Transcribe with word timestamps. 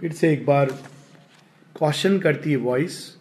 फिर 0.00 0.12
से 0.12 0.32
एक 0.32 0.46
बार 0.46 0.66
क्वेश्चन 1.76 2.18
करती 2.18 2.50
है 2.50 2.56
वॉइस 2.56 3.16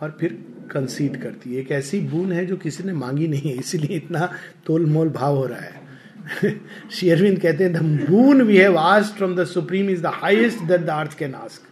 और 0.00 0.16
फिर 0.20 0.44
कंसीड 0.70 1.22
करती 1.22 1.54
है। 1.54 1.60
एक 1.60 1.70
ऐसी 1.70 2.00
बून 2.00 2.32
है 2.32 2.46
जो 2.46 2.56
किसी 2.56 2.84
ने 2.84 2.92
मांगी 2.92 3.28
नहीं 3.28 3.50
है, 3.50 3.58
इसीलिए 3.58 3.96
इतना 3.96 4.32
तोल 4.66 4.86
मोल 4.86 5.08
भाव 5.08 5.36
हो 5.36 5.46
रहा 5.46 5.60
है। 5.60 5.84
शेयरविंद 6.90 7.40
कहते 7.40 7.64
हैं 7.64 7.72
the 7.72 8.06
boon 8.10 8.42
we 8.42 8.56
have 8.56 8.78
asked 8.78 9.16
from 9.16 9.36
the 9.36 9.44
supreme 9.44 9.90
is 9.90 10.02
the 10.02 10.06
highest 10.06 10.58
that 10.58 10.80
the 10.80 10.90
earth 10.90 11.18
can 11.18 11.34
ask 11.34 11.62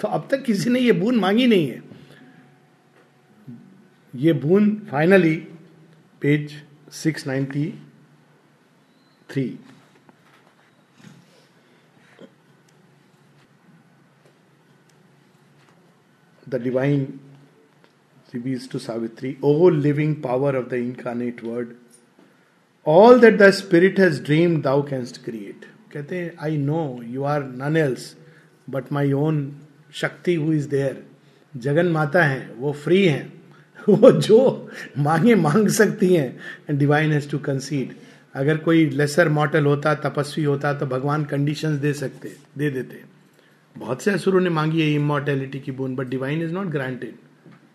तो 0.00 0.08
अब 0.08 0.28
तक 0.30 0.42
किसी 0.42 0.70
ने 0.70 0.80
ये 0.80 0.92
बून 0.92 1.16
मांगी 1.16 1.46
नहीं 1.46 1.68
है। 1.68 1.82
ये 4.14 4.32
boon 4.32 4.82
finally 4.90 5.48
page 6.20 6.62
693 6.92 9.48
the 16.54 16.58
divine 16.60 17.04
reveals 18.32 18.66
to 18.68 18.78
Savitri, 18.78 19.38
O 19.42 19.52
living 19.86 20.20
power 20.20 20.54
of 20.56 20.68
the 20.68 20.76
incarnate 20.76 21.42
word, 21.42 21.76
all 22.86 23.18
that 23.18 23.38
the 23.38 23.52
spirit 23.52 23.98
has 23.98 24.20
dreamed 24.20 24.62
thou 24.64 24.80
canst 24.82 25.24
create. 25.24 25.70
कहते 25.92 26.16
हैं 26.16 26.32
I 26.42 26.56
know 26.58 26.80
you 27.06 27.22
are 27.32 27.42
none 27.58 27.76
else 27.76 28.14
but 28.70 28.90
my 28.92 29.12
own 29.14 29.36
Shakti 30.00 30.34
who 30.34 30.52
is 30.52 30.68
there 30.68 30.96
Jagan 31.54 31.90
Mata 31.96 32.22
है 32.24 32.40
वो 32.58 32.72
free 32.84 33.04
हैं 33.06 33.32
वो 33.88 34.10
जो 34.26 34.40
मांगे 34.98 35.34
मांग 35.34 35.68
सकती 35.78 36.14
हैं 36.14 36.28
and 36.68 36.78
divine 36.78 37.12
has 37.12 37.30
to 37.30 37.38
concede 37.46 37.94
अगर 38.34 38.56
कोई 38.66 38.88
लेसर 39.00 39.28
मॉटल 39.38 39.66
होता 39.66 39.94
तपस्वी 40.08 40.44
होता 40.44 40.72
तो 40.78 40.86
भगवान 40.86 41.24
कंडीशंस 41.32 41.78
दे 41.80 41.92
सकते 41.94 42.32
दे 42.58 42.70
देते 42.70 43.02
बहुत 43.76 44.02
से 44.02 44.10
असुरों 44.10 44.40
ने 44.40 44.50
मांगी 44.50 44.80
है 44.82 44.92
इमोर्टेलिटी 44.94 45.60
की 45.60 45.72
boon 45.72 45.94
but 45.96 46.08
divine 46.08 46.42
is 46.42 46.52
not 46.52 46.66
granted 46.66 47.14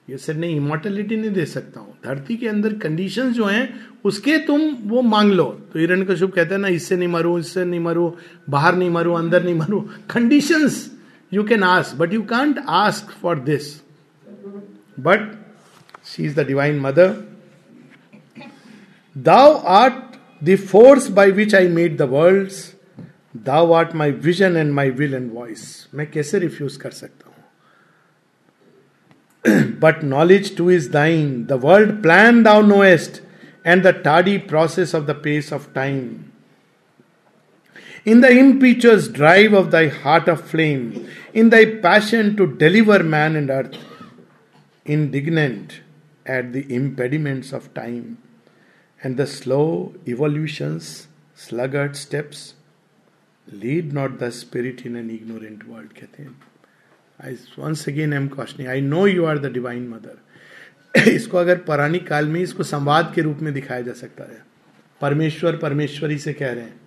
ये 0.09 0.17
सर 0.17 0.35
नहीं 0.35 0.55
इमोर्टेलिटी 0.55 1.15
नहीं 1.17 1.31
दे 1.31 1.45
सकता 1.45 1.79
हूँ। 1.79 1.93
धरती 2.05 2.35
के 2.37 2.47
अंदर 2.47 2.73
कंडीशंस 2.73 3.33
जो 3.35 3.45
हैं, 3.45 3.69
उसके 4.05 4.37
तुम 4.37 4.61
वो 4.89 5.01
मांग 5.01 5.31
लो। 5.31 5.43
तो 5.73 5.79
हिरण 5.79 6.03
कश्यप 6.03 6.33
कहते 6.35 6.53
हैं, 6.53 6.61
ना, 6.61 6.67
इससे 6.67 6.95
नहीं 6.95 7.07
मरू, 7.07 7.37
इससे 7.39 7.65
नहीं 7.65 7.79
मरू, 7.79 8.15
बाहर 8.49 8.75
नहीं 8.75 8.89
मरू, 8.89 9.13
अंदर 9.13 9.43
नहीं 9.43 9.55
मरू। 9.55 9.79
Conditions 10.09 10.79
you 11.31 11.43
can 11.43 11.63
ask 11.63 11.97
but 11.97 12.13
you 12.13 12.21
can't 12.21 12.59
ask 12.69 13.11
for 13.21 13.39
this 13.39 13.73
but 14.99 15.31
she 16.05 16.23
is 16.23 16.35
the 16.35 16.47
divine 16.47 16.79
mother 16.79 17.13
thou 19.15 19.53
art 19.75 20.17
the 20.41 20.55
force 20.65 21.09
by 21.11 21.31
which 21.31 21.55
I 21.55 21.67
made 21.69 21.97
the 21.97 22.09
world 22.11 22.49
thou 23.38 23.72
art 23.72 23.94
my 23.94 24.10
vision 24.26 24.56
and 24.56 24.72
my 24.72 24.90
will 25.00 25.14
and 25.14 25.30
voice 25.32 25.62
मैं 25.94 26.10
कैसे 26.10 26.38
refuse 26.38 26.76
कर 26.84 26.90
सकता 26.90 27.28
हूं 27.28 27.34
but 29.80 30.04
knowledge 30.04 30.56
too 30.56 30.70
is 30.70 30.88
thine 30.92 31.44
the 31.46 31.52
world 31.64 31.90
plan 32.02 32.42
thou 32.42 32.62
knowest 32.66 33.22
and 33.66 33.82
the 33.86 33.94
Tadi 34.04 34.36
process 34.52 34.94
of 34.94 35.06
the 35.06 35.20
pace 35.24 35.52
of 35.52 35.68
time 35.74 36.08
in 38.06 38.20
the 38.20 38.30
impetuous 38.30 39.08
drive 39.08 39.54
of 39.54 39.70
thy 39.70 39.88
heart 39.88 40.28
of 40.28 40.40
flame, 40.42 41.08
in 41.32 41.50
thy 41.50 41.64
passion 41.64 42.36
to 42.36 42.46
deliver 42.46 43.02
man 43.02 43.36
and 43.36 43.50
earth, 43.50 43.76
indignant 44.86 45.80
at 46.26 46.52
the 46.52 46.64
impediments 46.74 47.52
of 47.52 47.72
time 47.74 48.18
and 49.00 49.16
the 49.16 49.26
slow 49.26 49.94
evolutions, 50.06 51.08
sluggard 51.34 51.96
steps, 51.96 52.54
lead 53.53 53.93
not 53.93 54.19
the 54.19 54.29
spirit 54.29 54.85
in 54.85 54.95
an 54.95 55.09
ignorant 55.11 55.63
world 55.67 55.93
कहते 55.93 56.23
हैं। 56.23 56.41
I 57.25 57.33
once 57.59 57.87
again 57.89 58.13
am 58.13 58.27
questioning 58.27 58.69
I 58.69 58.81
know 58.81 59.07
you 59.07 59.25
are 59.25 59.39
the 59.39 59.51
divine 59.53 59.87
mother 59.87 61.07
इसको 61.09 61.37
अगर 61.37 61.57
पौराणिक 61.57 62.07
काल 62.07 62.27
में 62.27 62.39
इसको 62.41 62.63
संवाद 62.63 63.11
के 63.15 63.21
रूप 63.21 63.39
में 63.39 63.53
दिखाया 63.53 63.81
जा 63.81 63.93
सकता 63.93 64.23
है। 64.23 64.41
परमेश्वर 65.01 65.57
परमेश्वरी 65.57 66.17
से 66.17 66.33
कह 66.33 66.51
रहे 66.53 66.63
हैं 66.63 66.79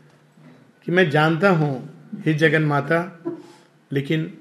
कि 0.87 0.93
मैं 0.93 1.09
जानता 1.11 1.51
हूँ, 1.51 1.99
हे 2.25 2.35
जगन 2.35 2.63
माता, 2.63 3.23
लेकिन 3.93 4.33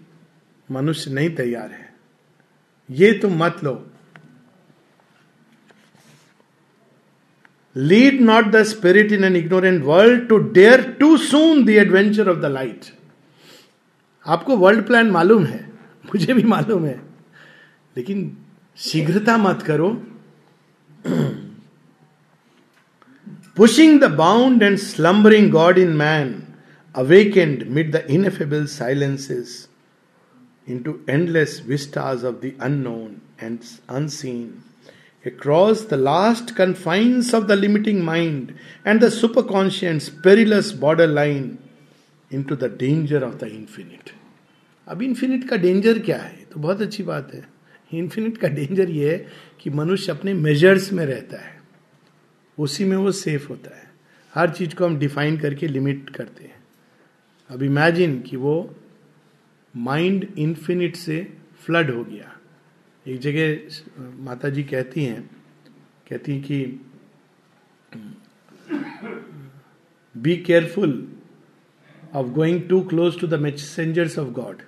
मनुष्य 0.71 1.11
नहीं 1.11 1.29
तैयार 1.35 1.71
है। 1.71 1.89
ये 2.89 3.11
तुम 3.13 3.43
मत 3.43 3.63
लो। 3.63 3.90
Lead 7.75 8.21
not 8.21 8.45
the 8.45 8.63
spirit 8.63 9.11
in 9.11 9.23
an 9.23 9.35
ignorant 9.35 9.83
world 9.83 10.27
to 10.27 10.37
dare 10.37 10.81
too 10.99 11.17
soon 11.17 11.65
the 11.65 11.69
adventure 11.69 12.29
of 12.29 12.37
the 12.37 12.45
light 12.45 12.85
आपको 14.27 14.57
वर्ल्ड 14.57 14.85
प्लान 14.85 15.11
मालूम 15.11 15.45
है? 15.45 15.69
मुझे 16.05 16.33
भी 16.33 16.43
मालूम 16.43 16.85
है। 16.85 17.01
लेकिन 17.97 18.37
शीघ्रता 18.77 19.37
मत 19.37 19.61
करो। 19.61 19.89
Pushing 23.55 23.99
the 24.01 24.03
bound 24.03 24.63
and 24.63 24.77
slumbering 24.77 25.51
god 25.51 25.77
in 25.77 25.89
man 25.89 26.43
awakened 26.95 27.63
mid 27.67 27.91
the 27.91 28.03
ineffable 28.09 28.65
silences 28.65 29.69
into 30.79 30.99
endless 31.09 31.63
vistas 31.67 32.25
of 32.25 32.35
the 32.35 32.51
unknown 32.61 33.15
and 33.43 33.59
unseen 33.89 34.53
across 35.27 35.77
the 35.79 35.97
last 35.97 36.45
confines 36.61 37.33
of 37.33 37.47
the 37.47 37.61
limiting 37.63 38.01
mind 38.09 38.41
and 38.87 38.99
the 38.99 39.09
superconscious, 39.09 40.03
perilous 40.03 40.71
borderline 40.71 41.49
into 42.33 42.51
the 42.51 42.69
danger 42.83 43.23
of 43.23 43.33
the 43.33 43.47
infinite. 43.47 44.09
अब 44.87 45.01
infinite 45.01 45.49
का 45.49 45.55
danger 45.55 45.99
क्या 45.99 46.17
है? 46.17 46.45
तो 46.53 46.59
बहुत 46.59 46.81
अच्छी 46.81 47.03
बात 47.03 47.33
है। 47.33 47.49
Infinite 47.93 48.37
का 48.37 48.47
डेंजर 48.47 48.89
ये 48.89 49.11
है 49.11 49.27
कि 49.59 49.69
मनुष्य 49.69 50.11
अपने 50.11 50.33
मेजर्स 50.33 50.93
में 50.93 51.05
रहता 51.05 51.41
है। 51.41 51.61
उसी 52.59 52.85
में 52.85 52.97
वो 52.97 53.11
सेफ़ 53.11 53.47
होता 53.49 53.77
है। 53.77 53.91
हर 54.35 54.49
चीज़ 54.49 54.75
को 54.75 54.85
हम 54.85 54.99
डिफाइन 54.99 55.37
करके 55.37 55.67
लिमिट 55.67 56.09
करते 56.09 56.43
हैं। 56.43 56.63
अब 57.49 57.63
इमेजिन 57.63 58.21
कि 58.21 58.37
वो 58.37 58.75
माइंड 59.77 60.27
इन्फिनिट 60.37 60.95
से 60.95 61.33
फ्लड 61.65 61.91
हो 61.95 62.03
गया। 62.03 62.40
एक 63.07 63.19
जगह 63.19 63.59
माता 64.01 64.49
जी 64.49 64.63
कहती 64.63 65.03
हैं 65.03 65.29
कहती 66.09 66.31
हैं 66.31 66.43
कि 66.43 66.79
be 70.17 70.37
careful 70.37 71.13
of 72.13 72.27
going 72.27 72.61
too 72.69 72.81
close 72.81 73.19
to 73.19 73.27
the 73.27 73.33
messengers 73.33 74.19
of 74.19 74.29
God 74.29 74.61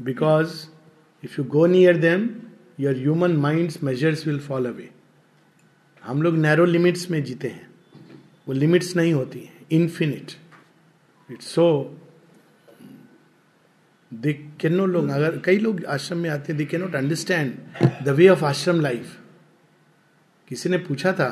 because 0.00 0.66
if 1.24 1.36
you 1.38 1.44
go 1.44 1.66
near 1.66 1.96
them 1.96 2.30
your 2.80 2.96
human 2.96 3.32
mind 3.32 3.72
measures 3.82 4.26
will 4.26 4.38
fall 4.38 4.66
away 4.66 4.90
हम 6.02 6.22
लोग 6.22 6.36
नैरो 6.36 6.64
लिमिट्स 6.64 7.10
में 7.10 7.24
जीते 7.24 7.48
हैं। 7.48 7.70
वो 8.48 8.54
लिमिट्स 8.54 8.96
नहीं 8.96 9.12
होती 9.12 9.40
हैं। 9.40 9.66
Infinite 9.70 10.32
it's 11.32 11.46
so 11.46 11.98
they 14.12 14.32
can 14.60 14.74
no 14.74 14.86
लोग 14.86 15.08
अगर 15.10 15.40
कई 15.44 15.58
लोग 15.58 15.84
आश्रम 15.88 16.18
में 16.18 16.28
आते 16.30 16.52
हैं 16.52 16.58
they 16.58 16.64
can 16.64 16.80
not 16.80 16.94
understand 16.94 18.04
the 18.04 18.08
way 18.08 18.28
of 18.28 18.44
ashram 18.44 18.80
life 18.80 19.16
किसी 20.48 20.68
ने 20.68 20.78
पूछा 20.78 21.12
था 21.12 21.30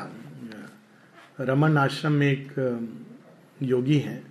रमन 1.40 1.76
आश्रम 1.78 2.12
में 2.12 2.30
एक 2.30 2.54
योगी 3.62 3.98
हैं 3.98 4.22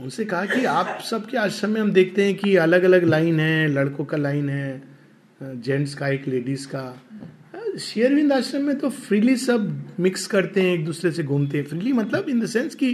उनसे 0.00 0.24
कहा 0.24 0.44
कि 0.46 0.64
आप 0.64 0.98
सबके 1.04 1.36
आश्रम 1.36 1.70
में 1.70 1.80
हम 1.80 1.90
देखते 1.92 2.24
हैं 2.24 2.34
कि 2.34 2.54
अलग 2.56 2.82
अलग 2.84 3.04
लाइन 3.04 3.40
है 3.40 3.66
लड़कों 3.68 4.04
का 4.04 4.16
लाइन 4.16 4.48
है 4.48 4.82
जेंट्स 5.42 5.94
का 5.94 6.08
एक 6.08 6.28
लेडीज़ 6.28 6.66
का 6.68 6.84
शेयरविंद 7.78 8.32
आश्रम 8.32 8.62
में 8.62 8.78
तो 8.78 8.90
फ्रीली 8.90 9.36
सब 9.36 9.94
मिक्स 10.00 10.26
करते 10.26 10.62
हैं 10.62 10.72
एक 10.74 10.84
दूसरे 10.84 11.10
से 11.10 11.22
घूमते 11.22 11.58
हैं 11.58 11.64
फ्रीली 11.64 11.92
मतलब 11.92 12.28
इन 12.28 12.40
द 12.40 12.46
सेंस 12.46 12.74
कि 12.74 12.92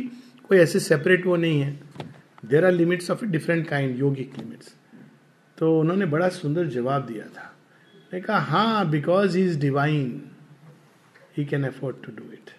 कोई 0.48 0.58
ऐसे 0.58 0.80
सेपरेट 0.80 1.26
वो 1.26 1.36
नहीं 1.36 1.60
है 1.60 1.78
there 2.44 2.64
are 2.64 2.72
limits 2.72 3.10
of 3.10 3.24
a 3.24 3.28
different 3.28 3.66
kind 3.68 3.98
yogic 3.98 4.38
limits 4.38 4.74
तो 5.58 5.80
उन्होंने 5.80 6.06
बड़ा 6.06 6.28
सुंदर 6.28 6.66
जवाब 6.66 7.06
दिया 7.06 7.24
था। 7.24 7.56
मैं 8.14 8.22
कहा 8.22 8.38
हाँ 8.38 8.90
because 8.90 9.36
he 9.38 9.44
is 9.44 9.58
divine 9.58 10.30
he 11.38 11.44
can 11.44 11.64
afford 11.64 11.96
to 12.04 12.12
do 12.12 12.32
it 12.32 12.50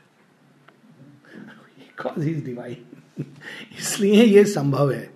because 1.37 2.25
he 2.25 2.31
is 2.31 2.45
divine 2.45 3.25
इसलिए 3.79 4.23
ये 4.23 4.45
संभव 4.45 4.91
है। 4.91 5.09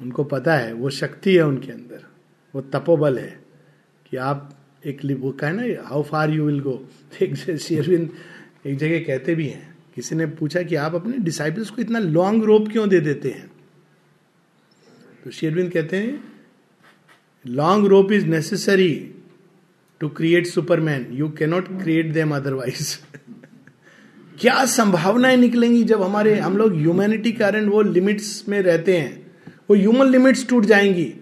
उनको 0.00 0.24
पता 0.24 0.56
है, 0.56 0.72
वो 0.72 0.90
शक्ति 0.90 1.36
है 1.36 1.42
उनके 1.42 1.72
अंदर। 1.72 2.04
वो 2.54 2.60
तपोबल 2.60 3.18
है 3.18 3.40
कि 4.06 4.16
आप 4.16 4.56
एक 4.86 5.04
वो 5.04 5.32
कहे 5.32 5.52
ना 5.52 5.88
how 5.88 6.02
far 6.02 6.30
you 6.30 6.46
will 6.46 6.60
go 6.60 6.88
एक 7.22 7.36
शेरविंद 7.36 8.10
एक 8.66 8.78
जगह 8.78 8.98
कहते 8.98 9.34
भी 9.34 9.48
हैं। 9.48 9.76
किसी 9.94 10.14
ने 10.14 10.26
पूछा 10.26 10.62
कि 10.62 10.74
आप 10.74 10.94
अपने 10.94 11.18
डिसाइपल्स 11.18 11.70
को 11.70 11.82
इतना 11.82 11.98
लॉन्ग 11.98 12.44
रोप 12.44 12.68
क्यों 12.68 12.88
दे 12.88 13.00
देते 13.00 13.30
हैं? 13.30 13.50
तो 15.24 15.30
शेरविंद 15.30 15.72
कहते 15.72 15.96
हैं 15.96 16.29
long 17.46 17.86
rope 17.86 18.12
is 18.12 18.26
necessary 18.26 19.14
to 20.00 20.08
create 20.08 20.46
superman 20.46 21.06
you 21.10 21.28
cannot 21.28 21.82
create 21.82 22.12
them 22.12 22.36
otherwise 22.36 22.98
क्या 24.40 24.64
संभावनाएँ 24.64 25.36
निकलेंगी 25.36 25.84
जब 25.84 26.02
हमारे, 26.02 26.38
हम 26.38 26.56
लोग 26.56 26.76
ह्यूमैनिटी 26.76 27.32
कारण 27.32 27.66
वो 27.66 27.82
लिमिट्स 27.82 28.44
में 28.48 28.62
रहते 28.62 28.96
हैं? 28.96 29.26
वो 29.70 29.76
ह्यूमन 29.76 30.06
लिमिट्स 30.06 30.48
टूट 30.48 30.64
जाएँगी। 30.64 31.14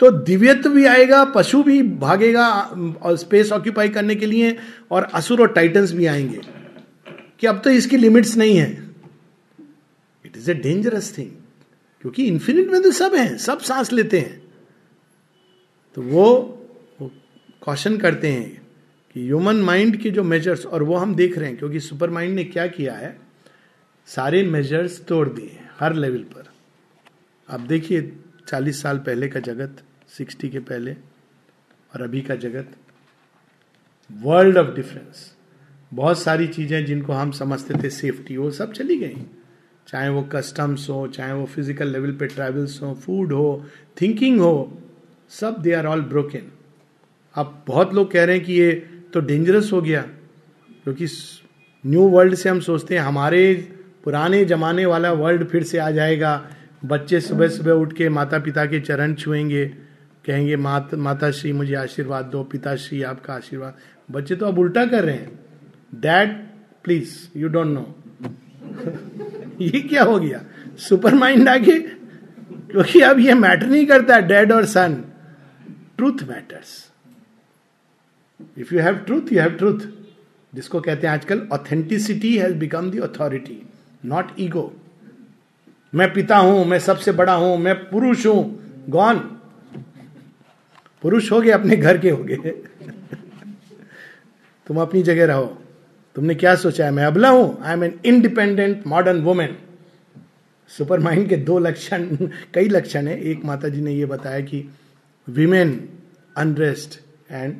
तो 0.00 0.10
दिव्यत्व 0.10 0.70
भी 0.70 0.84
आएगा, 0.84 1.24
पशु 1.24 1.62
भी 1.62 1.82
भागेगा, 1.82 2.48
और 3.02 3.16
स्पेस 3.16 3.52
ऑक्यूपाई 3.52 3.88
करने 3.88 4.14
के 4.14 4.26
लिए, 4.26 4.56
और 4.90 5.02
असुर 5.02 5.40
और 5.40 5.48
टाइटन्स 5.48 5.92
भी 5.92 6.06
आएँगे। 6.06 6.40
कि 7.40 7.46
अब 7.46 7.60
तो 7.64 7.70
इसकी 7.70 7.96
लिमिट्स 7.96 8.36
नहीं 8.36 8.56
है। 8.56 8.90
It 10.26 10.36
is 10.36 10.50
a 10.50 10.54
dangerous 10.54 11.18
thing 11.18 11.30
क्योंकि 12.00 12.26
इंफिनिट 12.26 12.70
में 12.70 12.82
तो 12.82 12.90
सब 12.90 13.14
है, 13.14 13.38
सब 13.38 13.60
सांस 13.60 13.92
लेते 13.92 14.18
हैं। 14.18 14.41
तो 15.96 16.02
वो, 16.02 16.26
वो 17.00 17.10
करते 17.98 18.32
हैं 18.32 18.62
कि 19.14 19.24
ह्यूमन 19.24 19.56
माइंड 19.56 19.96
के 19.96 20.10
जो 20.10 20.22
मेजर्स 20.22 20.66
और 20.66 20.82
वो 20.82 20.96
हम 20.96 21.14
देख 21.14 21.38
रहे 21.38 21.48
हैं 21.48 21.58
क्योंकि 21.58 21.80
सुपर 21.80 22.10
माइंड 22.10 22.34
ने 22.34 22.44
क्या 22.44 22.66
किया 22.66 22.94
है? 22.94 23.20
सारे 24.06 24.42
मेजर्स 24.42 25.04
तोड़ 25.04 25.28
दिए 25.28 25.58
हर 25.80 25.94
लेवल 25.94 26.22
पर। 26.22 26.44
अब 27.48 27.60
देखिए 27.60 28.12
चालीस 28.48 28.82
साल 28.82 28.98
पहले 28.98 29.28
का 29.28 29.40
जगत 29.40 29.82
सिक्सटी 30.08 30.48
के 30.48 30.58
पहले 30.58 30.92
और 31.94 32.02
अभी 32.02 32.20
का 32.20 32.34
जगत 32.34 32.76
वर्ल्ड 34.10 34.58
ऑफ़ 34.58 34.74
डिफरेंस 34.74 35.34
बहुत 35.92 36.18
सारी 36.18 36.46
चीज़ें 36.46 36.84
जिनको 36.86 37.12
हम 37.12 37.30
समझते 37.30 37.82
थे 37.82 37.90
सेफ्टी 37.90 38.36
वो 38.36 38.50
सब 38.50 38.72
चली 38.72 38.96
गई। 38.96 39.16
चाहे 39.88 40.08
वो 40.08 40.22
कस्टम्स 40.22 40.88
हो 40.90 41.06
चाहे 41.08 41.32
वो 41.32 41.46
फ़िज़िकल 41.46 41.88
लेवल 41.88 42.12
पे 42.12 42.26
ट्रेवल्स 42.26 42.82
हो 42.82 42.94
फ़ूड 42.94 43.32
हो 43.32 43.64
थिंकिंग 44.00 44.40
हो 44.40 44.81
सब 45.32 45.56
दे 45.62 45.72
आर 45.72 45.86
ऑल 45.86 46.00
ब्रोकन 46.02 46.50
अब 47.34 47.62
बहुत 47.66 47.94
लोग 47.94 48.10
कह 48.12 48.24
रहे 48.24 48.36
हैं 48.36 48.44
कि 48.44 48.52
ये 48.52 48.72
तो 49.14 49.20
डेंजरस 49.20 49.70
हो 49.72 49.80
गया, 49.82 50.00
क्योंकि 50.84 51.06
न्यू 51.84 52.02
वर्ल्ड 52.08 52.34
से 52.34 52.48
हम 52.48 52.60
सोचते 52.60 52.94
हैं, 52.94 53.02
हमारे 53.02 53.54
पुराने 54.04 54.44
जमाने 54.44 54.86
वाला 54.86 55.12
वर्ल्ड 55.12 55.46
फिर 55.48 55.62
से 55.62 55.78
आ 55.78 55.90
जाएगा। 55.90 56.42
बच्चे 56.84 57.20
सुबह 57.20 57.48
सुबह 57.48 57.72
उठ 57.72 57.92
के 57.92 58.08
माता 58.08 58.38
पिता 58.38 58.64
के 58.66 58.80
चरण 58.80 59.14
छुएँगे, 59.14 59.64
कहेंगे, 60.24 60.56
मात 60.56 60.94
माता 60.94 61.30
श्री 61.30 61.52
मुझे 61.52 61.74
आशीर्वाद 61.74 62.24
दो, 62.24 62.42
पिताश्री, 62.44 63.02
आपका 63.02 63.34
आशीर्वाद। 63.34 63.76
बच्चे 64.10 64.36
तो 64.36 64.46
अब 64.46 64.58
उल्टा 64.58 64.84
कर 64.86 65.04
रहे 65.04 65.14
हैं। 65.14 65.38
Dad 65.92 66.32
please 66.84 67.16
you 67.36 67.48
don't 67.48 67.66
know 67.68 67.94
ये 69.60 69.80
क्या 69.80 70.02
हो 70.02 70.18
गया? 70.20 70.42
सुपर 70.78 71.14
माइंड 71.14 71.48
आगे? 71.48 71.78
क्योंकि 71.78 73.00
अब 73.00 73.18
ये 73.20 73.34
मैटर 73.34 73.66
नहीं 73.66 73.86
करता 73.86 74.18
डैड 74.20 74.52
और 74.52 74.64
son 74.66 75.02
truth 75.98 76.22
matters 76.28 76.70
if 78.58 78.74
you 78.74 78.80
have 78.80 78.94
truth 78.96 79.32
you 79.32 79.40
have 79.40 79.50
truth 79.50 79.80
जिसको 80.52 80.80
कहते 80.80 81.06
हैं 81.06 81.14
आजकल 81.14 81.46
authenticity 81.52 82.36
has 82.38 82.54
become 82.54 82.90
the 82.90 83.00
authority 83.02 83.62
not 84.04 84.40
ego 84.40 84.72
मैं 85.92 86.12
पिता 86.12 86.36
हूँ, 86.36 86.64
मैं 86.64 86.78
सबसे 86.78 87.12
बड़ा 87.12 87.32
हूँ, 87.34 87.56
मैं 87.58 87.74
पुरुष 87.90 88.26
हूँ 88.26 88.84
गॉन 88.88 89.18
पुरुष 91.02 91.30
हो 91.32 91.40
गए, 91.40 91.50
अपने 91.50 91.76
घर 91.76 91.98
के 91.98 92.10
हो 92.10 92.22
गए। 92.24 92.50
तुम 94.66 94.80
अपनी 94.80 95.02
जगह 95.02 95.26
रहो। 95.26 95.46
तुमने 96.16 96.34
क्या 96.34 96.54
सोचा 96.54 96.84
है? 96.84 96.90
मैं 96.90 97.04
अबला 97.04 97.28
हूँ। 97.28 97.62
I 97.62 97.72
am 97.72 97.84
an 97.84 97.98
independent 98.04 98.86
modern 98.86 99.20
woman 99.20 99.56
super 100.70 101.00
mind 101.00 101.28
के 101.28 101.36
दो 101.36 101.58
लक्षण, 101.58 102.06
कई 102.54 102.68
लक्षण 102.68 103.08
है। 103.08 103.18
एक 103.20 103.44
माता 103.44 103.68
जी 103.68 103.80
ने 103.80 103.92
यह 103.92 104.06
बताया 104.06 104.40
कि 104.40 104.64
women 105.28 105.88
unrest 106.36 107.00
and 107.30 107.56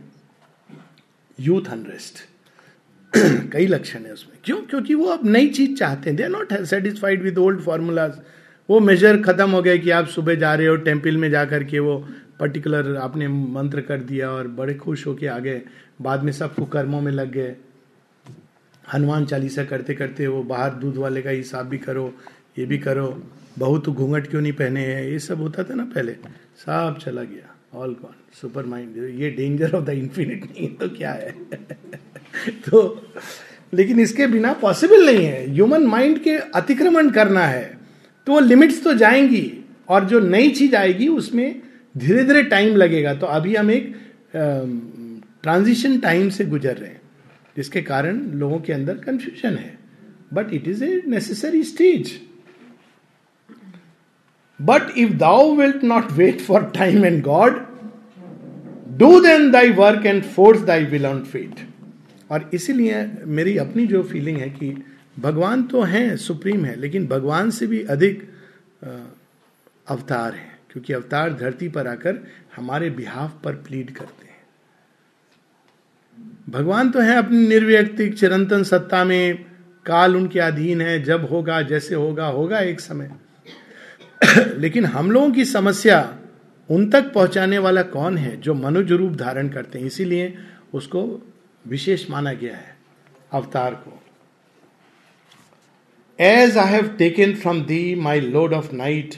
youth 1.41 1.71
unrest 1.71 2.19
कई 3.53 3.67
लक्षण 3.67 4.01
है 4.01 4.13
उसमें। 4.13 4.39
क्यों? 4.45 4.57
क्योंकि 4.57 4.95
वो 4.95 5.05
अब 5.05 5.21
नई 5.25 5.49
चीज़ 5.49 5.77
चाहते 5.77 6.11
हैं। 6.11 6.17
They 6.17 6.23
are 6.23 6.29
not 6.29 6.53
satisfied 6.55 7.23
with 7.23 7.39
old 7.39 7.61
formulas 7.61 8.21
वो 8.71 8.81
मेजर 8.81 9.23
खत्म 9.23 9.51
हो 9.51 9.63
गया 9.63 9.77
कि 9.77 9.91
आप 9.91 10.07
सुबह 10.07 10.35
जा 10.35 10.55
रहे 10.55 10.67
हो 10.67 10.77
टेंपल 10.77 11.17
में 11.17 11.31
जाकर 11.31 11.65
के 11.65 11.79
वो 11.79 12.09
पर्टिकुलर 12.41 12.97
आपने 12.97 13.29
मंत्र 13.29 13.81
कर 13.81 14.01
दिया 14.01 14.31
और 14.31 14.49
बड़े 14.49 14.75
खुश 14.75 15.07
होके 15.07 15.27
आ 15.27 15.39
गए। 15.39 15.63
बाद 16.01 16.23
में 16.23 16.33
सब 16.33 16.71
कर्मों 16.71 17.01
में 17.01 17.13
लग 17.13 17.33
गए। 17.33 17.57
हनुमान 18.95 19.27
चालीसा 19.27 19.65
करते 19.65 19.95
करते 19.95 20.27
वो 20.27 20.43
बाहर 20.43 20.75
दूध 20.75 20.97
वाले 20.97 21.23
का 21.23 21.31
हिसाब 21.31 21.67
भी 21.67 21.79
करो, 21.79 22.15
ये 22.59 22.67
भी 22.67 22.79
करो। 22.79 23.31
बहुत 23.59 23.89
घूंघट 23.89 24.27
क्यों 24.27 24.41
नहीं 24.41 24.53
पहने 24.53 24.81
हैं? 24.81 25.05
ये 25.05 25.19
सब 25.19 25.39
होता 25.39 25.65
था 25.65 25.75
ना 25.75 25.85
पहले। 25.85 26.13
सब 26.57 26.99
चला 27.05 27.23
गया। 27.23 27.52
ऑल 27.73 27.91
गॉन 28.01 28.15
सुपर 28.41 28.67
माइंड 28.67 28.97
ये 29.21 29.31
डेंजर 29.31 29.75
ऑफ़ 29.75 29.85
द 29.85 29.91
इंफिनिट 29.91 30.45
नहीं 30.45 30.69
तो 30.77 30.89
क्या 30.89 31.13
है? 31.13 31.31
तो 32.67 32.81
लेकिन 33.73 34.01
इसके 34.01 34.27
बिना 34.27 34.53
पॉसिबल 34.53 35.07
नहीं 35.07 35.25
है। 35.25 35.47
ह्यूमन 35.51 35.87
माइंड 35.87 36.19
के 36.23 36.37
अतिक्रमण 36.55 37.11
करना 37.11 37.47
है 37.47 37.65
तो 38.27 38.33
वो 38.33 38.41
लिमिट्स 38.41 38.83
तो 38.85 38.93
जाएँगी, 38.95 39.47
और 39.89 40.05
जो 40.05 40.19
नई 40.21 40.51
चीज़ 40.51 40.75
आएगी, 40.77 41.07
उसमें 41.09 41.63
धीरे 41.95 42.25
धीरे 42.25 42.43
टाइम 42.43 42.77
लगेगा। 42.77 43.15
तो 43.15 43.27
अभी 43.29 43.55
हम 43.55 43.71
एक 43.71 43.93
ट्रांजिशन 45.43 45.99
टाइम 45.99 46.29
से 46.29 46.45
गुजर 46.45 46.77
रहे 46.77 46.91
हैं, 46.91 47.01
जिसके 47.57 47.83
कारण 47.83 48.21
लोगों 48.35 48.59
के 48.59 48.73
अंदर 48.73 48.99
कंफ्यूजन 48.99 49.57
है। 49.57 49.79
But 50.35 50.53
it 50.55 50.69
is 50.69 50.85
a 50.85 51.03
necessary 51.07 51.63
stage 51.63 52.13
but 54.61 54.97
if 54.97 55.13
thou 55.19 55.55
wilt 55.57 55.85
not 55.85 56.13
wait 56.13 56.41
for 56.41 56.71
time 56.75 57.05
and 57.05 57.23
God 57.23 57.61
do 58.99 59.21
then 59.21 59.51
thy 59.51 59.71
work 59.73 60.07
and 60.07 60.23
force 60.25 60.61
thy 60.63 60.85
will 60.85 61.07
on 61.07 61.23
fate 61.25 61.67
और 62.31 62.51
इसीलिए 62.55 63.07
मेरी 63.27 63.57
अपनी 63.59 63.87
जो 63.87 64.03
फीलिंग 64.03 64.39
है 64.39 64.49
कि 64.51 64.75
भगवान 65.19 65.63
तो 65.63 65.83
हैं, 65.83 66.17
सुप्रीम 66.17 66.65
है, 66.65 66.75
लेकिन 66.81 67.07
भगवान 67.07 67.51
से 67.51 67.67
भी 67.67 67.83
अधिक 67.85 68.23
अवतार 69.87 70.35
है, 70.35 70.59
क्योंकि 70.71 70.93
अवतार 70.93 71.33
धरती 71.33 71.69
पर 71.69 71.87
आकर 71.87 72.23
हमारे 72.57 72.89
बिहाफ 72.91 73.41
पर 73.45 73.55
प्लीड 73.67 73.91
करते 73.91 74.27
हैं। 74.27 74.41
भगवान 76.51 76.91
तो 76.91 77.01
है 77.01 77.17
अपनी 77.17 77.47
निर्व्यक्तिक, 77.49 78.15
चिरंतन 78.19 78.63
सत्ता 78.63 79.05
में, 79.05 79.45
काल 79.87 80.17
उनके 80.17 80.41
अधीन 80.41 80.81
है, 80.81 81.03
जब 81.03 81.29
होगा, 81.31 81.61
जैसे 81.63 81.95
होगा 81.95 82.27
होगा 82.29 82.61
एक 82.61 82.81
समय। 82.81 83.11
लेकिन 84.63 84.87
हम 84.87 85.11
लोगों 85.11 85.31
की 85.31 85.45
समस्या 85.45 85.99
उन 86.69 86.89
तक 86.91 87.13
पहुँचाने 87.13 87.59
वाला 87.59 87.83
कौन 87.95 88.19
है 88.19 88.37
जो 88.41 88.55
मनुज 88.55 88.93
रूप 88.93 89.13
धारण 89.17 89.49
करते 89.49 89.79
हैं 89.79 89.87
इसीलिए 89.87 90.35
उसको 90.75 91.03
विशेष 91.65 92.09
माना 92.11 92.33
गया 92.33 92.57
है 92.57 92.77
अवतार 93.33 93.75
को 93.87 94.01
as 96.19 96.59
I 96.59 96.73
have 96.73 96.89
taken 96.99 97.35
from 97.35 97.63
thee 97.65 97.95
my 98.09 98.21
load 98.21 98.55
of 98.55 98.73
night 98.75 99.15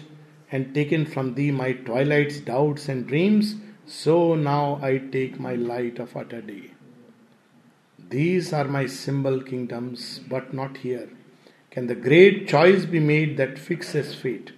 and 0.52 0.72
taken 0.74 1.04
from 1.04 1.32
thee 1.34 1.50
my 1.50 1.72
twilight 1.88 2.44
doubts 2.46 2.90
and 2.90 3.06
dreams 3.06 3.54
so 3.94 4.34
now 4.44 4.80
I 4.84 4.98
take 5.12 5.40
my 5.40 5.56
light 5.56 6.00
of 6.00 6.18
utter 6.18 6.40
day 6.46 6.62
These 7.98 8.52
are 8.52 8.64
my 8.64 8.86
symbol 8.86 9.40
kingdoms, 9.40 10.20
but 10.28 10.52
not 10.52 10.76
here. 10.78 11.08
Can 11.72 11.86
the 11.86 11.94
great 11.96 12.46
choice 12.46 12.84
be 12.84 13.00
made 13.00 13.36
that 13.38 13.58
fixes 13.58 14.14
fate? 14.14 14.53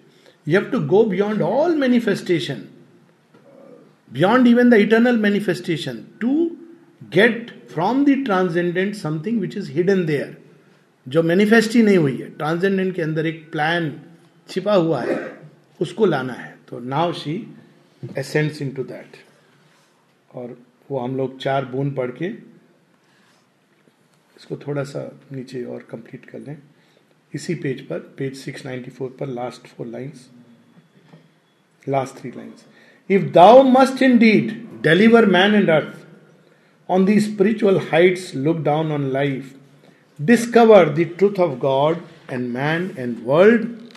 You 0.47 0.61
have 0.61 0.71
to 0.71 0.81
go 0.81 1.05
beyond 1.07 1.43
all 1.43 1.75
manifestation, 1.75 2.73
beyond 4.11 4.47
even 4.47 4.71
the 4.71 4.79
eternal 4.79 5.17
manifestation, 5.17 6.15
to 6.21 6.57
get 7.11 7.69
from 7.69 8.05
the 8.05 8.23
transcendent 8.25 8.95
something 8.97 9.41
which 9.41 9.57
is 9.57 9.69
hidden 9.69 10.07
there. 10.07 10.37
जो 11.07 11.23
manifest 11.23 11.75
ही 11.75 11.83
नहीं 11.83 11.97
हुई 11.97 12.17
है 12.17 12.29
ट्रांसजेंडेंट 12.37 12.95
के 12.95 13.03
अंदर 13.03 13.27
एक 13.27 13.51
plan 13.51 13.93
छिपा 14.49 14.75
हुआ 14.75 15.03
है 15.03 15.19
उसको 15.81 16.07
लाना 16.07 16.33
है 16.33 16.55
तो 16.69 16.79
now 16.95 17.13
she 17.21 17.35
ascends 18.19 18.61
into 18.75 18.85
that 18.85 19.17
और 20.31 20.57
वो 20.91 20.99
हम 20.99 21.17
लोग 21.17 21.39
चार 21.41 21.65
बूंद 21.65 21.95
पढ़ 21.97 22.11
के 22.19 22.27
इसको 24.37 24.57
थोड़ा 24.67 24.85
सा 24.85 25.05
नीचे 25.33 25.63
और 25.65 25.87
कंप्लीट 25.91 26.25
कर 26.31 26.39
लें 26.39 26.57
इसी 27.33 27.55
पेज 27.63 27.87
पर 27.87 27.99
पेज 28.19 28.45
694 28.49 29.09
पर 29.21 29.29
last 29.29 29.67
four 29.67 29.87
lines 29.87 30.29
Last 31.87 32.17
three 32.17 32.33
lines. 32.33 32.65
If 33.09 33.33
thou 33.33 33.63
must 33.63 34.03
indeed 34.03 34.83
deliver 34.83 35.27
man 35.27 35.55
and 35.55 35.69
earth 35.69 36.05
on 36.89 37.05
these 37.05 37.33
spiritual 37.33 37.79
heights, 37.79 38.35
look 38.35 38.63
down 38.63 38.91
on 38.91 39.13
life, 39.13 39.55
discover 40.23 40.91
the 40.91 41.05
truth 41.05 41.39
of 41.39 41.61
God 41.61 42.03
and 42.29 42.53
man 42.53 42.95
and 42.97 43.25
world, 43.25 43.95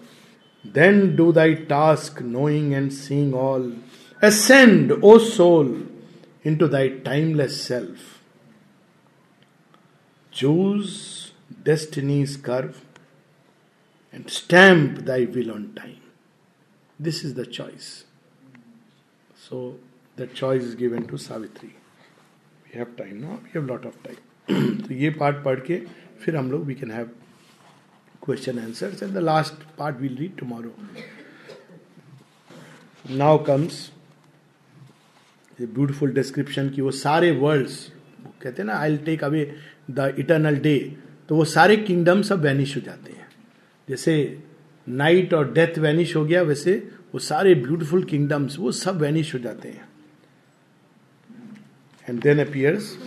then 0.64 1.16
do 1.16 1.32
thy 1.32 1.54
task, 1.54 2.22
knowing 2.22 2.74
and 2.74 2.94
seeing 2.94 3.34
all. 3.34 3.72
Ascend, 4.22 4.92
O 5.02 5.18
soul, 5.18 5.84
into 6.44 6.68
thy 6.68 6.90
timeless 6.90 7.64
self. 7.64 8.20
Choose 10.32 11.32
destiny's 11.64 12.38
curve 12.38 12.86
and 14.12 14.30
stamp 14.30 15.06
thy 15.06 15.26
will 15.26 15.52
on 15.52 15.74
time. 15.74 15.99
This 17.00 17.24
is 17.24 17.34
the 17.34 17.46
choice. 17.46 18.04
So, 19.38 19.78
the 20.18 20.28
choice 20.28 20.64
is 20.64 20.76
given 20.76 21.08
to 21.08 21.18
Savitri. 21.18 21.74
We 22.66 22.78
have 22.78 22.96
time 22.98 23.22
now. 23.22 23.40
We 23.44 23.52
have 23.52 23.68
lot 23.68 23.86
of 23.86 24.02
time. 24.04 24.26
तो 24.50 24.94
ये 24.94 25.10
part 25.20 25.36
पढ़ 25.44 25.60
के 25.66 25.80
फिर 26.22 26.36
हम 26.36 26.50
लोग 26.52 26.64
we 26.66 26.76
can 26.76 26.92
have 26.92 27.10
question 28.24 28.60
answers 28.60 29.04
and 29.04 29.14
the 29.14 29.18
last 29.24 29.64
part 29.78 29.98
will 29.98 30.16
read 30.18 30.36
tomorrow 30.38 30.74
now 33.18 33.38
comes 33.46 33.90
beautiful 35.60 36.14
description 36.14 36.70
की 36.70 36.82
वो 36.82 36.92
सारे 37.02 37.32
वर्ल्ड्स 37.40 37.78
कहते 38.42 38.62
हैं 38.62 38.66
ना 38.66 38.78
I 38.80 38.98
take 39.06 39.24
away 39.24 39.46
the 39.92 40.14
eternal 40.20 40.58
day 40.68 40.78
तो 41.30 41.36
वो 41.36 41.46
सारे 41.54 41.78
किंगडम 41.78 42.22
सब 42.32 42.42
वैनिश 42.42 42.76
हो 42.76 42.82
जाते 42.82 43.14
हैं 43.14 43.28
जैसे 43.88 44.16
नाइट 44.88 45.34
और 45.34 45.52
डेथ 45.54 45.78
वैनिश 45.80 46.16
हो 46.16 46.24
गया 46.26 46.42
वैसे 46.42 46.74
वो 47.14 47.20
सारे 47.20 47.54
ब्यूटिफुल 47.56 48.04
किंगडम्स 48.04 48.58
वो 48.60 48.72
सब 48.72 49.00
वैनिश 49.02 49.34
हो 49.34 49.40
जाते 49.40 49.70
हैं। 49.70 49.88
And 52.10 52.22
then 52.24 52.40
appears 52.46 52.98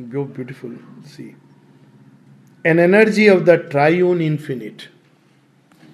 go 0.00 0.24
beautiful 0.24 0.78
sea. 1.06 1.34
An 2.66 2.78
energy 2.80 3.28
of 3.28 3.42
the 3.44 3.50
triune 3.70 4.20
infinite 4.22 4.82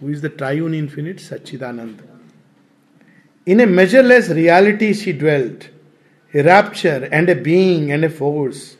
who 0.02 0.11
is 0.11 0.26
the 0.26 0.30
triune 0.38 0.75
infinite 0.75 1.21
Sachchidananda 1.21 2.02
in 3.47 3.61
a 3.61 3.66
measureless 3.66 4.30
reality 4.30 4.92
she 4.95 5.12
dwelt 5.12 5.64
a 6.35 6.42
rapture 6.42 7.09
and 7.12 7.28
a 7.28 7.35
being 7.49 7.90
and 7.90 8.04
a 8.04 8.09
force 8.21 8.76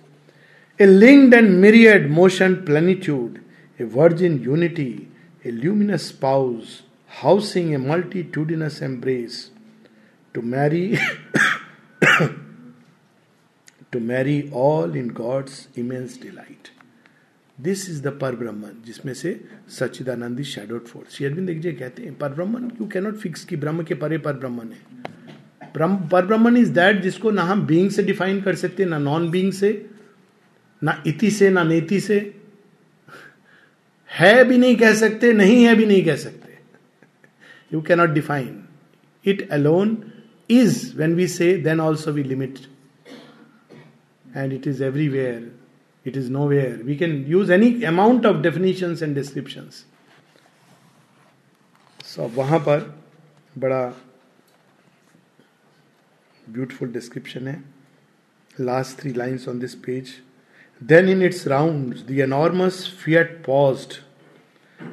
a 0.81 0.87
linked 0.87 1.35
and 1.37 1.61
myriad 1.63 2.05
motion 2.11 2.65
plenitude, 2.67 3.35
a 3.81 3.85
virgin 3.85 4.37
unity, 4.43 5.10
a 5.45 5.51
luminous 5.51 6.09
spouse, 6.09 6.83
housing 7.09 7.75
a 7.75 7.79
multitudinous 7.79 8.81
embrace, 8.83 9.51
to 10.35 10.43
marry 10.43 10.99
to 13.93 14.01
marry 14.01 14.51
all 14.53 14.95
in 14.95 15.09
God's 15.09 15.69
immense 15.77 16.17
delight. 16.17 16.71
This 17.59 17.89
is 17.91 18.03
the 18.03 18.09
Parabrahman 18.37 18.83
जिसमें 18.85 19.13
से 19.15 19.31
सच्चिदानंदी 19.69 20.45
shadowed 20.45 20.87
force 20.87 21.21
एक 21.23 21.61
जगह 21.61 21.79
कहते 21.79 22.03
हैं 22.03 22.15
para 22.19 22.33
Brahman 22.35 22.71
you 22.81 22.87
cannot 22.93 23.17
fix 23.17 23.45
कि 23.45 23.57
ब्रह्म 23.57 23.83
के 23.85 23.95
परे 23.95 24.19
पर 24.19 24.37
ब्रह्मन 24.45 24.73
है 24.73 25.79
पर 26.09 26.27
ब्रह्मन 26.27 26.57
इज़ 26.57 26.71
दैट 26.75 27.01
जिसको 27.03 27.31
ना 27.31 27.43
हम 27.51 27.67
बीइंग 27.67 27.91
से 27.91 28.03
डिफाइन 28.03 28.41
कर 28.43 28.55
सकते 28.63 28.85
ना 28.85 28.99
नॉन 28.99 29.31
बीइंग 29.31 29.53
से 29.53 29.71
ना 30.83 31.03
इति 31.07 31.31
से 31.31 31.51
ना 31.51 31.63
नेति 31.65 32.01
से 32.01 32.19
है 34.11 34.45
भी 34.45 34.59
नहीं 34.59 34.77
कह 34.77 34.95
सकते, 34.95 35.33
नहीं 35.33 35.65
है 35.65 35.75
भी 35.77 35.87
नहीं 35.87 36.05
कह 36.05 36.17
सकते। 36.17 36.59
You 37.73 37.81
cannot 37.83 38.11
define 38.11 38.63
it 39.25 39.49
alone 39.53 39.97
is 40.51 40.97
when 40.97 41.15
we 41.15 41.27
say 41.29 41.57
then 41.65 41.81
also 41.81 42.13
we 42.13 42.23
limit 42.23 42.59
and 44.37 44.53
it 44.53 44.67
is 44.67 44.83
everywhere 44.85 45.51
it 46.07 46.17
is 46.17 46.31
nowhere 46.49 46.83
we 46.85 46.97
can 46.97 47.25
use 47.29 47.53
any 47.53 47.83
amount 47.85 48.27
of 48.27 48.43
definition 48.43 48.97
and 49.03 49.15
description 49.15 49.69
so 52.05 52.27
वहाँ 52.37 52.59
पर 52.59 52.79
बड़ा 53.59 53.83
ब्यूटिफुल 56.45 56.89
डिस्क्रिप्शन 56.93 57.49
है। 57.49 57.63
Last 58.61 58.99
three 59.01 59.13
lines 59.13 59.49
on 59.49 59.59
this 59.59 59.75
page 59.85 60.15
Then 60.81 61.09
in 61.09 61.23
its 61.23 61.47
rounds, 61.47 62.05
the 62.05 62.21
enormous 62.21 62.87
fiat 62.87 63.43
paused. 63.43 63.99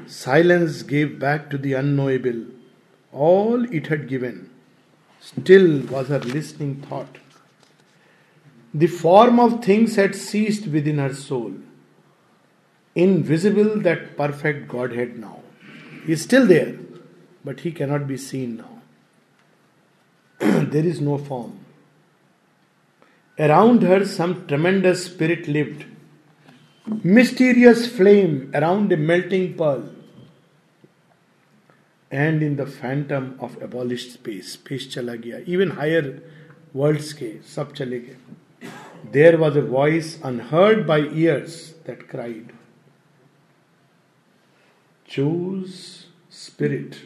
Silence 0.06 0.84
gave 0.84 1.18
back 1.18 1.50
to 1.50 1.58
the 1.58 1.74
unknowable 1.74 2.46
all 3.12 3.64
it 3.74 3.88
had 3.88 4.08
given. 4.08 4.50
Still 5.20 5.82
was 5.88 6.10
her 6.10 6.20
listening 6.20 6.82
thought. 6.82 7.18
The 8.74 8.88
form 8.88 9.40
of 9.40 9.64
things 9.64 9.96
had 9.96 10.16
ceased 10.16 10.68
within 10.68 11.00
her 11.00 11.14
soul. 11.14 11.54
Invisible 12.96 13.80
that 13.82 14.18
perfect 14.18 14.68
Godhead 14.68 15.18
now. 15.18 15.40
He 16.06 16.14
is 16.14 16.22
still 16.22 16.46
there, 16.46 16.76
but 17.44 17.62
he 17.62 17.72
cannot 17.72 18.08
be 18.08 18.18
seen 18.18 18.58
now. 18.58 18.82
there 20.40 20.86
is 20.86 21.02
no 21.02 21.18
form. 21.18 21.60
Around 23.40 23.84
her, 23.84 24.04
some 24.06 24.48
tremendous 24.48 25.06
spirit 25.06 25.48
lived. 25.48 25.86
Mysterious 27.04 27.86
flame 27.88 28.50
around 28.56 28.92
a 28.92 28.98
melting 28.98 29.56
pearl. 29.56 29.90
And 32.10 32.42
in 32.42 32.56
the 32.56 32.66
phantom 32.66 33.38
of 33.40 33.62
abolished 33.62 34.14
space, 34.14 34.54
space 34.54 34.88
chala 34.88 35.22
gaya. 35.22 35.44
Even 35.46 35.72
higher 35.72 36.22
worlds 36.74 37.14
ke, 37.14 37.44
sab 37.44 37.76
chale 37.76 38.00
gaye. 38.00 38.18
There 39.12 39.38
was 39.38 39.56
a 39.56 39.62
voice 39.62 40.18
unheard 40.24 40.88
by 40.88 41.00
ears 41.02 41.76
that 41.86 42.08
cried, 42.08 42.54
Choose 45.06 46.08
spirit, 46.30 47.02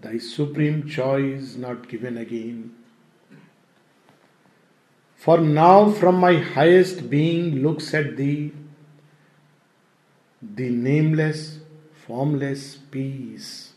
thy 0.00 0.18
supreme 0.18 0.88
choice 0.88 1.56
not 1.56 1.88
given 1.88 2.16
again 2.16 2.74
For 5.26 5.38
now, 5.38 5.90
from 5.90 6.20
my 6.20 6.34
highest 6.34 7.10
being 7.10 7.60
looks 7.60 7.92
at 7.94 8.16
thee 8.16 8.52
the 10.40 10.70
nameless, 10.70 11.58
formless 12.06 12.76
peace 12.76 13.72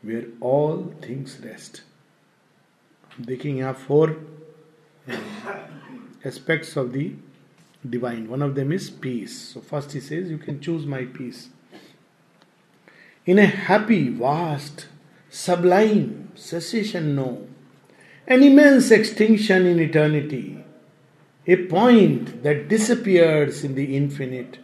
where 0.00 0.24
all 0.40 0.94
things 1.02 1.38
rest. 1.44 1.82
I'm 3.18 3.74
four 3.74 4.16
uh, 5.06 5.18
aspects 6.24 6.76
of 6.76 6.94
the 6.94 7.12
divine. 7.86 8.30
One 8.30 8.40
of 8.40 8.54
them 8.54 8.72
is 8.72 8.88
peace. 8.88 9.38
So, 9.52 9.60
first 9.60 9.92
he 9.92 10.00
says, 10.00 10.30
You 10.30 10.38
can 10.38 10.62
choose 10.62 10.86
my 10.86 11.04
peace. 11.04 11.50
In 13.26 13.38
a 13.38 13.44
happy, 13.44 14.08
vast, 14.08 14.86
sublime 15.28 16.32
cessation, 16.34 17.14
no 17.14 17.48
an 18.26 18.42
immense 18.42 18.90
extinction 18.90 19.66
in 19.66 19.78
eternity, 19.78 20.64
a 21.46 21.56
point 21.66 22.42
that 22.42 22.68
disappears 22.68 23.64
in 23.64 23.74
the 23.74 23.96
infinite, 23.96 24.58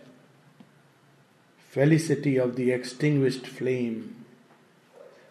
felicity 1.69 2.39
of 2.39 2.57
the 2.57 2.73
extinguished 2.73 3.47
flame, 3.47 4.25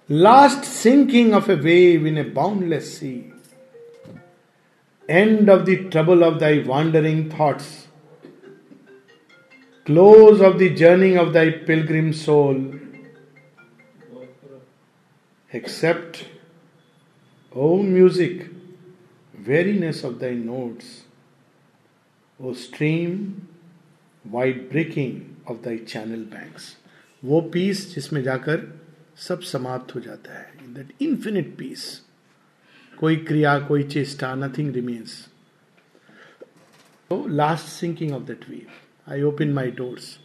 last 0.08 0.64
sinking 0.64 1.34
of 1.34 1.50
a 1.50 1.56
wave 1.56 2.06
in 2.06 2.18
a 2.18 2.24
boundless 2.24 3.00
sea, 3.00 3.34
end 5.08 5.50
of 5.50 5.66
the 5.66 5.90
trouble 5.90 6.24
of 6.24 6.40
thy 6.40 6.60
wandering 6.60 7.32
thoughts, 7.32 7.88
close 9.86 10.40
of 10.40 10.60
the 10.60 10.70
journey 10.70 11.18
of 11.18 11.34
thy 11.34 11.50
pilgrim 11.50 12.14
soul, 12.14 12.76
except 15.52 16.26
O 17.52 17.82
music, 17.82 18.48
weariness 19.48 20.04
of 20.04 20.20
thy 20.20 20.34
notes, 20.34 21.04
O 22.40 22.54
stream, 22.54 23.48
wide 24.26 24.70
breaking 24.70 25.38
of 25.48 25.64
thy 25.64 25.78
channel 25.78 26.24
banks. 26.26 26.76
वो 27.24 27.42
peace 27.54 27.94
जिसमें 27.96 28.22
जाकर 28.24 28.62
सब 29.18 29.40
समाप्त 29.42 29.96
हो 29.96 30.00
जाता 30.02 30.38
है. 30.40 30.74
That 30.74 30.94
infinite 31.02 31.56
peace 31.58 31.86
कोई 33.00 33.16
क्रिया 33.16 33.58
कोई 33.60 33.84
चेष्टा 33.84 34.34
nothing 34.36 34.74
remains 34.76 35.28
last 37.12 37.68
sinking 37.68 38.14
of 38.14 38.24
that 38.24 38.50
weave 38.50 39.12
I 39.12 39.22
open 39.22 39.54
my 39.54 39.72
doors 39.72 40.18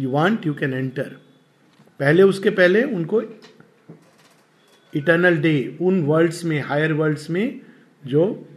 you 0.00 0.10
want 0.10 0.46
you 0.46 0.54
can 0.54 0.74
enter 0.74 1.08
पहले 2.00 2.22
उसके 2.22 2.50
पहले 2.50 2.82
उनको 2.82 3.20
इटर्नल 4.92 5.36
डे 5.42 5.78
उन 5.80 6.02
वर्ल्ड्स 6.04 6.44
में 6.44 6.60
हायर 6.60 6.92
वर्ल्ड्स 6.92 7.28
में, 7.30 7.60
जो 8.04 8.48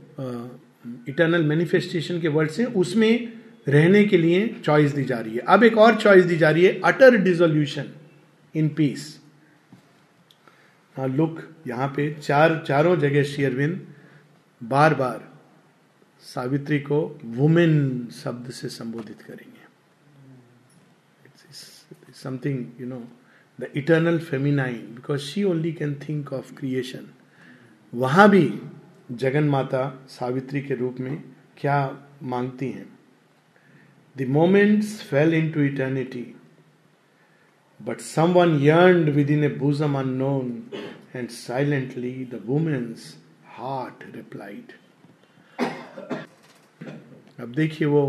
इटर्नल 1.09 1.43
मैनिफेस्टेशन 1.43 2.19
के 2.21 2.27
वर्ड्स 2.29 2.59
हैं, 2.59 2.65
उसमें 2.67 3.33
रहने 3.67 4.03
के 4.05 4.17
लिए 4.17 4.47
चॉइस 4.63 4.91
दी 4.91 5.03
जा 5.03 5.19
रही 5.19 5.35
है। 5.35 5.41
अब 5.47 5.63
एक 5.63 5.77
और 5.77 5.95
चॉइस 5.95 6.25
दी 6.25 6.37
जा 6.37 6.49
रही 6.49 6.65
है 6.65 6.79
utter 6.81 7.17
dissolution 7.17 7.91
in 8.55 8.69
peace 8.69 9.21
look 10.95 11.41
यहाँ 11.67 11.87
पे 11.95 12.13
चार, 12.13 12.63
चारों 12.67 12.95
जगह 12.97 13.23
शेयरविंद 13.25 13.87
बार 14.61 14.93
बार 14.95 15.27
सावित्री 16.23 16.79
को 16.79 16.99
वुमेन 17.25 18.07
शब्द 18.13 18.51
से 18.51 18.69
संबोधित 18.69 19.21
करेंगे। 19.21 19.63
Something 22.13 22.81
you 22.81 22.87
know 22.87 23.03
the 23.59 23.67
eternal 23.77 24.17
feminine 24.19 24.79
because 24.95 25.21
she 25.21 25.43
only 25.43 25.71
can 25.73 25.93
think 26.07 26.33
of 26.33 26.53
creation 26.55 27.07
वहाँ 27.93 28.29
भी 28.29 28.47
जगन 29.13 29.49
माता 29.49 29.83
सावित्री 30.09 30.61
के 30.61 30.75
रूप 30.75 30.99
में 30.99 31.23
क्या 31.57 31.77
मांगती 32.23 32.69
हैं? 32.69 32.87
The 34.15 34.27
moments 34.29 35.01
fell 35.01 35.33
into 35.51 35.61
eternity 35.61 36.25
but 37.79 37.99
someone 38.33 38.59
yearn 38.61 39.09
within 39.31 39.43
a 39.43 39.49
bosom 39.57 39.97
unknown 39.99 40.51
and 41.15 41.29
silently 41.29 42.13
the 42.31 42.41
woman's 42.45 43.15
heart 43.57 44.03
replied 44.15 44.71
अब 47.39 47.53
देखिए 47.55 47.87
वो 47.87 48.03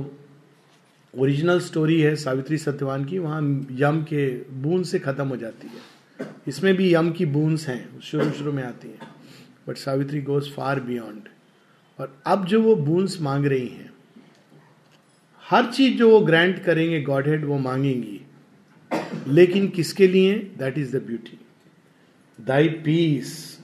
ओरिजिनल 1.16 1.60
स्टोरी 1.60 2.00
है 2.00 2.14
सावित्री 2.16 2.58
सत्यवान 2.58 3.04
की, 3.04 3.18
वहाँ 3.18 3.40
यम 3.72 4.02
के 4.02 4.28
बूंद 4.62 4.84
से 4.84 4.98
खत्म 4.98 5.28
हो 5.28 5.36
जाती 5.36 5.66
है। 5.66 6.28
इसमें 6.48 6.74
भी 6.74 6.94
यम 6.94 7.10
की 7.12 7.26
बूंस 7.26 7.66
हैं, 7.68 8.00
शुरू 8.00 8.30
शुरू 8.30 8.52
में 8.52 8.62
आती 8.64 8.88
हैं 8.88 9.08
but 9.68 9.76
Savitri 9.76 10.20
goes 10.22 10.50
far 10.52 10.80
beyond 10.80 11.28
और 11.98 12.22
अब 12.26 12.44
जो 12.46 12.62
वो 12.62 12.74
बूंस 12.76 13.18
मांग 13.20 13.46
रही 13.46 13.68
हैं, 13.68 13.90
हर 15.42 15.70
चीज़ 15.72 15.98
जो 15.98 16.10
वो 16.10 16.20
ग्रांट 16.20 16.62
करेंगे 16.64 17.00
गॉड 17.02 17.28
हेड 17.28 17.44
वो 17.44 17.58
मांगेंगी। 17.58 18.20
लेकिन 19.28 19.68
किसके 19.68 20.08
लिए? 20.08 20.34
That 20.58 20.78
is 20.78 20.96
the 20.96 21.02
beauty 21.02 21.38
thy 22.38 22.68
peace 22.68 23.58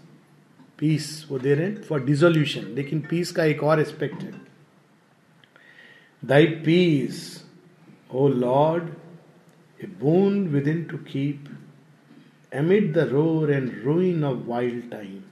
peace 0.79 1.27
वो 1.31 1.39
दे 1.39 1.55
रहे 1.55 1.67
हैं 1.67 1.83
फॉर 1.83 2.05
डिजोल्यूशन 2.05 2.65
लेकिन 2.75 3.01
पीस 3.01 3.33
का 3.33 3.45
एक 3.45 3.63
और 3.63 3.81
एस्पेक्ट 3.81 4.23
है। 4.23 4.33
Thy 6.23 6.47
peace 6.47 7.42
Lord 8.29 8.89
a 9.85 9.87
boon 10.01 10.47
within 10.69 10.85
to 10.85 10.97
keep 10.97 11.49
amid 12.53 12.93
the 12.93 13.09
roar 13.09 13.51
and 13.51 13.73
ruin 13.83 14.23
of 14.23 14.47
wild 14.47 14.91
time, 14.91 15.25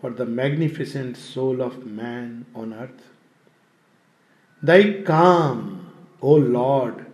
for 0.00 0.10
the 0.10 0.26
magnificent 0.26 1.16
soul 1.16 1.62
of 1.62 1.86
man 1.86 2.46
on 2.54 2.72
earth. 2.72 3.04
Thy 4.62 5.02
calm, 5.02 5.92
O 6.20 6.34
Lord, 6.34 7.06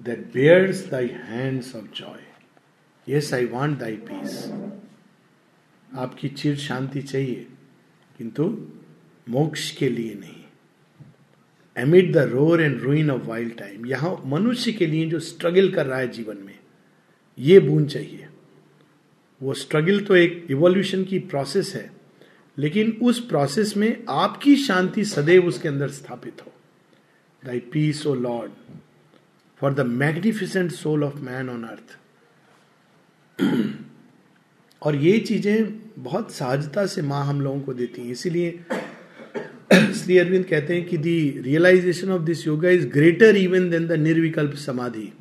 that 0.00 0.32
bears 0.32 0.86
thy 0.86 1.06
hands 1.06 1.74
of 1.74 1.92
joy. 1.92 2.20
Yes, 3.06 3.32
I 3.32 3.44
want 3.44 3.78
thy 3.78 3.96
peace. 3.96 4.48
आपकी 5.96 6.28
चिर 6.28 6.56
शांति 6.56 7.02
चाहिए 7.02 7.46
किंतु 8.18 8.44
मोक्ष 9.28 9.70
के 9.76 9.88
लिए 9.88 10.14
नहीं 10.14 10.37
amid 11.78 12.12
the 12.12 12.18
roar 12.30 12.62
and 12.62 12.80
ruin 12.80 13.10
of 13.10 13.22
wild 13.22 13.56
time 13.58 13.86
यहाँ 13.86 14.10
मनुष्य 14.26 14.72
के 14.72 14.86
लिए 14.86 15.06
जो 15.10 15.20
स्ट्रगल 15.20 15.70
कर 15.72 15.86
रहा 15.86 15.98
है 15.98 16.08
जीवन 16.10 16.36
में, 16.36 16.58
ये 17.38 17.58
बूंद 17.60 17.88
चाहिए। 17.88 18.26
वो 19.40 19.54
स्ट्रगल 19.54 20.00
तो 20.00 20.16
एक 20.16 20.46
इवोल्यूशन 20.50 21.04
की 21.04 21.18
प्रोसेस 21.26 21.74
है, 21.74 21.90
लेकिन 22.58 22.90
उस 23.02 23.20
प्रोसेस 23.28 23.76
में 23.76 24.04
आपकी 24.10 24.56
शांति 24.56 25.04
सदैव 25.04 25.46
उसके 25.46 25.68
अंदर 25.68 25.88
स्थापित 25.90 26.42
हो। 26.42 26.52
Thy 27.42 27.58
peace 27.72 28.06
O 28.06 28.14
Lord 28.16 28.52
for 29.60 29.74
the 29.74 29.80
magnificent 29.80 30.70
soul 30.72 31.04
of 31.04 31.16
man 31.20 31.48
on 31.50 31.62
earth 31.64 31.96
और 34.82 34.96
ये 34.96 35.18
चीज़ें 35.20 35.78
बहुत 35.98 36.32
सहजता 36.32 36.86
से 36.86 37.02
माँ 37.02 37.24
हम 37.26 37.40
लोगों 37.40 37.60
को 37.60 37.74
देती 37.74 38.02
हैं, 38.02 38.10
इसीलिए 38.10 38.60
श्री 39.70 40.18
अरविंद 40.18 40.44
कहते 40.44 40.74
हैं 40.74 40.86
कि 40.86 40.98
the 40.98 41.18
realization 41.38 42.10
of 42.10 42.22
this 42.22 42.46
yoga 42.46 42.68
is 42.68 42.86
greater 42.88 43.36
even 43.36 43.68
than 43.70 43.86
the 43.86 43.92
nirvikalpa 43.92 44.54
samadhi. 44.54 45.12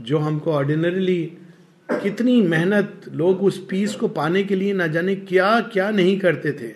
जो 0.00 0.18
हमको 0.18 0.52
ऑर्डिनरीली 0.52 1.22
कितनी 1.88 2.40
मेहनत, 2.42 3.02
लोग 3.12 3.42
उस 3.42 3.66
पीस 3.66 3.94
को 3.94 4.08
पाने 4.08 4.44
के 4.44 4.56
लिए 4.56 4.72
ना 4.72 4.86
जाने 4.86 5.16
क्या 5.16 5.60
क्या 5.60 5.90
नहीं 5.90 6.18
करते 6.18 6.52
थे। 6.52 6.72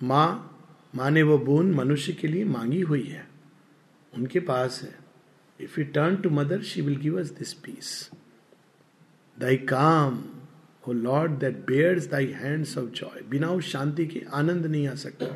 माँ, 0.00 0.58
माँ 0.94 1.10
ने 1.10 1.22
वो 1.22 1.38
बूंद 1.38 1.74
मनुष्य 1.74 2.12
के 2.12 2.28
लिए 2.28 2.44
मांगी 2.44 2.80
हुई 2.80 3.02
है। 3.02 3.26
उनके 4.12 4.40
पास 4.40 4.80
है। 4.82 4.94
If 5.60 5.80
you 5.80 5.86
turn 5.86 6.16
to 6.16 6.30
mother 6.30 6.62
she 6.62 6.80
will 6.82 6.96
give 6.96 7.20
us 7.20 7.30
this 7.30 7.52
peace 7.52 8.10
thy 9.38 9.56
calm 9.56 10.22
O 10.88 10.92
Lord 10.92 11.32
that 11.40 11.64
bears 11.66 12.10
thy 12.10 12.26
hands 12.42 12.76
of 12.78 12.90
joy 13.00 13.22
बिना 13.30 13.50
उस 13.52 13.70
शांति 13.72 14.06
के 14.06 14.22
आनंद 14.40 14.66
नहीं 14.66 14.86
आ 14.88 14.94
सकता 15.06 15.34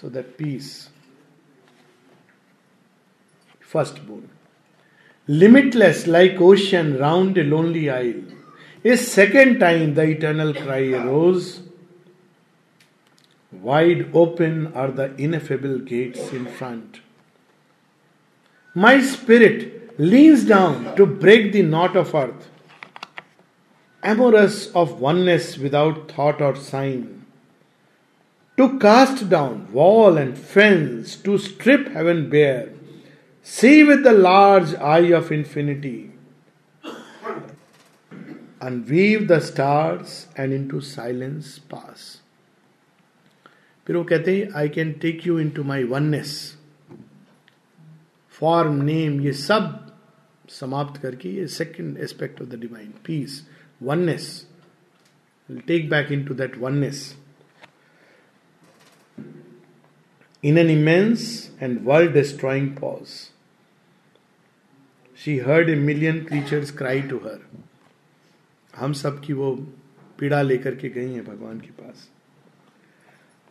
so 0.00 0.10
that 0.10 0.34
peace 0.38 0.72
first 3.72 4.02
boon 4.06 4.28
limitless 5.28 6.06
like 6.08 6.40
ocean 6.40 6.98
round 6.98 7.36
a 7.38 7.44
lonely 7.44 7.88
isle. 7.88 8.22
A 8.84 8.96
second 8.96 9.60
time 9.60 9.94
the 9.94 10.02
eternal 10.02 10.52
cry 10.52 10.92
arose. 10.92 11.60
Wide 13.52 14.10
open 14.12 14.72
are 14.74 14.90
the 14.90 15.14
ineffable 15.16 15.78
gates 15.78 16.32
in 16.32 16.46
front. 16.46 17.00
My 18.74 19.00
spirit 19.00 20.00
leans 20.00 20.44
down 20.44 20.96
to 20.96 21.06
break 21.06 21.52
the 21.52 21.62
knot 21.62 21.96
of 21.96 22.14
earth, 22.14 22.48
amorous 24.02 24.70
of 24.72 25.00
oneness 25.00 25.56
without 25.58 26.10
thought 26.10 26.40
or 26.40 26.56
sign, 26.56 27.24
to 28.56 28.78
cast 28.78 29.28
down 29.28 29.72
wall 29.72 30.16
and 30.16 30.36
fence, 30.36 31.16
to 31.16 31.38
strip 31.38 31.88
heaven 31.88 32.28
bare 32.28 32.70
See 33.42 33.82
with 33.82 34.04
the 34.04 34.12
large 34.12 34.74
eye 34.74 35.12
of 35.12 35.32
infinity 35.32 36.12
and 38.60 38.88
weave 38.88 39.28
the 39.28 39.40
stars 39.40 40.26
and 40.36 40.52
into 40.52 40.80
silence 40.80 41.58
pass. 41.58 42.18
फिर 43.86 43.96
वो 43.96 44.02
कहते 44.04 44.36
हैं 44.36 44.50
I 44.56 44.68
can 44.68 44.92
take 45.02 45.26
you 45.26 45.38
into 45.50 45.62
my 45.64 45.84
oneness 45.92 46.32
form 48.40 48.82
name 48.82 49.20
ये 49.20 49.32
सब 49.32 49.64
समाप्त 50.58 51.00
करके 51.02 51.28
ये 51.36 51.46
second 51.54 51.98
aspect 52.08 52.42
of 52.42 52.48
the 52.48 52.60
divine 52.60 52.92
peace 53.06 53.42
oneness 53.82 54.46
take 55.66 55.88
back 55.90 56.12
into 56.24 56.34
that 56.34 56.58
oneness 56.58 57.08
in 60.42 60.58
an 60.58 60.70
immense 60.70 61.24
and 61.60 61.80
world 61.86 62.14
destroying 62.14 62.68
pause. 62.76 63.10
She 65.18 65.36
heard 65.38 65.70
a 65.70 65.74
million 65.74 66.22
creatures 66.24 66.70
cry 66.76 67.02
to 67.02 67.16
her 67.16 67.40
हम 68.74 68.92
सब 68.92 69.20
की 69.24 69.32
वो 69.32 69.50
पीड़ा 70.18 70.40
लेकर 70.42 70.74
के 70.74 70.88
गई 70.88 71.12
है 71.12 71.22
भगवान 71.24 71.60
के 71.60 71.70
पास। 71.82 72.08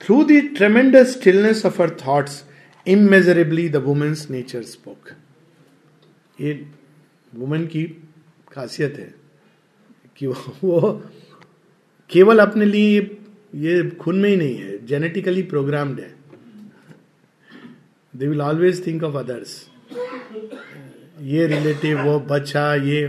Through 0.02 0.24
the 0.24 0.42
tremendous 0.58 1.14
stillness 1.18 1.66
of 1.66 1.82
her 1.82 1.96
thoughts 2.06 2.44
immeasurably 2.88 3.70
the 3.70 3.76
woman's 3.86 4.30
nature 4.30 4.64
spoke 4.64 5.10
ये 6.42 6.54
वुमेन 7.36 7.68
की 7.68 7.86
खासियत 8.52 9.00
है। 9.00 9.14
कि 10.20 10.28
वो, 10.28 10.92
केवल 12.10 12.40
अपने 12.40 12.66
लिए 12.66 13.00
ये 13.56 13.90
खून 14.00 14.20
में 14.20 14.30
ही 14.30 14.36
नहीं 14.36 14.56
है 14.56 14.86
जेनेटिकली 14.86 15.42
प्रोग्राम्ड 15.44 16.00
है। 16.00 16.14
They 18.14 18.28
will 18.28 18.42
always 18.42 18.86
think 18.88 19.04
of 19.04 19.16
others 19.18 19.56
ये 21.22 21.48
रिलेटिव 21.48 22.02
वो 22.02 22.20
बच्चा 22.30 22.74
ये 22.76 23.02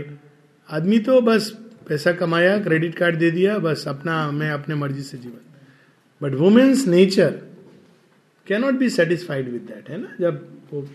आदमी 0.69 0.99
तो 0.99 1.19
बस 1.21 1.49
पैसा 1.87 2.11
कमाया 2.13 2.57
क्रेडिट 2.63 2.95
कार्ड 2.95 3.15
दे 3.17 3.31
दिया 3.31 3.57
बस 3.59 3.87
अपना 3.87 4.15
मैं 4.31 4.49
अपने 4.51 4.75
मर्ज़ी 4.75 5.01
से 5.03 5.17
जीवन। 5.17 5.39
But 6.21 6.33
woman's 6.39 6.87
nature 6.87 7.31
cannot 8.47 8.73
be 8.73 8.89
satisfied 8.89 9.49
with 9.51 9.61
that 9.61 9.89
है 9.89 10.01
ना? 10.01 10.15
जब 10.19 10.47
वो 10.73 10.87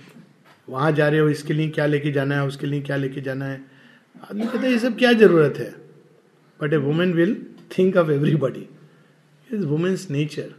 वहाँ 0.69 0.93
जा 0.93 1.09
रहे 1.09 1.21
हो 1.21 1.29
इसके 1.29 1.55
लिए 1.55 1.69
क्या 1.69 1.87
लेके 1.87 2.13
जाना 2.13 2.35
है 2.35 2.47
उसके 2.47 2.67
लिए 2.67 2.81
क्या 2.83 2.97
लेके 2.97 3.21
जाना 3.21 3.45
है? 3.45 3.61
आदमी 4.31 4.47
कहते 4.47 4.59
हैं 4.59 4.73
ये 4.73 4.79
सब 4.79 4.97
क्या 4.99 5.13
ज़रूरत 5.13 5.59
है? 5.59 5.75
But 6.63 6.73
a 6.73 6.77
woman 6.77 7.13
will 7.13 7.47
think 7.79 7.97
of 7.97 8.11
everybody 8.11 8.69
is 9.53 9.65
woman's 9.65 10.11
nature 10.11 10.55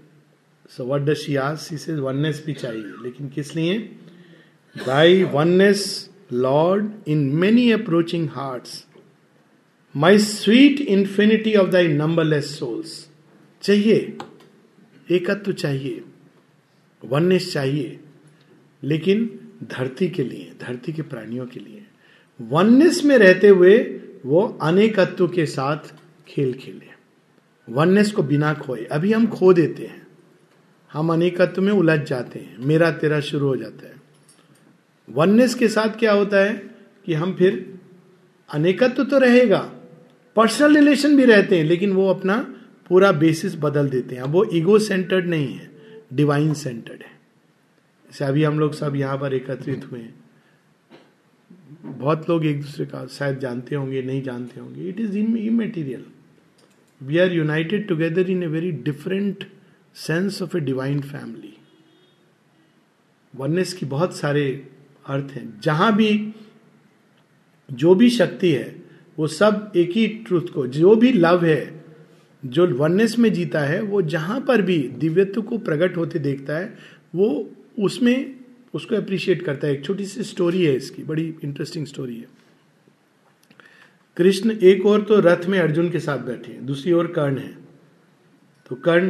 so 0.70 0.86
what 0.86 1.02
does 1.02 1.16
she 1.16 1.36
ask 1.36 1.70
इसे 1.74 1.96
वननेस 1.96 2.44
भी 2.46 2.54
चाहिए. 2.54 3.04
लेकिन 3.04 3.30
किस 3.30 3.56
लिए? 3.56 3.80
By 4.88 5.24
oneness 5.24 6.10
Lord, 6.34 6.82
in 6.82 7.36
many 7.36 7.78
approaching 7.78 8.28
hearts, 8.28 8.70
my 9.98 10.14
sweet 10.22 10.88
infinity 10.90 11.56
of 11.56 11.66
thy 11.68 12.00
numberless 12.00 12.60
souls. 12.60 12.88
चाहिए। 13.62 14.18
एकत्व 15.12 15.52
चाहिए। 15.52 16.02
वननेस 17.06 17.54
चाहिए। 17.54 18.00
लेकिन 18.84 19.40
धरती 19.64 20.10
के 20.10 20.24
लिए 20.24 20.54
धरती 20.62 20.94
के 20.94 21.02
प्राणियों 21.02 21.48
के 21.48 21.60
लिए। 21.60 21.84
वननेस 22.42 23.02
में 23.06 23.18
रहते 23.18 23.48
हुए 23.48 24.02
वो 24.28 24.60
अनेकत्व 24.62 25.28
के 25.28 25.46
साथ 25.46 25.78
खेल 26.28 26.54
खेले। 26.54 26.88
वननेस 27.70 28.12
को 28.12 28.24
बिना 28.24 28.54
खोए। 28.54 28.84
अभी 28.84 29.14
हम 29.14 29.28
खो 29.28 29.54
देते 29.54 29.86
हैं। 29.86 30.08
हम 30.94 31.14
अनेकत्व 31.14 31.62
में 31.62 31.74
उलझ 31.74 32.00
जाते 32.00 32.40
हैं। 32.40 32.58
मेरा 32.60 32.92
तेरा 32.92 33.20
शुरू 33.20 33.48
हो 33.48 33.56
जाता 33.56 33.88
है। 33.88 33.96
वननेस 35.10 35.56
के 35.56 35.68
साथ 35.68 36.00
क्या 36.00 36.14
होता 36.14 36.38
है 36.38 36.76
कि 37.06 37.14
हम 37.14 37.34
फिर 37.34 37.80
अनेकत्व 38.54 39.04
तो 39.04 39.18
रहेगा। 39.18 39.74
पर्सनल 40.36 40.76
रिलेशन 40.76 41.16
भी 41.16 41.26
रहते 41.26 41.58
हैं, 41.58 41.64
लेकिन 41.64 41.94
वो 41.94 42.10
अपना 42.10 42.56
पूरा 42.90 43.12
बेसिस 43.12 43.56
बदल 43.56 43.90
देते 43.90 44.16
हैं। 44.16 44.24
वो 44.24 44.50
ईगो 44.54 44.80
सेंटर्ड 44.80 45.28
नहीं 45.28 45.54
है। 45.54 45.72
डिवाइन 46.14 46.54
सेंटर्ड 46.54 47.04
है। 47.04 47.20
जैसे 48.06 48.26
अभी 48.26 48.44
हम 48.44 48.60
लोग 48.60 48.74
सब 48.74 48.96
यहाँ 48.96 49.18
पर 49.18 49.34
एकत्रित 49.34 49.88
हुए 49.92 50.00
हैं। 50.00 50.27
बहुत 51.84 52.30
लोग 52.30 52.46
एक 52.46 52.62
दूसरे 52.62 52.86
का 52.86 53.06
शायद 53.08 53.40
जानते 53.40 53.76
होंगे, 53.76 54.02
नहीं 54.02 54.22
जानते 54.24 54.60
होंगे। 54.60 54.90
It 54.90 55.00
is 55.00 55.18
in 55.18 55.38
immaterial 55.38 56.06
we 57.02 57.18
are 57.18 57.34
united 57.34 57.88
together 57.88 58.30
in 58.30 58.44
a 58.44 58.48
very 58.48 58.72
different 58.72 59.44
sense 59.96 60.42
of 60.42 60.58
a 60.58 60.60
divine 60.60 61.02
family 61.02 61.54
oneness 63.36 63.74
की 63.74 63.86
बहुत 63.86 64.16
सारे 64.18 64.68
अर्थ 65.06 65.32
है। 65.32 65.60
जहाँ 65.60 65.96
भी 65.96 66.34
जो 67.70 67.96
भी 67.96 68.10
शक्ति 68.10 68.52
है, 68.52 68.76
वो 69.18 69.28
सब 69.28 69.72
एक 69.76 69.92
ही 69.92 70.08
ट्रूथ 70.08 70.48
को, 70.54 70.68
जो 70.68 70.96
भी 70.96 71.12
लव 71.12 71.46
है, 71.46 71.84
जो 72.46 72.68
वननेस 72.68 73.18
में 73.20 73.34
जीता 73.34 73.60
है, 73.60 73.82
वो 73.82 74.02
जहाँ 74.02 74.40
पर 74.42 74.62
भी 74.62 74.78
दिव्यत्व 74.88 75.42
को 75.42 75.58
प्रकट 75.58 75.98
होते 75.98 76.20
देखता 76.20 76.58
है, 76.58 76.78
वो 77.16 77.50
उसमें 77.80 78.37
उसको 78.78 78.96
अप्रिशिएट 78.96 79.42
करता 79.42 79.68
है। 79.68 79.74
एक 79.74 79.86
छोटी 79.86 80.06
सी 80.06 80.24
स्टोरी 80.24 80.66
है 80.66 80.76
इसकी, 80.76 81.04
बड़ी 81.04 81.36
इंटरेस्टिंग 81.44 81.86
स्टोरी 81.86 82.18
है। 82.18 82.28
कृष्ण 84.18 84.52
एक 84.52 84.86
और 84.86 85.02
तो 85.02 85.20
रथ 85.20 85.46
में 85.46 85.60
अर्जुन 85.60 85.90
के 85.90 86.00
साथ 86.00 86.20
बैठे 86.20 86.52
हैं, 86.52 86.66
दूसरी 86.66 86.92
ओर 86.92 87.08
कर्ण 87.08 87.38
है। 87.38 87.58
तो 88.70 88.76
कर्ण 88.76 89.10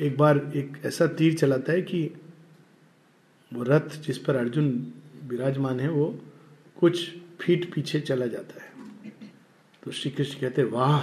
एक 0.00 0.16
बार 0.16 0.38
एक 0.56 0.76
ऐसा 0.84 1.06
तीर 1.06 1.34
चलाता 1.34 1.72
है 1.72 1.82
कि 1.82 2.02
वो 3.52 3.62
रथ 3.62 3.96
जिस 4.00 4.18
पर 4.18 4.36
अर्जुन 4.36 4.92
विराजमान 5.24 5.80
है, 5.80 5.88
वो 5.90 6.20
कुछ 6.80 7.10
फीट 7.40 7.72
पीछे 7.74 8.00
चला 8.00 8.26
जाता 8.26 8.62
है। 8.62 8.72
तो 9.82 9.90
श्री 9.90 10.10
कृष्ण 10.10 10.40
कहते 10.40 10.62
हैं, 10.62 10.68
वाह, 10.70 11.00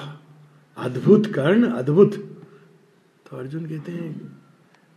अद्भुत 0.78 1.26
कर्ण, 1.34 1.70
अद्भुत। 1.70 2.16
तो 3.26 3.38
अर्जुन 3.38 3.66
कहते 3.66 3.92
हैं, 3.92 4.40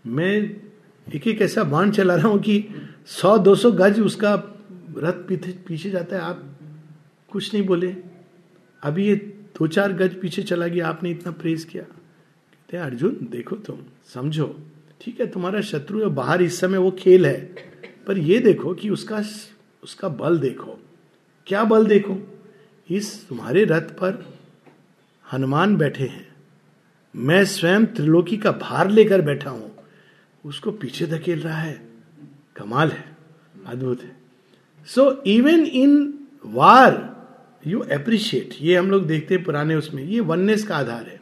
मैं 0.06 0.63
एक 1.12 1.26
एक 1.26 1.42
ऐसा 1.42 1.64
बाण 1.64 1.90
चला 1.90 2.14
रहा 2.14 2.28
हूँ 2.28 2.38
कि 2.38 2.68
सौ, 3.06 3.38
दो 3.38 3.54
सौ 3.54 3.72
गज 3.72 4.00
उसका 4.00 4.34
रथ 4.96 5.12
पीछे 5.12 5.52
पीछे 5.52 5.90
जाता 5.90 6.16
है। 6.16 6.22
आप 6.22 6.58
कुछ 7.32 7.54
नहीं 7.54 7.66
बोले। 7.66 7.96
अभी 8.82 9.06
ये 9.06 9.14
दो 9.58 9.66
चार 9.66 9.92
गज 9.92 10.20
पीछे 10.20 10.42
चला 10.42 10.66
गया। 10.66 10.88
आपने 10.88 11.10
इतना 11.10 11.32
प्रेज 11.32 11.64
किया। 11.64 11.82
कहते 11.82 12.76
अर्जुन, 12.76 13.28
देखो 13.30 13.56
तुम, 13.56 13.78
समझो। 14.14 14.60
ठीक 15.00 15.20
है, 15.20 15.26
तुम्हारा 15.26 15.60
शत्रु 15.60 16.00
है, 16.00 16.06
बाहर 16.06 16.42
इस 16.42 16.60
समय 16.60 16.78
वो 16.78 16.90
खेल 16.90 17.26
है। 17.26 17.54
पर 18.06 18.18
ये 18.18 18.38
देखो 18.38 18.74
कि 18.74 18.90
उसका 18.90 19.22
उसका 19.82 20.08
बल 20.08 20.38
देखो। 20.38 20.78
क्या 21.46 21.64
बल 21.64 21.86
देखो? 21.86 22.42
इस 22.90 23.28
तुम्हारे 23.28 23.64
रथ 23.64 23.80
पर 23.80 24.36
हनुमान 25.32 25.76
बैठे 25.76 26.04
हैं। 26.04 26.28
मैं 27.16 27.44
स्वयं 27.44 27.86
त्रिलोकी 27.86 28.36
का 28.36 28.52
भार 28.52 28.90
लेकर 28.90 29.20
बैठा 29.20 29.50
हूँ। 29.50 29.73
उसको 30.44 30.72
पीछे 30.72 31.06
धकेल 31.06 31.40
रहा 31.40 31.58
है। 31.58 31.88
कमाल 32.56 32.90
है, 32.90 33.16
अद्भुत 33.66 34.02
है। 34.02 34.16
So 34.86 35.22
even 35.26 35.64
in 35.64 36.18
war 36.44 37.14
you 37.66 37.80
appreciate 37.80 38.54
ये 38.60 38.76
हम 38.76 38.90
लोग 38.90 39.06
देखते 39.06 39.34
हैं 39.34 39.44
पुराने 39.44 39.74
उसमें, 39.74 40.02
ये 40.02 40.20
वननेस 40.20 40.66
का 40.66 40.76
आधार 40.76 41.06
है। 41.06 41.20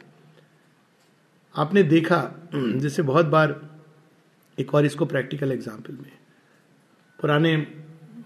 आपने 1.55 1.83
देखा, 1.83 2.31
जैसे 2.55 3.01
बहुत 3.01 3.25
बार, 3.25 3.69
एक 4.59 4.73
और 4.73 4.85
इसको 4.85 5.05
प्रैक्टिकल 5.05 5.51
एग्ज़ाम्पल 5.51 5.93
में, 5.93 6.11
पुराने 7.21 7.67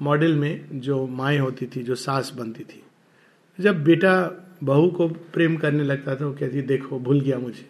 मॉडल 0.02 0.36
में 0.36 0.80
जो 0.80 1.08
माए 1.08 1.38
होती 1.38 1.68
थी, 1.68 1.84
जो 1.84 1.96
सास 1.96 2.34
बनती 2.38 2.64
थी, 2.64 2.84
जब 3.60 3.84
बेटा 3.84 4.44
बहू 4.64 4.90
को 4.90 5.08
प्रेम 5.08 5.58
करने 5.58 5.84
लगता 5.84 6.16
था, 6.16 6.26
वो 6.26 6.34
कहती, 6.34 6.62
देखो, 6.62 7.00
भूल 7.00 7.22
गया 7.22 7.40
मुझे, 7.40 7.70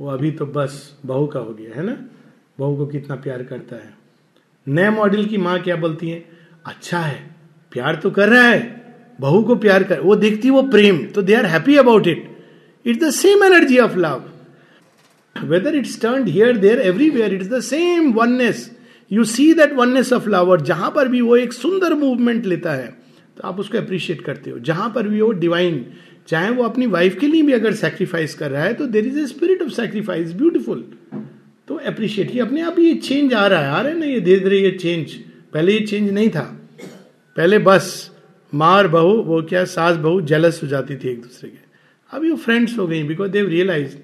वो 0.00 0.08
अभी 0.08 0.30
तो 0.30 0.46
बस 0.46 0.98
बहू 1.06 1.26
का 1.26 1.40
हो 1.40 1.54
गया, 1.54 1.74
है 1.74 1.82
ना? 1.82 2.04
बहू 2.58 2.76
को 2.76 2.86
कितना 2.86 3.16
प्यार 3.16 3.42
करता 3.42 3.76
है। 3.76 3.92
नए 4.66 4.90
मॉडल 4.90 5.24
की 5.24 5.38
माँ 5.38 5.58
क्या 5.60 5.76
बोलती 5.76 6.08
है? 6.08 6.24
अच्छा 6.66 6.98
है, 6.98 7.18
प्यार 7.72 7.96
तो 7.96 8.10
कर 8.10 8.28
रहा 8.28 8.42
है, 8.42 8.60
बहू 9.20 9.42
को 9.42 9.54
प्यार 9.56 9.82
कर 9.82 10.00
वो 10.00 10.16
देखती 10.16 10.48
है 10.48 10.54
वो 10.54 10.62
प्रेम 10.62 11.04
तो 11.06 11.22
they 11.22 11.34
are 11.34 11.46
happy 11.46 11.76
about 11.76 12.06
it 12.06 12.28
it's 12.86 13.04
the 13.04 13.10
same 13.10 13.42
energy 13.44 13.78
of 13.78 13.96
love 13.96 14.24
whether 15.36 15.74
it's 15.74 16.00
turn 16.00 16.26
here 16.26 16.56
there 16.56 16.80
everywhere 16.80 17.34
it's 17.34 17.48
the 17.48 17.60
same 17.60 18.12
oneness 18.12 18.70
you 19.10 19.24
see 19.24 19.52
that 19.54 19.72
oneness 19.72 20.12
of 20.12 20.28
love 20.28 20.50
और 20.50 20.60
जहाँ 20.60 20.90
पर 20.90 21.08
भी 21.08 21.20
वो 21.20 21.36
एक 21.36 21.52
सुंदर 21.52 21.94
मूवमेंट 21.94 22.46
लेता 22.46 22.72
है 22.72 22.86
तो 23.36 23.48
आप 23.48 23.60
उसको 23.60 23.78
अप्रिशिएट 23.78 24.20
करते 24.20 24.50
हो। 24.50 24.58
जहाँ 24.58 24.90
पर 24.94 25.08
भी 25.08 25.20
वो 25.20 25.30
डिवाइन 25.32 25.84
चाहे 26.28 26.50
वो 26.50 26.64
अपनी 26.64 26.86
वाइफ 26.86 27.18
के 27.20 27.26
लिए 27.26 27.42
भी 27.42 27.52
अगर 27.52 27.72
सेक्रीफाइस 27.74 28.34
कर 28.34 28.50
रहा 28.50 28.62
है 28.62 28.74
तो 28.74 28.86
there 28.86 29.06
is 29.06 29.18
a 29.18 29.26
spirit 29.26 29.62
of 29.62 29.70
sacrifice 29.70 30.32
beautiful 30.32 30.84
तो 31.68 31.74
अप्रिशिएट 31.86 32.30
ही 32.30 32.38
अपने 32.38 32.60
आप 32.62 32.78
ये 32.78 32.94
चेंज 32.96 33.34
आ 33.34 33.46
रहा 33.46 33.60
है। 33.60 33.68
आ 33.68 33.80
रहा 33.80 33.92
है 33.92 33.98
ना 33.98 34.06
ये 34.06 34.20
धीरे 34.20 34.40
धीरे 34.40 34.58
ये 34.58 34.70
चेंज 34.72 35.12
पहले 35.52 35.72
ये 35.72 35.86
चेंज 35.86 36.10
नहीं 36.10 36.30
था। 36.30 36.42
पहले 37.36 37.58
बस 37.58 38.10
मार 38.52 38.88
बहू, 38.88 39.12
वो 39.22 39.42
क्या 39.42 39.64
सास 39.66 39.96
बहू 39.96 40.20
जेलस 40.22 40.62
हो 40.62 40.68
जाती 40.68 40.96
थी 40.96 41.08
एक 41.08 41.20
दूसरे 41.22 41.50
के। 41.50 41.62
अभी 42.10 42.30
वो 42.30 42.36
फ्रेंड्स 42.36 42.78
हो 42.78 42.86
गई 42.86 43.02
बिकॉज़ 43.04 43.30
देव 43.30 43.48
रियलाइज़ 43.48 43.96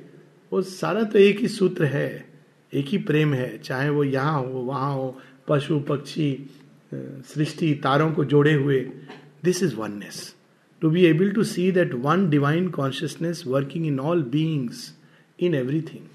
वो 0.53 0.63
सारा 0.63 1.03
तो 1.03 1.19
एक 1.19 1.41
ही 1.41 1.49
सूत्र 1.49 1.85
है, 1.85 2.25
एक 2.73 2.87
ही 2.87 2.99
प्रेम 3.01 3.35
है। 3.35 3.59
चाहे 3.59 3.89
वो 3.91 4.05
यहाँ 4.05 4.41
हो, 4.41 4.49
वहाँ 4.49 4.93
हो, 4.95 5.21
पशु, 5.49 5.79
पक्षी 5.81 6.51
सृष्टि, 6.95 7.73
तारों 7.75 8.11
को 8.13 8.25
जोड़े 8.25 8.53
हुए। 8.55 8.81
This 9.45 9.63
is 9.63 9.75
oneness 9.77 10.35
to 10.83 10.91
be 10.91 11.05
able 11.07 11.31
to 11.31 11.45
see 11.45 11.71
that 11.73 11.95
one 11.97 12.29
divine 12.31 12.69
consciousness 12.71 13.43
working 13.47 13.87
in 13.87 14.01
all 14.01 14.23
beings 14.33 14.93
in 15.39 15.55
everything 15.55 16.07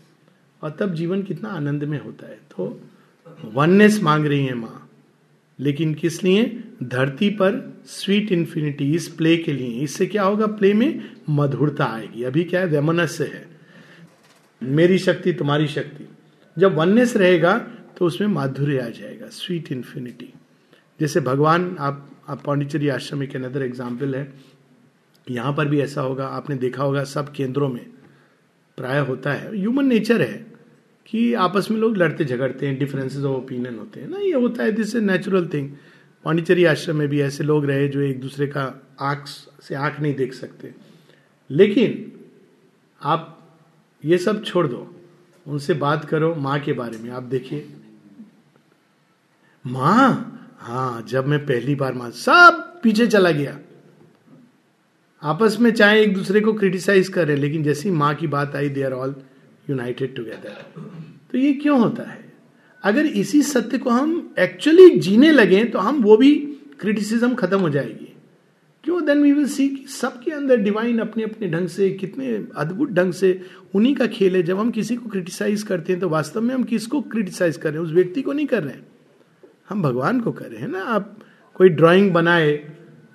और 0.61 0.75
तब 0.79 0.93
जीवन 0.93 1.21
कितना 1.23 1.49
आनंद 1.49 1.83
में 1.83 1.99
होता 1.99 2.27
है। 2.27 2.39
तो 2.51 2.79
वननेस 3.45 4.01
मांग 4.03 4.25
रही 4.25 4.45
है 4.45 4.53
माँ। 4.53 4.81
लेकिन 5.59 5.93
किस 5.93 6.23
लिए? 6.23 6.45
धरती 6.83 7.29
पर 7.31 7.81
स्वीट 7.85 8.31
इन्फिनिटी 8.31 8.93
इस 8.95 9.07
प्ले 9.07 9.35
के 9.37 9.53
लिए। 9.53 9.81
इससे 9.81 10.05
क्या 10.05 10.23
होगा? 10.23 10.47
प्ले 10.47 10.73
में 10.73 11.03
मधुरता 11.29 11.85
आएगी। 11.85 12.23
अभी 12.23 12.43
क्या 12.43 12.59
है? 12.59 12.65
वेमनस्य 12.65 13.23
है। 13.25 13.45
मेरी 14.61 14.97
शक्ति, 14.97 15.33
तुम्हारी 15.33 15.67
शक्ति। 15.67 16.07
जब 16.57 16.75
वननेस 16.75 17.15
रहेगा 17.17 17.57
तो 17.97 18.05
उसमें 18.05 18.27
माधुर्य 18.27 18.79
आ 18.79 18.89
जाएगा। 18.89 19.27
स्वीट 19.27 19.71
इन्फिनिटी 19.71 20.33
जैसे 20.99 21.19
भगवान, 21.19 21.75
आप 21.79 22.09
आप 22.27 22.41
पांडिचेरी 22.43 22.87
आश्रम 22.89 23.23
एक 23.23 23.35
अनदर 23.35 23.63
एग्ज़ाम्पल 23.63 24.15
है। 24.15 24.33
यहाँ 25.27 25.53
पर 25.53 25.67
भी 25.67 25.79
ऐसा 25.81 26.01
होगा। 26.01 26.27
आपने 26.27 26.55
देखा 26.55 26.83
होगा 26.83 27.03
सब 27.03 27.31
केंद्रों 27.31 27.69
में। 27.69 27.85
प्राय 28.77 28.99
होता 28.99 29.33
है। 29.33 29.57
ह्यूमन 29.57 29.85
नेचर 29.85 30.21
है 30.21 30.45
कि 31.05 31.33
आपस 31.33 31.67
में 31.71 31.77
लोग 31.77 31.97
लड़ते, 31.97 32.25
झगड़ते 32.25 32.67
हैं 32.67 32.79
डिफरेंसेस 32.79 33.23
ऑफ़ 33.23 33.43
ओपिनियन 33.43 33.75
होते 33.75 33.99
हैं 33.99 34.09
ना। 34.09 34.17
ये 34.17 34.33
होता 34.33 34.63
है 34.63 34.71
this 34.71 34.95
a 34.95 34.99
natural 34.99 35.47
thing 35.47 35.69
Pondicherry 36.23 36.65
Ashram 36.65 36.95
में 36.95 37.07
भी 37.07 37.21
ऐसे 37.21 37.43
लोग 37.43 37.65
रहे 37.65 37.87
जो 37.87 38.01
एक 38.01 38.19
दूसरे 38.19 38.47
का 38.47 38.87
आँख 38.99 39.25
से 39.61 39.75
आँख 39.75 39.99
नहीं 39.99 40.15
देख 40.15 40.33
सकते। 40.33 40.73
लेकिन 41.49 42.11
आप 43.01 43.51
ये 44.05 44.17
सब 44.17 44.43
छोड़ 44.43 44.67
दो। 44.67 45.01
उनसे 45.47 45.73
बात 45.73 46.05
करो 46.05 46.35
माँ 46.35 46.59
के 46.59 46.73
बारे 46.73 46.97
में। 46.97 47.09
आप 47.09 47.23
देखिए। 47.23 47.69
माँ? 49.67 50.31
हाँ 50.59 51.01
जब 51.01 51.27
मैं 51.27 51.39
पहली 51.45 51.75
बार 51.75 51.93
माँ, 51.93 52.11
सब 52.11 52.79
पीछे 52.83 53.07
चला 53.07 53.31
गया। 53.31 53.59
आपस 55.25 55.57
में 55.59 55.71
चाहे 55.71 56.01
एक 56.01 56.13
दूसरे 56.13 56.41
को 56.41 56.53
क्रिटिसाइज 56.53 57.07
कर 57.09 57.27
रहे 57.27 57.37
लेकिन 57.37 57.63
जैसी 57.63 57.91
माँ 57.91 58.13
की 58.15 58.27
बात 58.27 58.55
आई 58.55 58.69
they 58.69 58.83
are 58.83 58.91
all 58.91 59.15
united 59.69 60.15
together 60.15 60.81
तो 61.31 61.37
ये 61.37 61.53
क्यों 61.53 61.79
होता 61.79 62.03
है? 62.03 62.33
अगर 62.83 63.05
इसी 63.05 63.41
सत्य 63.41 63.77
को 63.77 63.89
हम 63.89 64.33
एक्चुअली 64.39 64.89
जीने 64.99 65.31
लगे 65.31 65.63
तो 65.63 65.79
हम 65.79 66.01
वो 66.03 66.17
भी 66.17 66.35
क्रिटिसिज्म 66.79 67.33
खत्म 67.35 67.59
हो 67.59 67.69
जाएगी। 67.69 68.11
क्यों? 68.83 69.05
देन 69.05 69.21
वी 69.23 69.31
विल 69.33 69.47
सी 69.47 69.67
सबके 69.89 70.31
अंदर 70.31 70.57
डिवाइन 70.57 70.99
अपने 70.99 71.23
अपने 71.23 71.47
ढंग 71.47 71.67
से, 71.67 71.89
कितने 71.89 72.33
अद्भुत 72.55 72.91
ढंग 72.91 73.13
से 73.13 73.41
उन्हीं 73.75 73.95
का 73.95 74.07
खेल 74.07 74.35
है। 74.35 74.43
जब 74.43 74.59
हम 74.59 74.71
किसी 74.71 74.95
को 74.95 75.09
क्रिटिसाइज 75.09 75.63
करते 75.63 75.93
हैं 75.93 75.99
तो 76.01 76.09
वास्तव 76.09 76.41
में 76.41 76.53
हम 76.55 76.63
किसको 76.63 77.01
क्रिटिसाइज 77.01 77.57
कर 77.57 77.69
रहे 77.69 77.79
हैं? 77.79 77.85
उस 77.85 77.93
व्यक्ति 77.93 78.21
को 78.21 78.33
नहीं 78.33 78.47
कर 78.47 78.63
रहे 78.63 78.73
हैं। 78.73 78.85
हम 79.69 79.81
भगवान 79.81 80.21
को 80.21 80.31
कर 80.31 80.45
रहे 80.45 80.61
हैं 80.61 80.67
ना? 80.67 80.83
आप 80.83 81.17
कोई 81.53 81.69
ड्राइंग 81.69 82.11
बनाए 82.13 82.51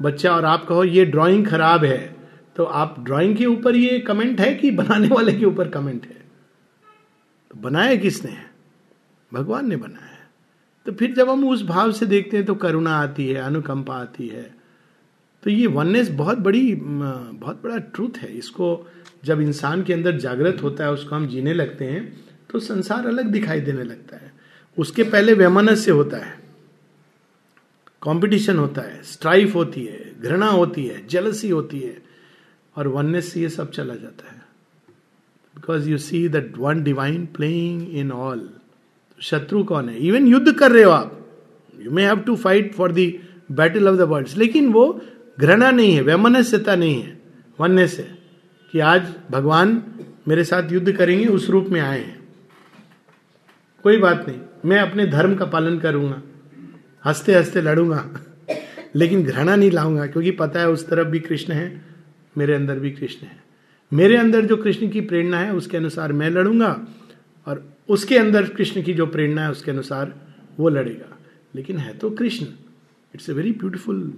बच्चा 0.02 0.36
और 0.36 0.44
आप 0.44 0.66
कहो, 0.66 0.84
ये 0.84 1.04
ड्राइंग 1.04 1.46
खराब 1.46 1.84
है। 1.84 2.16
तो 2.56 2.64
आप 2.64 2.96
ड्राइंग 3.00 3.36
के 3.36 3.46
ऊपर 3.46 3.76
ये 3.76 3.98
कमेंट 3.98 4.40
है 4.40 4.54
कि 4.54 4.70
बनाने 4.70 5.08
वाले 5.08 5.32
के 5.32 5.44
ऊपर 5.44 5.68
कमेंट 5.68 6.06
है? 6.06 6.20
तो 7.50 7.60
बनाया 7.60 7.96
किसने? 7.96 8.36
भगवान 9.34 9.68
ने 9.68 9.76
बनाया। 9.76 10.18
तो 10.86 10.92
फिर 10.92 11.12
जब 11.14 11.28
हम 11.30 11.48
उस 11.48 11.64
भाव 11.66 11.92
से 11.92 12.06
देखते 12.06 12.36
हैं 12.36 12.46
तो 12.46 12.54
करुणा 12.54 12.96
आती 12.96 13.28
है, 13.28 13.34
अनुकंपा 13.34 13.94
आती 13.94 14.28
है। 14.28 14.54
तो 15.42 15.50
ये 15.50 15.66
वननेस 15.66 16.10
बहुत 16.10 16.38
बड़ी 16.38 16.74
बहुत 16.74 17.62
बड़ा 17.64 17.78
ट्रूथ 17.78 18.18
है। 18.18 18.28
इसको 18.28 18.90
जब 19.24 19.40
इंसान 19.40 19.82
के 19.82 19.92
अंदर 19.92 20.16
जागृत 20.16 20.62
होता 20.62 20.84
है, 20.84 20.92
उसको 20.92 21.16
हम 21.16 21.26
जीने 21.26 21.52
लगते 21.52 21.84
हैं 21.84 22.24
तो 22.50 22.58
संसार 22.58 23.06
अलग 23.06 23.26
दिखाई 23.26 23.60
देने 23.60 23.82
लगता 23.82 24.16
है। 24.16 24.32
उसके 24.78 25.02
पहले 25.02 25.34
वैमनस 25.34 25.84
से 25.84 25.90
होता 25.90 26.16
है। 26.16 26.39
कंपटीशन 28.02 28.58
होता 28.58 28.82
है 28.82 29.02
स्ट्राइफ 29.02 29.54
होती 29.54 29.84
है, 29.84 30.12
घृणा 30.20 30.46
होती 30.46 30.84
है 30.86 31.06
जेलसी 31.06 31.48
होती 31.48 31.80
है, 31.80 31.96
और 32.76 32.88
वननेस 32.88 33.32
से 33.32 33.40
ये 33.40 33.48
सब 33.48 33.70
चला 33.70 33.94
जाता 33.94 34.30
है। 34.30 34.38
Because 35.56 35.88
you 35.90 35.98
see 35.98 36.28
that 36.28 36.56
one 36.58 36.82
divine 36.82 37.26
playing 37.26 37.94
in 37.94 38.12
all 38.12 38.48
शत्रु 39.18 39.62
कौन 39.64 39.88
है? 39.88 39.98
इवन 39.98 40.26
युद्ध 40.26 40.52
कर 40.52 40.72
रहे 40.72 40.82
हो 40.82 40.90
आप 40.90 41.26
you 41.74 41.90
may 41.90 42.04
have 42.04 42.20
to 42.20 42.36
fight 42.36 42.72
for 42.74 42.92
the 42.92 43.12
battle 43.52 43.88
of 43.88 43.96
the 43.96 44.00
world 44.00 44.28
लेकिन 44.36 44.72
वो 44.72 45.00
घृणा 45.40 45.70
नहीं 45.70 45.94
है, 45.94 46.02
वैमनस्यता 46.02 46.74
नहीं 46.76 47.02
है 47.02 47.18
वन्य 47.60 47.86
से 47.88 48.02
कि 48.72 48.78
आज 48.78 49.14
भगवान 49.30 49.82
मेरे 50.28 50.44
साथ 50.44 50.72
युद्ध 50.72 50.92
करेंगे, 50.92 51.26
उस 51.26 51.48
रूप 51.50 51.66
में 51.66 51.80
आए 51.80 52.00
हैं। 52.00 52.18
कोई 53.84 53.96
बात 53.96 54.24
नहीं, 54.28 54.40
मैं 54.64 54.78
अपने 54.78 55.06
धर्म 55.06 55.34
का 55.34 55.44
पालन 55.44 55.78
करूँगा। 55.78 56.22
हँसते 57.04 57.34
हँसते 57.34 57.60
लड़ूँगा। 57.60 58.04
लेकिन 58.96 59.22
घृणा 59.24 59.56
नहीं 59.56 59.70
लाऊँगा, 59.70 60.06
क्योंकि 60.06 60.30
पता 60.30 60.60
है 60.60 60.68
उस 60.70 60.88
तरफ़ 60.88 61.08
भी 61.08 61.18
कृष्ण 61.18 61.52
है, 61.52 61.82
मेरे 62.36 62.54
अंदर 62.54 62.78
भी 62.78 62.90
कृष्ण 62.90 63.26
है। 63.26 63.38
मेरे 63.92 64.16
अंदर 64.16 64.46
जो 64.46 64.56
कृष्ण 64.56 64.88
की 64.88 65.00
प्रेरणा 65.00 65.38
है, 65.38 65.52
उसके 65.54 65.76
अनुसार 65.76 66.12
मैं 66.12 66.30
लड़ूँगा, 66.30 66.86
और 67.46 67.64
उसके 67.88 68.18
अंदर 68.18 68.48
कृष्ण 68.48 68.82
की 68.82 68.94
जो 68.94 69.06
प्रेरणा 69.06 69.42
है, 69.42 69.50
उसके 69.50 69.70
अनुसार 69.70 70.14
वो 70.58 70.68
लड़ेगा। 70.68 71.16
लेकिन 71.54 71.76
है 71.76 71.96
तो 71.98 72.10
Krishna. 72.10 72.46
It's 73.14 73.30
a 73.30 73.32
very 73.32 73.52
beautiful 73.52 74.12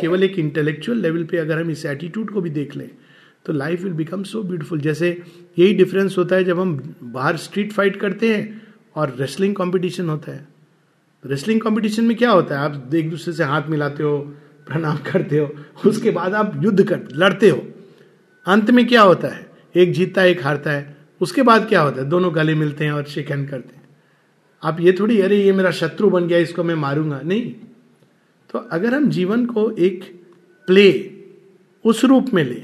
केवल 0.00 0.22
एक 0.22 0.38
इंटेलेक्चुअल 0.38 0.98
लेवल 0.98 1.24
पे 1.24 1.36
अगर 1.36 1.60
हम 1.60 1.70
इस 1.70 1.84
एटीट्यूड 1.86 2.30
को 2.30 2.40
भी 2.40 2.50
देख 2.50 2.76
लें 2.76 2.90
तो 3.46 3.52
life 3.52 3.82
will 3.82 3.92
become 3.92 4.22
so 4.22 4.42
beautiful 4.42 4.80
जैसे 4.80 5.08
यही 5.58 5.74
डिफरेंस 5.74 6.18
होता 6.18 6.36
है 6.36 6.44
जब 6.44 6.60
हम 6.60 6.76
बाहर 7.02 7.36
स्ट्रीट 7.36 7.72
फाइट 7.72 7.96
करते 7.96 8.34
हैं 8.34 8.62
और 8.94 9.14
रेसलिंग 9.20 9.54
कंपटीशन 9.54 10.08
होता 10.08 10.32
है। 10.32 10.46
रेसलिंग 11.26 11.60
कंपटीशन 11.60 12.04
में 12.04 12.16
क्या 12.16 12.30
होता 12.30 12.58
है? 12.58 12.64
आप 12.64 12.94
एक 12.94 13.10
दूसरे 13.10 13.34
से 13.34 13.44
हाथ 13.44 13.62
मिलाते 13.68 14.02
हो, 14.02 14.18
प्रणाम 14.66 14.96
करते 14.96 15.38
हो, 15.38 15.50
उसके 15.86 16.10
बाद 16.10 16.34
आप 16.34 16.60
युद्ध 16.64 16.84
कर, 16.84 17.00
लड़ते 17.12 17.48
हो। 17.48 17.66
अंत 18.46 18.70
में 18.70 18.86
क्या 18.86 19.02
होता 19.02 19.28
है? 19.28 19.50
एक 19.76 19.92
जीतता 19.92 20.22
है, 20.22 20.30
एक 20.30 20.44
हारता 20.44 20.70
है। 20.70 20.96
उसके 21.20 21.42
बाद 21.42 21.68
क्या 21.68 21.80
होता 21.80 22.02
है? 22.02 22.08
दोनों 22.08 22.34
गले 22.34 22.54
मिलते 22.54 22.84
हैं 22.84 22.92
और 22.92 23.04
शेक 23.04 23.28
करते 23.28 23.76
हैं। 23.76 23.82
आप 24.62 24.80
ये 24.80 24.92
थोड़ी, 24.92 25.20
अरे 25.20 25.44
ये 25.44 25.52
मेरा 25.52 25.70
शत्रु 25.70 26.10
बन 26.10 26.26
गया, 26.26 26.38
इसको 26.38 26.64
मैं 26.64 26.74
मारूँगा। 26.74 27.20
नहीं। 27.24 27.54
तो 28.50 28.58
अगर 28.58 28.94
हम 28.94 29.08
जीवन 29.08 29.46
को 29.46 29.70
एक 29.70 30.24
प्ले 30.66 31.10
उस 31.84 32.04
रूप 32.04 32.34
में 32.34 32.44
ले 32.44 32.62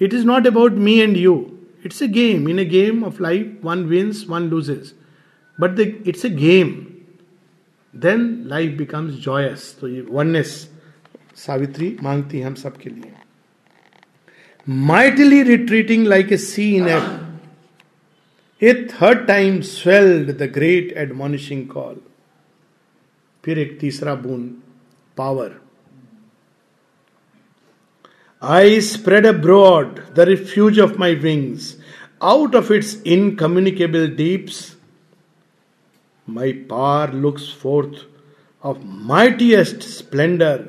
it 0.00 0.14
is 0.14 0.26
not 0.26 0.46
about 0.46 0.72
me 0.72 0.98
and 1.00 1.16
you 1.16 1.58
it's 1.86 2.02
a 2.02 2.08
game 2.08 2.48
in 2.48 2.58
a 2.58 2.64
game 2.64 3.04
of 3.04 3.22
life 3.22 3.58
one 3.64 3.78
wins 3.78 4.26
one 4.28 4.42
loses 4.42 4.94
but 5.60 5.70
the 5.70 5.80
it's 6.06 6.24
a 6.24 6.30
game 6.30 6.86
then 7.94 8.44
life 8.46 8.76
becomes 8.78 9.14
joyous 9.14 9.76
तो 9.80 9.88
ये 9.88 10.00
वननेस 10.10 10.54
सावित्री 11.36 11.96
मांगती 12.02 12.38
है 12.38 12.44
हम 12.46 12.54
सबके 12.54 12.90
लिए। 12.90 13.12
Mightily 14.68 15.42
retreating 15.42 16.06
like 16.06 16.32
a 16.32 16.36
sea 16.36 16.70
in 16.76 16.88
a 16.88 17.00
a 18.62 18.72
third 18.92 19.26
time 19.26 19.60
swelled 19.60 20.30
the 20.38 20.50
great 20.54 20.92
admonishing 20.98 21.66
call 21.68 22.00
फिर 23.44 23.58
एक 23.58 23.78
तीसरा 23.80 24.14
बूंद 24.14 24.50
power 25.16 25.60
I 28.42 28.80
spread 28.80 29.26
abroad 29.26 29.98
the 30.14 30.20
refuge 30.20 30.80
of 30.80 30.98
my 30.98 31.14
wings 31.14 31.76
out 32.22 32.54
of 32.56 32.72
its 32.72 33.02
incommunicable 33.06 34.08
deeps 34.16 34.60
my 36.34 36.52
power 36.70 37.12
looks 37.14 37.52
forth 37.62 38.06
of 38.64 38.78
mightiest 39.08 39.82
splendour 39.88 40.64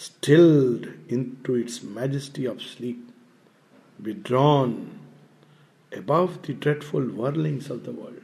stilled 0.00 0.86
into 1.46 1.56
its 1.56 1.80
majesty 1.96 2.46
of 2.46 2.58
sleep 2.60 3.06
withdrawn 3.98 4.98
above 5.92 6.42
the 6.42 6.52
dreadful 6.54 7.00
whirlings 7.00 7.70
of 7.70 7.84
the 7.84 7.92
world. 7.92 8.22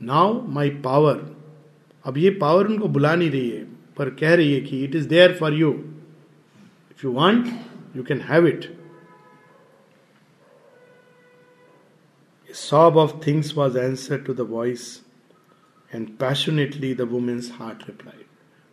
Now 0.00 0.26
my 0.58 0.70
power, 0.70 1.16
अब 2.04 2.18
ये 2.18 2.30
power 2.40 2.66
उनको 2.66 2.88
बुला 2.88 3.14
नहीं 3.14 3.30
रही 3.30 3.50
है 3.50 3.64
पर 3.96 4.10
कह 4.20 4.34
रही 4.34 4.54
है 4.54 4.60
कि 4.60 4.82
it 4.84 4.94
is 4.94 5.08
there 5.08 5.34
for 5.36 5.54
you 5.54 5.70
if 6.90 7.04
you 7.04 7.12
want 7.12 7.46
you 7.96 8.02
can 8.02 8.20
have 8.30 8.46
it 8.46 8.72
sob 12.50 12.96
of 12.96 13.12
things 13.22 13.48
was 13.58 13.76
answered 13.76 14.20
to 14.26 14.32
the 14.32 14.44
voice. 14.44 14.82
And 15.94 16.06
passionately 16.20 16.94
the 16.94 17.00
woman's 17.10 17.50
heart 17.54 17.82
replied 17.88 18.24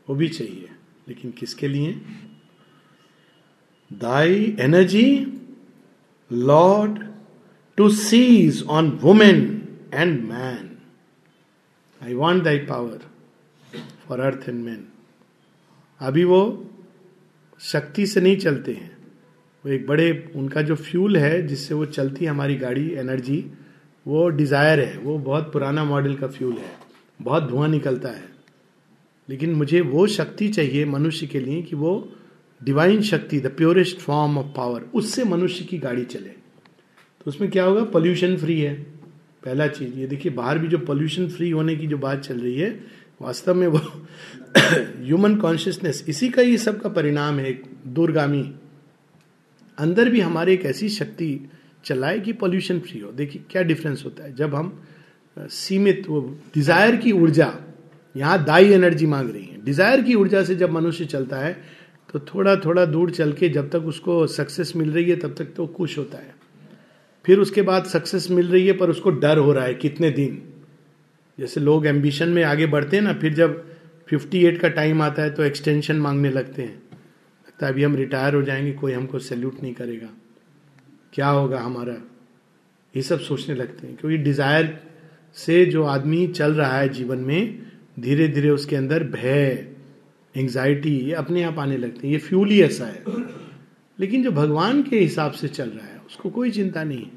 वो 0.08 0.16
भी 0.16 0.28
चाहिए, 0.30 0.70
लेकिन 1.08 1.32
किसके 1.32 1.68
लिए? 1.68 1.94
Thy 3.92 4.56
energy 4.60 5.08
lord 6.32 7.00
to 7.78 7.90
seize 7.90 8.64
on 8.70 8.90
woman 9.02 9.40
and 9.94 10.22
man 10.24 10.70
I 12.02 12.14
want 12.14 12.44
thy 12.44 12.58
power 12.66 13.00
for 14.08 14.20
earth 14.20 14.50
and 14.50 14.64
man 14.64 14.86
अभी 16.02 16.24
वो 16.24 16.42
शक्ति 17.62 18.06
से 18.06 18.22
नहीं 18.22 18.38
चलते 18.38 18.74
हैं। 18.74 18.90
वो 19.66 19.72
एक 19.72 19.86
बड़े, 19.88 20.32
उनका 20.36 20.62
जो 20.62 20.76
फ्यूल 20.76 21.18
है, 21.18 21.48
जिससे 21.48 21.74
वो 21.74 21.86
चलती 21.86 22.26
है 22.26 22.32
हमारी 22.32 22.56
गाड़ी 22.56 22.88
एनर्जी 22.92 23.38
वो 24.06 24.28
डिज़ायर 24.30 24.80
है। 24.80 24.98
वो 24.98 25.18
बहुत 25.20 25.52
पुराना 25.54 25.84
मॉडल 25.84 26.16
का 26.16 26.28
फ्यूल 26.28 26.54
है। 26.54 26.72
बहुत 27.22 27.44
धुआँ 27.44 27.68
निकलता 27.68 28.10
है। 28.10 28.32
लेकिन 29.30 29.54
मुझे 29.54 29.82
वो 29.82 30.08
शक्ति 30.08 30.48
चाहिए 30.50 30.86
मनुष्य 30.86 31.28
के 31.28 31.40
लिए 31.40 31.62
कि 31.62 31.76
वो 31.76 32.16
डिवाइन 32.64 33.02
शक्ति 33.02 33.40
the 33.40 33.48
purest 33.48 33.98
form 33.98 34.38
of 34.38 34.48
power 34.58 34.82
उससे 34.82 35.24
मनुष्य 35.24 35.66
की 35.66 35.78
गाड़ी 35.78 36.06
चले। 36.06 36.30
तो 36.30 37.24
उसमें 37.28 37.52
क्या 37.52 37.64
होगा? 37.64 37.84
पोल्यूशन 37.84 38.38
फ्री 38.38 38.62
है। 38.62 38.74
पहला 39.46 39.68
चीज़, 39.68 39.94
ये 39.94 40.08
देखिए, 40.08 40.32
बाहर 40.32 40.60
भी 40.60 40.68
जो 40.68 40.78
पोल्यूशन 40.78 41.28
फ्री 41.28 41.50
होने 41.50 41.76
की 41.76 41.88
जो 41.88 41.98
बात 41.98 42.20
चल 42.20 42.40
रही 42.40 42.56
है, 42.56 42.84
वास्तव 43.22 43.56
में 43.56 43.68
वो 43.68 43.78
ह्यूमन 45.02 45.36
कॉन्शियसनेस 45.36 46.06
इसी 46.08 46.30
का 46.30 46.42
ही 46.42 46.58
सब 46.58 46.82
का 46.82 46.90
परिणाम 46.90 47.40
है, 47.40 47.50
एक 47.50 47.64
दूरगामी। 47.88 48.56
अंदर 49.78 50.10
भी 50.10 50.20
हमारे 50.20 50.54
एक 50.54 50.62
ऐसी 50.62 50.90
शक्ति 50.90 51.50
चलाए 51.86 52.20
कि 52.20 52.34
पोल्यूशन 52.34 52.80
फ्री 52.80 53.00
हो। 53.00 53.12
देखिए, 53.12 53.44
क्या 53.50 53.62
डिफरेंस 53.62 54.02
होता 54.06 54.24
है? 54.24 54.36
जब 54.36 54.56
हम 54.56 54.84
सीमित 55.38 56.04
वो 56.10 56.22
डिज़ायर 56.54 56.96
की 56.96 57.12
ऊर्जा, 57.14 57.54
यहाँ 58.16 58.44
दाई 58.44 58.72
एनर्जी 58.74 59.06
मांग 59.06 59.30
रही 59.30 59.46
है। 59.46 59.64
डिज़ायर 59.66 60.02
की 60.02 60.16
ऊर्जा 60.16 60.44
से 60.44 60.56
जब 60.56 60.72
मनुष्य 60.72 61.06
चलता 61.06 61.38
है 61.38 61.54
तो 62.10 62.20
थोड़ा 62.26 62.56
थोड़ा 62.56 62.86
दूर 62.86 63.12
चल 63.12 63.32
के 63.34 63.50
जब 63.50 63.70
तक 63.70 63.84
उसको 63.88 64.26
सक्सेस 64.28 64.74
मिल 64.76 64.92
रही 64.92 65.10
है, 65.10 65.16
तब 65.16 65.36
तक 65.38 65.54
तो 65.56 65.68
खुश 65.68 65.98
होता 65.98 66.18
है। 66.18 66.34
फिर 67.26 67.40
उसके 67.40 67.62
बाद 67.62 67.86
सक्सेस 67.86 68.30
मिल 68.32 68.48
रही 68.48 68.68
है, 68.68 68.74
पर 68.74 68.90
उसको 68.90 69.10
डर 69.12 69.38
हो 69.38 69.52
रहा 69.54 69.66
है 69.66 69.74
कितने 69.74 70.10
दिन। 70.12 70.42
जैसे 71.38 71.60
लोग 71.62 71.86
एम्बिशन 71.88 72.30
में 72.30 72.44
आगे 72.44 72.66
बढ़ते 72.68 72.98
हैं 72.98 73.04
ना, 73.04 73.14
फिर 73.14 73.34
जब 73.34 73.64
58 74.08 74.58
का 74.58 74.70
टाइम 74.70 75.02
आता 75.02 75.24
है 75.24 75.30
तो 75.30 75.44
एक्सटेंशन 75.44 75.96
मांगने 75.98 76.30
लगते 76.30 76.62
हैं। 76.62 76.76
लगता 76.76 77.66
है 77.66 77.72
अभी 77.74 77.84
हम 77.84 77.96
रिटायर 77.96 78.36
हो 78.36 78.42
जाएँगे, 78.42 78.72
कोई 78.74 78.94
हमको 78.94 79.20
सैल्यूट 79.20 79.62
नहीं 79.64 79.74
करेगा। 79.74 80.10
क्या 81.14 81.28
होगा 81.30 81.60
हमारा? 81.60 81.96
ये 82.94 83.02
सब 83.02 83.20
सोचने 83.22 83.56
लगते 83.56 83.88
हैं, 83.88 83.96
क्योंकि 83.96 84.18
डिज़ायर 84.20 84.80
से 85.34 85.66
जो 85.66 85.84
आदमी 85.84 86.28
चल 86.28 86.54
रहा 86.54 86.78
है 86.78 86.90
जीवन 86.90 87.18
में 87.18 87.60
धीरे 88.00 88.28
धीरे 88.28 88.50
उसके 88.50 88.76
अंदर 88.76 89.04
भय 89.04 89.68
एंग्जाइटी 90.38 90.98
ये 90.98 91.14
अपने 91.14 91.44
आप 91.44 91.60
आने 91.60 91.78
लगते 91.78 92.08
हैं। 92.08 92.14
ये 92.14 92.20
फ्यूल 92.20 92.50
ही 92.50 92.62
ऐसा 92.62 92.86
है। 92.86 93.04
लेकिन 94.00 94.24
जो 94.24 94.32
भगवान 94.32 94.84
के 94.84 95.00
हिसाब 95.00 95.32
से 95.32 95.48
चल 95.48 95.70
रहा 95.70 95.88
है, 95.88 96.02
उसको 96.08 96.30
कोई 96.30 96.52
चिंता 96.52 96.84
नहीं 96.84 97.04
है। 97.04 97.12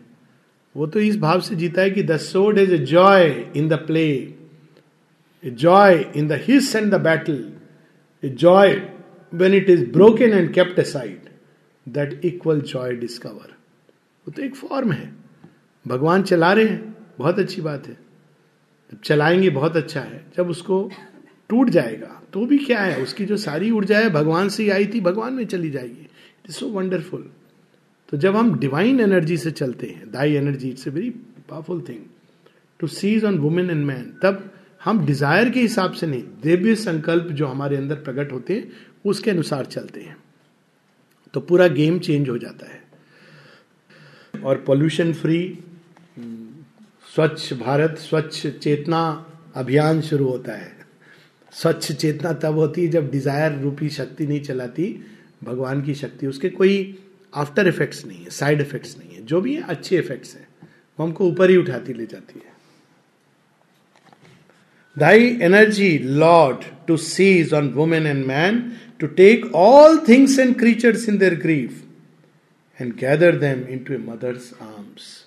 वो 0.77 0.87
तो 0.87 1.01
इस 1.01 1.19
भाव 1.19 1.41
से 1.41 1.57
जीता 1.57 1.83
है 1.83 1.91
कि 1.91 2.03
the 2.03 2.17
sword 2.17 2.59
is 2.59 2.75
a 2.75 2.79
joy 2.79 3.47
in 3.57 3.69
the 3.69 3.73
play 3.73 4.35
a 5.45 5.51
joy 5.51 6.13
in 6.17 6.29
the 6.29 6.33
end 6.33 6.95
the 6.95 7.01
battle 7.01 7.53
a 8.25 8.29
joy 8.29 8.83
when 9.35 9.55
it 9.55 9.71
is 9.71 9.91
broken 9.91 10.25
and 10.25 10.55
kept 10.55 10.81
side 10.81 11.21
that 11.89 12.25
equal 12.25 12.61
joy 12.61 12.93
discover 12.93 13.55
वो 14.27 14.31
तो 14.31 14.43
एक 14.43 14.55
फॉर्म 14.55 14.93
है। 14.93 15.13
भगवान 15.87 16.23
चला 16.23 16.53
रहे 16.53 16.65
हैं। 16.65 16.94
बहुत 17.19 17.39
अच्छी 17.39 17.61
बात 17.63 17.87
है। 17.87 17.95
जब 18.93 19.01
चलाएँगे 19.01 19.51
बहुत 19.51 19.77
अच्छा 19.77 20.01
है। 20.01 20.25
जब 20.37 20.49
उसको 20.49 20.91
टूट 21.51 21.71
जाएगा 21.71 22.21
तो 22.33 22.45
भी 22.47 22.59
क्या 22.59 22.81
है? 22.81 23.03
उसकी 23.03 23.25
जो 23.25 23.37
सारी 23.37 23.71
ऊर्जा 23.71 23.99
है, 23.99 24.11
भगवान 24.11 24.49
से 24.49 24.69
आई 24.71 24.87
थी, 24.87 25.01
भगवान 25.01 25.33
में 25.35 25.45
चली 25.47 25.71
जाएगी। 25.71 26.01
इट 26.01 26.49
इज़ 26.49 26.57
सो 26.57 26.69
वंडरफुल 26.69 27.31
तो 28.09 28.17
जब 28.17 28.37
हम 28.37 28.59
डिवाइन 28.59 29.01
एनर्जी 29.01 29.37
से 29.37 29.51
चलते 29.51 29.87
हैं, 29.87 30.11
thy 30.11 30.35
energy 30.35 30.69
it's 30.69 30.87
a 30.89 30.91
very 30.91 31.11
powerful 31.49 31.81
thing 31.89 32.05
to 32.81 32.87
seize 32.87 33.25
on 33.25 33.39
woman 33.39 33.71
and 33.71 33.85
man 33.87 34.13
तब 34.23 34.51
हम 34.85 35.05
डिज़ायर 35.07 35.51
के 35.51 35.61
हिसाब 35.61 35.93
से 35.93 36.07
नहीं, 36.07 36.23
दिव्य 36.43 36.75
संकल्प 36.75 37.29
जो 37.33 37.47
हमारे 37.47 37.77
अंदर 37.77 37.97
प्रकट 37.97 38.33
होते 38.33 38.55
हैं, 38.55 38.73
उसके 39.05 39.31
अनुसार 39.31 39.67
चलते 39.67 40.01
हैं। 40.01 40.17
तो 41.35 41.41
पूरा 41.41 41.67
गेम 41.69 41.99
चेंज 41.99 42.29
हो 42.29 42.37
जाता 42.39 42.67
है। 42.67 42.83
और 44.45 44.57
पोल्यूशन 44.57 45.13
फ्री 45.13 45.59
स्वच्छ 47.15 47.53
भारत, 47.53 47.99
स्वच्छ 47.99 48.47
चेतना 48.47 49.01
अभियान 49.57 50.01
शुरू 50.01 50.29
होता 50.29 50.53
है। 50.53 50.73
स्वच्छ 51.53 51.93
चेतना 51.93 52.33
तब 52.33 52.55
होती 52.55 52.85
है 52.85 52.89
जब 52.89 53.11
डिज़ायर 53.11 53.59
रूपी 53.59 53.89
शक्ति 53.89 54.27
नहीं 54.27 54.41
चलाती, 54.41 54.87
भगवान 55.45 55.83
की 55.83 55.95
शक्ति, 55.95 56.27
उसके 56.27 56.49
कोई 56.51 56.99
आफ्टर 57.33 57.69
इफेक्ट्स 57.69 58.05
नहीं 58.07 58.25
है 58.25 58.31
साइड 58.31 58.61
इफेक्ट्स 58.61 58.97
नहीं 58.99 59.17
है। 59.17 59.25
जो 59.25 59.41
भी 59.41 59.55
है, 59.55 59.63
अच्छे 59.63 59.99
इफेक्ट्स 59.99 60.35
है, 60.35 60.47
वो 60.99 61.05
हमको 61.07 61.29
ऊपर 61.29 61.51
ही 61.51 61.57
उठाती 61.57 61.93
ले 61.93 62.07
जाती 62.07 62.41
है। 62.45 62.53
Thy 64.97 65.27
energy 65.43 65.99
lord 65.99 66.65
to 66.87 66.97
seize 66.97 67.55
on 67.55 67.69
woman 67.69 68.07
and 68.07 68.25
man 68.27 68.59
to 69.01 69.07
take 69.07 69.55
all 69.55 69.99
things 70.09 70.39
and 70.39 70.59
creatures 70.59 71.09
in 71.09 71.19
their 71.19 71.35
grief 71.35 71.83
and 72.81 72.95
gather 72.97 73.37
them 73.39 73.65
into 73.79 73.95
a 73.95 73.99
mother's 73.99 74.53
arms 74.63 75.24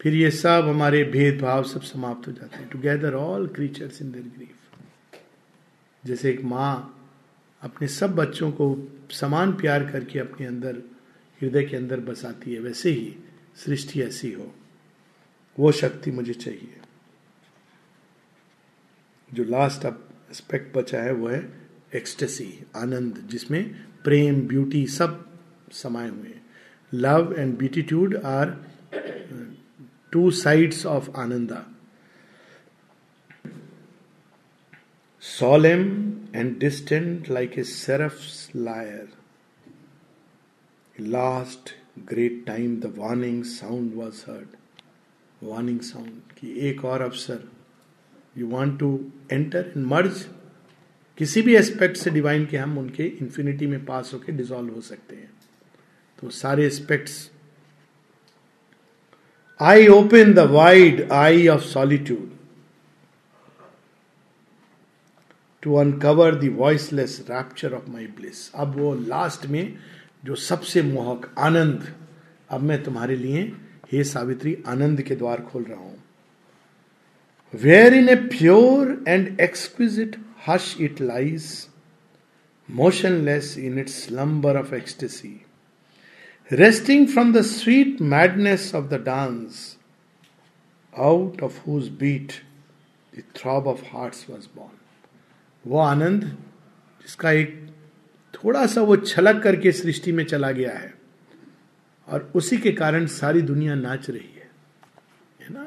फिर 0.00 0.14
ये 0.14 0.30
सब 0.30 0.66
हमारे 0.68 1.04
भेदभाव 1.04 1.64
सब 1.64 1.82
समाप्त 1.82 2.26
हो 2.28 2.32
जाते 2.32 2.56
हैं। 2.56 2.68
To 2.68 2.78
gather 2.78 3.14
all 3.14 3.46
creatures 3.46 4.02
in 4.02 4.12
their 4.12 4.24
grief 4.24 4.54
जैसे 6.04 6.30
एक 6.30 6.44
माँ 6.44 6.94
अपने 7.62 7.88
सब 7.88 8.14
बच्चों 8.14 8.50
को 8.52 8.66
समान 9.10 9.52
प्यार 9.52 9.90
करके 9.90 10.18
अपने 10.18 10.46
अंदर, 10.46 10.76
हृदय 11.40 11.64
के 11.64 11.76
अंदर 11.76 12.00
बसाती 12.00 12.54
है, 12.54 12.60
वैसे 12.60 12.90
ही 12.90 13.16
सृष्टि 13.56 14.02
ऐसी 14.02 14.32
हो। 14.32 14.54
वो 15.58 15.72
शक्ति 15.72 16.10
मुझे 16.10 16.34
चाहिए। 16.34 16.76
जो 19.34 19.44
लास्ट 19.44 19.86
अब 19.86 20.08
एस्पेक्ट 20.30 20.76
बचा 20.76 21.02
है 21.02 21.12
वो 21.12 21.28
है 21.28 21.48
एक्सटेसी 21.94 22.64
आनंद, 22.76 23.18
जिसमें 23.26 23.74
प्रेम 24.04 24.40
ब्यूटी 24.40 24.86
सब 24.86 25.28
समाये 25.72 26.08
हुए 26.08 26.34
love 26.94 27.34
and 27.38 27.58
beatitude 27.58 28.16
are 28.16 28.56
two 30.12 30.30
sides 30.30 30.84
of 30.86 31.10
Ananda 31.16 31.64
solemn 35.22 35.82
and 36.34 36.58
distant 36.58 37.30
like 37.30 37.58
a 37.58 37.62
seraph 37.64 38.20
lyre 38.56 39.08
last 40.96 41.74
great 42.08 42.44
time 42.46 42.76
the 42.80 42.92
warning 42.96 43.44
sound 43.44 43.94
was 43.94 44.24
heard 44.30 44.56
warning 45.42 45.80
sound 45.80 46.32
की 46.38 46.52
एक 46.68 46.84
और 46.84 47.02
अवसर। 47.02 47.48
You 48.38 48.46
want 48.46 48.78
to 48.80 49.12
enter 49.32 49.72
and 49.76 49.84
merge 49.86 50.26
किसी 51.18 51.42
भी 51.42 51.56
aspect 51.56 51.96
से 51.96 52.10
divine 52.10 52.44
के 52.46 52.56
हम 52.56 52.78
उनके 52.78 53.06
इंफिनिटी 53.06 53.66
में 53.66 53.84
पास 53.84 54.10
होकर 54.14 54.32
डिजोल्व 54.32 54.74
हो 54.74 54.80
सकते 54.80 55.16
हैं। 55.16 55.30
तो 56.18 56.30
सारे 56.30 56.66
aspects 56.66 57.30
I 59.60 59.86
open 59.88 60.32
the 60.32 60.38
wide 60.38 61.12
eye 61.12 61.48
of 61.48 61.62
solitude 61.62 62.30
to 65.62 65.74
uncover 65.74 66.34
the 66.34 66.48
voiceless 66.56 67.24
rapture 67.30 67.74
of 67.74 67.90
my 67.90 68.06
bliss 68.06 68.50
अब 68.54 68.76
वो 68.78 68.94
लास्ट 68.94 69.46
में 69.46 69.78
जो 70.24 70.34
सबसे 70.34 70.82
मोहक 70.82 71.34
आनंद, 71.38 71.94
अब 72.50 72.60
मैं 72.60 72.82
तुम्हारे 72.82 73.16
लिए 73.16 73.42
हे 73.92 74.04
सावित्री, 74.04 74.56
आनंद 74.66 75.02
के 75.02 75.14
द्वार 75.16 75.40
खोल 75.42 75.62
रहा 75.62 75.80
हूँ। 75.80 75.96
Where 77.54 77.94
in 77.94 78.08
a 78.08 78.14
pure 78.14 79.04
and 79.08 79.40
exquisite 79.40 80.16
hush 80.48 80.76
it 80.80 81.00
lies 81.00 81.46
motionless 82.68 83.56
in 83.58 83.78
its 83.78 84.10
slumber 84.10 84.56
of 84.56 84.74
ecstasy 84.74 85.40
resting 86.52 87.08
from 87.08 87.32
the 87.32 87.42
sweet 87.42 88.00
madness 88.00 88.74
of 88.74 88.84
the 88.84 88.94
dance 88.94 89.78
out 90.98 91.42
of 91.42 91.60
whose 91.66 91.88
beat 91.88 92.32
the 93.18 93.22
throb 93.36 93.66
of 93.66 93.82
heart 93.82 94.30
was 94.30 94.46
born 94.56 94.78
वो 95.66 95.78
आनंद, 95.78 96.24
जिसका 97.02 97.30
एक 97.30 97.74
थोड़ा 98.34 98.66
सा 98.66 98.80
वो 98.80 98.96
छलक 98.96 99.42
करके 99.42 99.72
सृष्टि 99.72 100.12
में 100.12 100.24
चला 100.24 100.50
गया 100.50 100.78
है, 100.78 100.94
और 102.08 102.32
उसी 102.34 102.58
के 102.58 102.72
कारण 102.72 103.06
सारी 103.06 103.42
दुनिया 103.42 103.74
नाच 103.74 104.10
रही 104.10 104.34
है। 104.36 104.50
है 105.40 105.54
ना? 105.54 105.64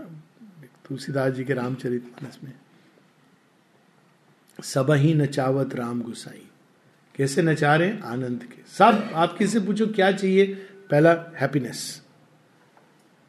तुलसीदास 0.86 1.34
जी 1.34 1.44
के 1.44 1.54
रामचरित 1.54 2.04
मानस 2.04 2.39
में। 2.44 2.54
सब 4.63 4.91
ही 4.91 5.13
नचावत 5.13 5.76
राम 5.76 6.02
गुसाई। 6.02 6.48
कैसे 7.15 7.41
नचा 7.41 7.76
रहे 7.76 8.00
आनंद 8.00 8.44
के। 8.44 8.72
सब, 8.72 9.12
आप 9.13 9.38
किसे 9.38 9.60
पूछो 9.60 9.88
क्या 9.88 10.12
चाहिए? 10.12 10.67
पहला 10.91 11.12
हैप्पीनेस 11.39 12.01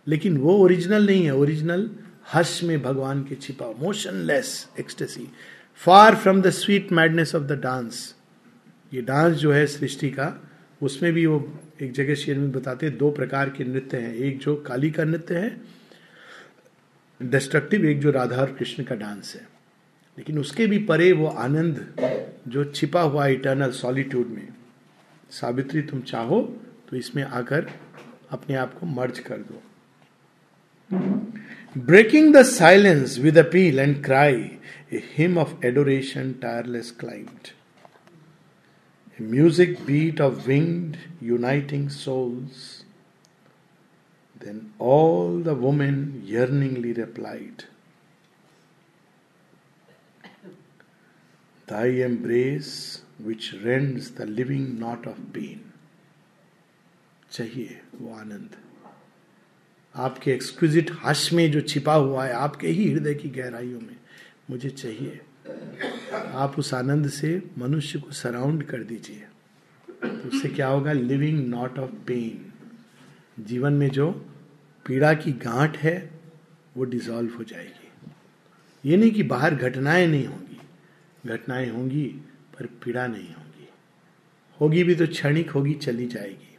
लेकिन 0.06 0.36
वो 0.36 0.56
ओरिजिनल 0.58 1.06
नहीं 1.06 1.24
है 1.24 1.34
ओरिजिनल 1.36 1.90
हर्ष 2.26 2.62
में 2.62 2.82
भगवान 2.82 3.22
के 3.22 3.34
छिपा 3.34 3.66
motionless 3.78 4.68
ecstasy 4.80 5.28
far 5.74 6.16
from 6.16 6.42
the 6.42 6.50
sweet 6.50 6.92
madness 6.92 7.34
of 7.34 7.42
the 7.42 7.52
dance 7.52 8.14
ये 8.94 9.02
डांस 9.02 9.36
जो 9.36 9.52
है 9.52 9.66
सृष्टि 9.66 10.10
का, 10.10 10.50
उसमें 10.82 11.12
भी 11.12 11.26
वो 11.26 11.60
एक 11.82 11.92
जगह 11.92 12.14
शेर 12.14 12.38
में 12.38 12.52
बताते 12.52 12.86
हैं, 12.86 12.98
दो 12.98 13.10
प्रकार 13.10 13.50
के 13.50 13.64
नृत्य 13.64 13.96
हैं, 13.96 14.14
एक 14.14 14.38
जो 14.38 14.54
काली 14.56 14.90
का 14.90 15.04
नृत्य 15.04 15.38
है 15.38 15.60
डिस्ट्रक्टिव 17.22 17.84
एक 17.84 18.00
जो 18.00 18.10
राधा 18.10 18.36
और 18.36 18.52
कृष्ण 18.52 18.84
का 18.84 18.94
डांस 18.94 19.34
है। 19.34 19.48
लेकिन 20.18 20.38
उसके 20.38 20.66
भी 20.66 20.78
परे 20.78 21.12
वो 21.12 21.26
आनंद 21.26 21.94
जो 22.48 22.64
छिपा 22.64 23.00
हुआ 23.00 23.26
इटर्नल 23.26 23.70
सॉलिट्यूड 23.70 24.26
में, 24.26 24.48
सावित्री 25.30 25.82
तुम 25.82 26.00
चाहो 26.00 26.40
तो 26.92 26.98
इसमें 26.98 27.22
आकर 27.24 27.68
अपने 28.30 28.56
आप 28.56 28.72
को 28.78 28.86
मर्ज 28.86 29.18
कर 29.28 29.38
दो। 29.50 29.62
Breaking 31.78 32.34
the 32.34 32.42
silence 32.46 33.18
with 33.18 33.38
appeal 33.38 33.78
and 33.78 34.04
cry 34.04 34.34
a 34.92 35.02
hymn 35.14 35.38
of 35.38 35.54
adoration 35.66 36.32
tireless 36.42 36.90
client 37.00 37.48
music 39.22 39.78
beat 39.86 40.20
of 40.20 40.46
wing 40.48 40.94
uniting 41.22 41.88
souls 41.88 42.68
then 44.44 44.60
all 44.82 45.42
the 45.42 45.58
woman 45.64 46.04
yearningly 46.28 46.92
replied 47.02 47.62
thy 51.68 51.88
embrace, 52.04 52.72
which 53.26 53.54
rends 53.64 54.10
the 54.12 54.24
living 54.38 54.64
knot 54.78 55.06
of 55.06 55.20
pain 55.34 55.71
चाहिए, 57.32 57.80
वो 58.00 58.14
आनंद। 58.14 58.50
आपके 59.96 60.32
exquisite 60.32 60.90
हर्ष 60.92 61.32
में 61.32 61.52
जो 61.52 61.60
छिपा 61.60 61.94
हुआ 61.94 62.24
है, 62.24 62.32
आपके 62.32 62.68
ही 62.68 62.90
हृदय 62.90 63.14
की 63.14 63.28
गहराइयों 63.28 63.80
में 63.80 63.96
मुझे 64.50 64.70
चाहिए। 64.70 65.20
आप 66.32 66.58
उस 66.58 66.74
आनंद 66.74 67.08
से 67.08 67.50
मनुष्य 67.58 67.98
को 67.98 68.10
सराउंड 68.10 68.64
कर 68.64 68.82
दीजिए। 68.82 69.26
तो 69.88 70.28
उससे 70.28 70.48
क्या 70.48 70.68
होगा? 70.68 70.92
लिविंग 70.92 71.48
नॉट 71.48 71.78
ऑफ़ 71.78 71.90
पेन 71.90 72.52
जीवन 73.44 73.72
में 73.72 73.88
जो 73.88 74.12
पीड़ा 74.86 75.14
की 75.14 75.32
गांठ 75.32 75.76
है, 75.76 76.10
वो 76.76 76.84
डिजॉल्व 76.84 77.34
हो 77.34 77.44
जाएगी। 77.44 78.10
ये 78.90 78.96
नहीं 78.96 79.10
कि 79.10 79.22
बाहर 79.22 79.54
घटनाएँ 79.54 80.06
नहीं 80.06 80.26
होंगी। 80.26 80.60
घटनाएँ 81.26 81.70
होंगी, 81.70 82.06
पर 82.58 82.66
पीड़ा 82.66 83.06
नहीं 83.06 83.34
होगी। 83.34 83.68
होगी 84.60 84.84
भी 84.84 84.94
तो 84.94 85.06
क्षणिक, 85.06 85.50
होगी 85.50 85.74
चली 85.74 86.06
जाएगी। 86.06 86.51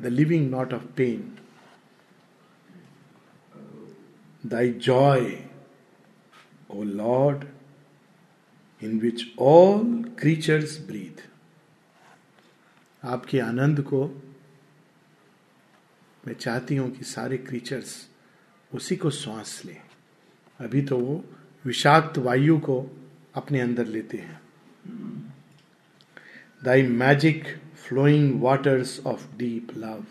The 0.00 0.06
living 0.06 0.50
knot 0.50 0.72
of 0.72 0.84
pain 0.84 1.38
thy 4.46 4.72
joy 4.72 5.44
O 6.70 6.76
Lord, 6.76 7.42
in 8.82 9.00
which 9.00 9.20
all 9.38 9.82
creatures 10.22 10.72
breathe. 10.88 11.20
आपके 13.04 13.40
आनंद 13.40 13.80
को 13.80 14.22
मैं 16.26 16.34
चाहती 16.34 16.76
हूँ 16.76 16.90
कि 16.90 17.04
सारे 17.04 17.38
क्रीचर्स 17.38 18.08
उसी 18.74 18.96
को 18.96 19.10
श्वास 19.10 19.62
लें। 19.64 19.80
अभी 20.60 20.82
तो 20.82 20.98
वो 20.98 21.24
विषाक्त 21.64 22.18
वायु 22.18 22.58
को 22.58 23.06
अपने 23.34 23.60
अंदर 23.60 23.86
लेते 23.86 24.18
हैं। 24.18 24.40
Thy 26.64 26.82
magic 26.82 27.44
flowing 27.88 28.40
waters 28.42 28.98
of 29.06 29.26
deep 29.36 29.72
love 29.76 30.04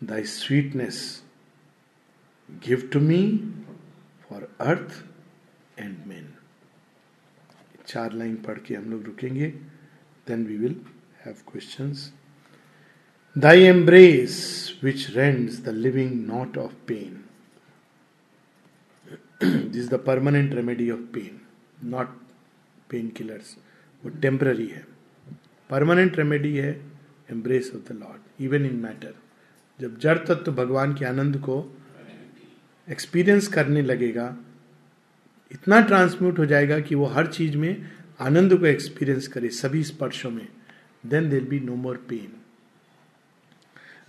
thy 0.00 0.22
sweetness 0.24 0.96
give 2.66 2.88
to 2.92 3.00
me 3.00 3.20
for 4.28 4.48
earth 4.60 5.04
and 5.78 5.96
man 6.06 6.32
चार 7.86 8.12
लाइन 8.12 8.36
पढ़ 8.36 8.58
के 8.58 8.74
हम 8.74 8.90
लोग 8.90 9.04
रुकेंगे 9.04 9.48
then 10.26 10.46
we 10.46 10.56
will 10.56 10.76
have 11.24 11.34
questions 11.50 12.12
thy 13.36 13.62
embrace 13.64 14.40
which 14.84 15.08
rends 15.16 15.60
the 15.64 15.68
living 15.68 16.26
knot 16.26 16.58
of 16.58 16.74
pain 16.88 17.22
this 19.70 19.88
the 19.90 20.02
permanent 20.06 20.52
remedy 20.54 20.90
of 20.90 21.00
pain 21.14 21.40
not 21.90 22.18
pain 22.90 23.08
killers 23.08 23.56
वो 24.02 24.10
temporary 24.18 24.66
है। 24.66 24.93
Permanent 25.74 26.16
remedy 26.16 26.56
है 26.56 26.72
embrace 27.32 27.72
of 27.74 27.92
the 27.92 27.96
lord 27.96 28.42
even 28.44 28.66
in 28.66 28.76
matter 28.76 29.14
जब 29.80 29.98
जड़ 29.98 30.18
तत्व 30.18 30.52
भगवान 30.52 30.94
के 30.94 31.04
आनंद 31.04 31.36
को 31.36 31.56
experience 32.88 33.48
करने 33.48 33.82
लगेगा, 33.82 34.36
इतना 35.52 35.80
ट्रांसम्यूट 35.80 36.38
हो 36.38 36.46
जाएगा 36.46 36.78
कि 36.80 36.94
वो 36.94 37.06
हर 37.06 37.26
चीज़ 37.26 37.56
में 37.56 37.90
आनंद 38.20 38.58
को 38.58 38.66
एक्सपीरियंस 38.66 39.28
करे 39.28 39.48
सभी 39.48 39.82
स्पर्शों 39.84 40.30
में 40.30 40.48
then 41.06 41.28
there 41.30 41.44
be 41.44 41.60
no 41.60 41.74
more 41.74 41.96
pain 42.08 42.32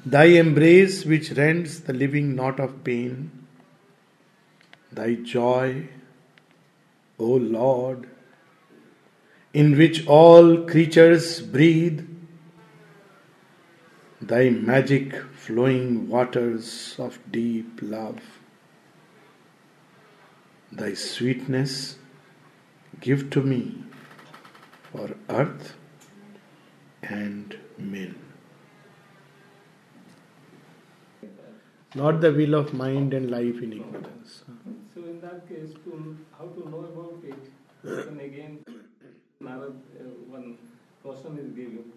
thy 0.05 0.33
embrace 0.33 1.03
which 1.07 1.31
rends 1.33 1.87
the 1.87 1.91
living 1.91 2.35
knot 2.35 2.59
of 2.61 2.71
pain 2.71 3.31
thy 4.93 5.15
joy 5.15 5.83
O 7.19 7.37
lord 7.39 8.05
in 9.61 9.77
which 9.77 10.05
all 10.05 10.47
creatures 10.69 11.41
breathe, 11.41 11.99
thy 14.21 14.49
magic 14.49 15.13
flowing 15.43 16.09
waters 16.09 16.95
of 16.99 17.19
deep 17.31 17.79
love. 17.81 18.19
Thy 20.73 20.93
sweetness 20.93 21.97
give 22.99 23.29
to 23.29 23.41
me 23.41 23.61
for 24.91 25.15
earth 25.29 25.75
and 27.01 27.57
men. 27.77 28.13
Not 31.93 32.19
the 32.19 32.33
will 32.33 32.55
of 32.55 32.73
mind 32.73 33.13
and 33.13 33.31
life 33.31 33.61
in 33.61 33.71
ignorance. 33.71 34.43
So, 34.93 35.05
in 35.05 35.21
that 35.21 35.47
case, 35.47 35.73
to, 35.85 36.17
how 36.37 36.47
to 36.47 36.69
know 36.69 36.83
about 36.91 37.23
it? 37.23 38.09
And 38.09 38.19
again, 38.19 38.59
Narad, 39.43 39.75
uh, 39.99 40.03
one 40.29 40.57
question 41.03 41.37
is 41.39 41.51
given 41.55 41.91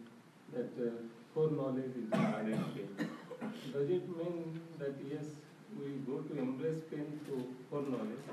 that 0.53 0.71
uh, 0.87 0.91
foreknowledge 1.35 1.95
is 1.97 2.13
added 2.13 2.59
pain. 2.75 3.09
Does 3.73 3.91
it 3.91 4.09
mean 4.17 4.61
that 4.79 4.95
yes, 5.11 5.25
we 5.79 5.93
go 6.07 6.19
to 6.21 6.39
embrace 6.39 6.83
pain 6.91 7.21
through 7.27 7.45
foreknowledge? 7.71 8.27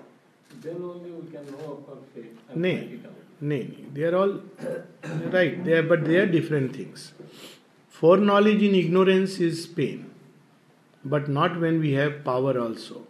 Then 0.62 0.78
only 0.84 1.12
we 1.12 1.32
can 1.32 1.46
know 1.52 1.78
of 1.78 1.90
our 1.90 2.02
fate 2.14 2.36
and 2.50 2.62
Nay. 2.62 2.76
it 2.94 3.06
out. 3.06 3.22
नहीं 3.44 3.94
they 3.94 4.04
are 4.04 4.16
all 4.16 4.34
right 5.34 5.64
they 5.66 5.74
are 5.78 5.84
but 5.84 6.06
they 6.06 6.18
are 6.18 6.26
different 6.26 6.74
things 6.76 7.12
foreknowledge 7.98 8.62
in 8.68 8.76
ignorance 8.76 9.34
is 9.48 9.66
pain 9.80 10.06
but 11.04 11.28
not 11.28 11.60
when 11.60 11.82
we 11.82 11.92
have 11.94 12.24
power 12.24 12.54
also 12.60 13.02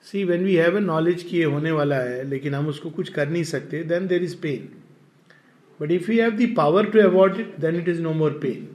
see 0.00 0.24
when 0.24 0.42
we 0.50 0.54
have 0.54 0.74
a 0.74 0.80
knowledge 0.80 1.24
कि 1.30 1.36
ये 1.36 1.44
होने 1.54 1.70
वाला 1.80 1.96
है 2.08 2.24
लेकिन 2.30 2.54
हम 2.54 2.68
उसको 2.68 2.90
कुछ 2.98 3.08
कर 3.18 3.28
नहीं 3.28 3.44
सकते 3.52 3.82
then 3.92 4.08
there 4.12 4.24
is 4.30 4.34
pain 4.46 4.68
but 5.80 5.90
if 5.92 6.10
you 6.12 6.22
have 6.22 6.36
the 6.38 6.46
power 6.56 6.86
to 6.86 7.00
avoid 7.00 7.40
it 7.40 7.54
then 7.60 7.74
it 7.74 7.88
is 7.88 8.00
no 8.02 8.12
more 8.14 8.38
pain 8.42 8.66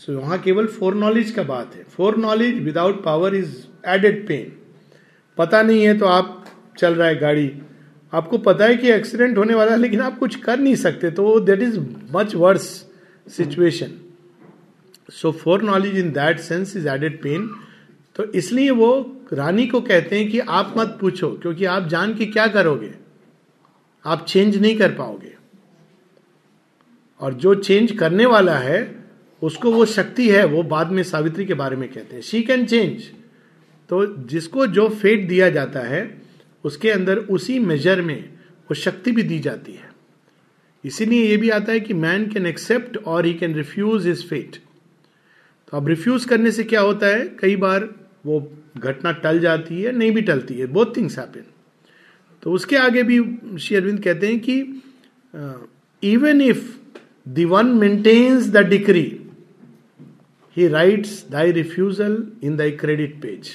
so 0.00 0.18
वहाँ 0.18 0.38
केवल 0.40 0.66
फोर 0.68 0.94
नॉलेज 0.94 1.30
का 1.30 1.42
बात 1.44 1.74
है। 1.74 1.82
Pure 1.90 2.16
knowledge 2.18 2.62
without 2.64 3.02
power 3.04 3.34
is 3.34 3.56
added 3.88 4.26
pain 4.28 4.52
पता 5.38 5.62
नहीं 5.62 5.84
है 5.84 5.98
तो 5.98 6.06
आप 6.06 6.44
चल 6.78 6.94
रहा 6.94 7.08
है 7.08 7.18
गाड़ी। 7.18 7.50
आपको 8.12 8.38
पता 8.40 8.64
है 8.64 8.76
कि 8.76 8.90
एक्सीडेंट 8.90 9.38
होने 9.38 9.54
वाला 9.54 9.72
है, 9.72 9.78
लेकिन 9.78 10.00
आप 10.00 10.18
कुछ 10.18 10.36
कर 10.36 10.58
नहीं 10.58 10.74
सकते। 10.76 11.10
तो 11.10 11.38
that 11.40 11.62
is 11.62 11.78
much 12.12 12.34
worse 12.34 12.64
situation 13.26 13.92
so 15.12 15.32
pure 15.32 15.62
knowledge 15.62 15.98
in 15.98 16.10
that 16.12 16.38
sense 16.40 16.76
is 16.76 16.88
added 16.88 17.20
pain 17.22 17.48
तो 18.16 18.24
इसलिए 18.32 18.70
वो 18.72 18.90
रानी 19.32 19.66
को 19.66 19.80
कहते 19.82 20.18
हैं 20.18 20.30
कि 20.30 20.38
आप 20.40 20.74
मत 20.76 20.96
पूछो, 21.00 21.30
क्योंकि 21.32 21.64
आप 21.66 21.86
जान 21.88 22.14
के 22.14 22.26
क्या 22.26 22.46
करोगे? 22.48 22.90
आप 24.04 24.24
चेंज 24.28 24.56
नहीं 24.56 24.76
कर 24.78 24.92
पाओगे। 24.94 25.34
और 27.22 27.34
जो 27.34 27.54
चेंज 27.54 27.92
करने 27.92 28.26
वाला 28.26 28.56
है, 28.58 28.80
उसको 29.42 29.70
वो 29.72 29.84
शक्ति 29.86 30.28
है, 30.30 30.44
वो 30.44 30.62
बाद 30.64 30.90
में 30.92 31.02
सावित्री 31.02 31.44
के 31.44 31.54
बारे 31.54 31.76
में 31.76 31.88
कहते 31.88 32.14
हैं। 32.14 32.22
शी 32.22 32.42
कैन 32.42 32.66
चेंज 32.66 33.02
तो 33.90 34.04
जिसको 34.26 34.66
जो 34.68 34.88
फेट 34.90 35.28
दिया 35.28 35.48
जाता 35.50 35.80
है, 35.80 36.02
उसके 36.64 36.90
अंदर 36.90 37.18
उसी 37.18 37.58
मेजर 37.58 38.00
में 38.02 38.18
वो 38.70 38.74
शक्ति 38.74 39.12
भी 39.12 39.22
दी 39.22 39.38
जाती 39.38 39.72
है। 39.72 39.90
इसीलिए 40.84 41.26
ये 41.26 41.36
भी 41.36 41.50
आता 41.50 41.72
है 41.72 41.80
कि 41.80 41.94
मैन 41.94 42.26
कैन 42.26 42.46
एक्सेप्ट 42.46 42.96
और 42.96 43.26
he 43.26 43.34
can 43.34 43.54
refuse 43.54 44.06
is 44.08 44.24
fate 44.26 44.56
तो 45.72 45.76
अब 45.76 45.88
रिफ्यूज 45.88 46.24
करने 46.24 46.50
से 46.50 46.64
क्या 46.64 46.80
होता 46.80 47.06
है? 47.06 47.24
कई 47.40 47.56
बार 47.56 47.88
वो 48.26 48.40
घटना 48.76 49.12
टल 49.14 49.38
जाती 49.40 49.82
है, 49.82 49.92
नहीं 49.92 50.10
भी 50.12 50.22
टलती 50.22 50.54
है। 50.54 50.66
बोथ 50.66 50.96
थिंग्स 50.96 51.18
हैपन 51.18 51.44
तो 52.42 52.52
उसके 52.52 52.76
आगे 52.76 53.02
भी 53.02 53.18
श्री 53.58 53.76
अरविंद 53.76 54.02
कहते 54.04 54.26
हैं 54.26 54.40
कि 54.40 54.82
even 56.02 56.40
if 56.40 56.70
the 57.26 57.44
one 57.48 57.66
maintains 57.78 58.48
the 58.50 58.66
decree 58.68 59.04
he 60.56 60.68
writes 60.68 61.24
thy 61.30 61.52
refusal 61.52 62.26
in 62.42 62.56
thy 62.56 62.70
credit 62.76 63.20
page 63.22 63.50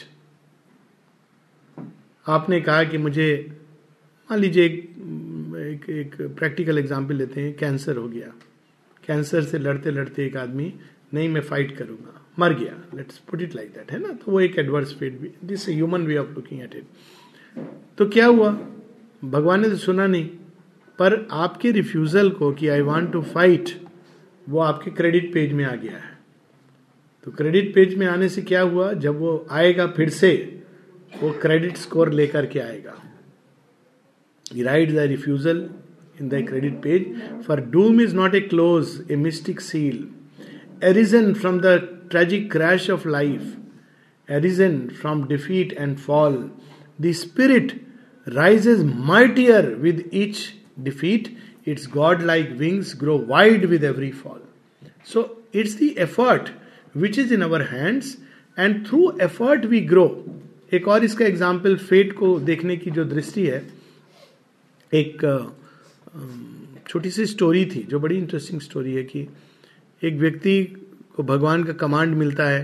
आपने 2.25 2.59
कहा 2.61 2.83
कि 2.83 2.97
मुझे 2.97 3.29
मान 4.29 4.39
लीजिए 4.39 4.65
एक, 4.65 4.89
एक, 5.57 5.89
एक 5.89 6.15
प्रैक्टिकल 6.37 6.77
एग्ज़ाम्पल 6.77 7.15
लेते 7.15 7.41
हैं 7.41 7.55
कैंसर 7.57 7.97
हो 7.97 8.07
गया। 8.07 8.33
कैंसर 9.03 9.43
से 9.43 9.59
लड़ते 9.59 9.91
लड़ते 9.91 10.25
एक 10.25 10.37
आदमी 10.37 10.73
नहीं 11.13 11.29
मैं 11.29 11.41
फाइट 11.41 11.75
करूँगा 11.77 12.21
मर 12.39 12.53
गया। 12.53 12.73
Let's 12.95 13.17
put 13.29 13.41
it 13.41 13.55
like 13.55 13.69
that 13.73 13.91
है 13.91 13.99
ना? 13.99 14.11
तो 14.13 14.31
वो 14.31 14.39
एक 14.41 14.57
एडवर्स 14.59 14.93
फेट 14.93 15.19
भी 15.19 15.31
this 15.45 15.67
human 15.69 16.05
way 16.07 16.17
of 16.17 16.33
looking 16.35 16.61
at 16.61 16.75
it 16.75 17.63
तो 17.97 18.09
क्या 18.09 18.25
हुआ? 18.25 18.51
भगवान 19.23 19.61
ने 19.61 19.69
तो 19.69 19.75
सुना 19.77 20.07
नहीं। 20.07 20.29
पर 20.99 21.27
आपके 21.31 21.71
रिफ्यूजल 21.71 22.29
को 22.29 22.51
कि 22.51 22.67
आई 22.67 22.81
वॉन्ट 22.81 23.11
टू 23.11 23.21
फाइट 23.21 23.69
वो 24.49 24.59
आपके 24.59 24.91
क्रेडिट 24.91 25.33
पेज 25.33 25.53
में 25.53 25.63
आ 25.65 25.75
गया 25.75 25.97
है। 25.97 26.15
तो 27.25 27.31
क्रेडिट 27.31 27.73
पेज 27.75 27.95
में 27.95 28.05
आने 28.07 28.29
से 28.29 28.41
क्या 28.41 28.61
हुआ? 28.61 28.91
जब 28.93 29.19
वो 29.19 29.47
आएगा 29.51 29.87
फिर 29.87 30.09
से, 30.09 30.61
वो 31.23 31.31
क्रेडिट 31.41 31.77
स्कोर 31.77 32.13
लेकर 32.13 32.45
के 32.45 32.59
आएगा। 32.59 32.93
Write 34.63 34.91
the 34.91 34.97
refusal 34.97 35.69
in 36.21 36.29
the 36.29 36.45
credit 36.47 36.73
page 36.83 37.41
for 37.47 37.61
doom 37.71 38.01
is 38.01 38.15
not 38.15 38.35
a 38.35 38.39
close 38.41 39.03
a 39.11 39.15
mystic 39.15 39.61
seal 39.61 40.07
arisen 40.83 41.33
from 41.33 41.59
the 41.59 41.77
tragic 42.11 42.51
crash 42.51 42.89
of 42.89 43.07
life 43.07 44.31
arisen 44.31 44.79
from 45.01 45.27
defeat 45.27 45.73
and 45.73 45.97
fall 45.97 46.49
the 47.01 47.11
spirit 47.11 47.81
rises 48.27 48.83
mightier 48.83 49.77
with 49.77 49.99
each 50.11 50.56
defeat. 50.81 51.37
Its 51.65 51.87
god-like 51.87 52.57
wings 52.57 52.93
grow 52.93 53.15
wide 53.15 53.65
with 53.65 53.83
every 53.83 54.11
fall. 54.11 54.39
So 55.03 55.37
it's 55.53 55.75
the 55.75 55.97
effort 55.97 56.51
which 56.93 57.17
is 57.17 57.31
in 57.31 57.43
our 57.43 57.63
hands, 57.63 58.17
and 58.57 58.87
through 58.87 59.19
effort 59.19 59.65
we 59.65 59.81
grow. 59.81 60.09
एक 60.73 60.87
और 60.87 61.03
इसका 61.03 61.25
example 61.25 61.75
fate 61.77 62.11
को 62.13 62.39
देखने 62.39 62.75
की 62.77 62.91
जो 62.91 63.03
दृष्टि 63.05 63.45
है 63.45 63.61
एक 64.91 65.21
छोटी 66.87 67.09
सी 67.11 67.25
स्टोरी 67.25 67.65
थी 67.65 67.83
जो 67.89 67.99
बड़ी 67.99 68.17
इंटरेस्टिंग 68.17 68.61
स्टोरी 68.61 68.93
है 68.93 69.03
कि 69.03 69.27
एक 70.01 70.17
व्यक्ति 70.19 70.61
को 71.15 71.23
भगवान 71.23 71.63
का 71.63 71.73
कमांड 71.85 72.15
मिलता 72.15 72.49
है 72.49 72.63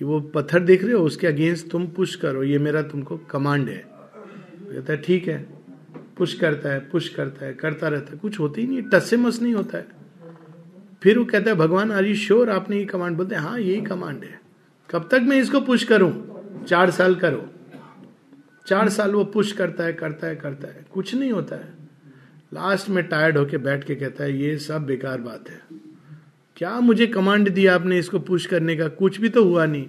कि 0.00 0.04
वो 0.04 0.20
पत्थर 0.34 0.60
देख 0.60 0.84
रहे 0.84 0.92
हो 0.92 1.04
उसके 1.04 1.26
अगेंस्ट 1.26 1.70
तुम 1.70 1.86
पुश 1.96 2.14
करो 2.24 2.42
ये 2.42 2.58
मेरा 2.58 2.82
तुमको 2.92 3.16
कमांड 3.30 3.68
है 3.68 3.84
कहता 3.86 4.92
है 4.92 5.00
ठीक 5.02 5.28
है 5.28 5.38
पुश 6.16 6.34
करता 6.34 6.68
है 6.68 6.80
पुश 6.80 7.08
करता 7.08 7.46
है, 7.46 7.54
करता 7.54 7.88
रहता 7.88 8.12
है। 8.12 8.18
कुछ 8.18 8.40
होती 8.40 8.60
ही 8.60 8.66
नहीं 8.66 8.82
टस 8.82 9.10
से 9.10 9.16
मस 9.16 9.42
नहीं 9.42 9.54
होता 9.54 9.78
है। 9.78 9.86
फिर 11.02 11.18
वो 11.18 11.24
कहता 11.24 11.50
है, 11.50 11.56
भगवान 11.56 11.92
आर 11.92 12.04
यू 12.04 12.14
श्योर 12.14 12.50
आपने 12.50 12.76
ये 12.78 12.84
कमांड 12.84 13.16
बोलते 13.16 13.34
हैं? 13.34 13.42
हाँ 13.42 13.60
यही 13.60 13.80
कमांड 13.80 14.24
है। 14.24 14.40
कब 14.90 15.08
तक 15.10 15.20
मैं 15.22 15.36
इसको 15.36 15.60
पुश 15.60 15.84
करूँ? 15.84 16.36
चार 16.68 16.90
साल 16.90 17.14
करो। 17.14 17.50
चार 18.66 18.88
साल 18.88 19.12
वो 19.12 19.24
पुश 19.24 19.52
करता 19.52 19.84
है 19.84 19.92
करता 19.92 20.26
है 20.26 20.36
करता 20.36 20.68
है। 20.68 20.86
कुछ 20.92 21.14
नहीं 21.14 21.32
होता 21.32 21.56
है। 21.56 21.72
लास्ट 22.54 22.88
में 22.88 23.08
टायर्ड 23.08 23.38
होके 23.38 23.58
बैठ 23.58 23.84
के 23.84 23.94
कहता 23.94 24.24
है, 24.24 24.38
ये 24.38 24.58
सब 24.58 24.86
बेकार 24.86 25.20
बात 25.20 25.50
है। 25.50 25.60
क्या 26.56 26.80
मुझे 26.80 27.06
कमांड 27.06 27.48
दिया 27.48 27.74
आपने 27.74 27.98
इसको 27.98 28.18
पुश 28.18 28.46
करने 28.46 28.76
का? 28.76 28.88
कुछ 28.88 29.20
भी 29.20 29.28
तो 29.28 29.44
हुआ 29.44 29.66
नहीं। 29.66 29.86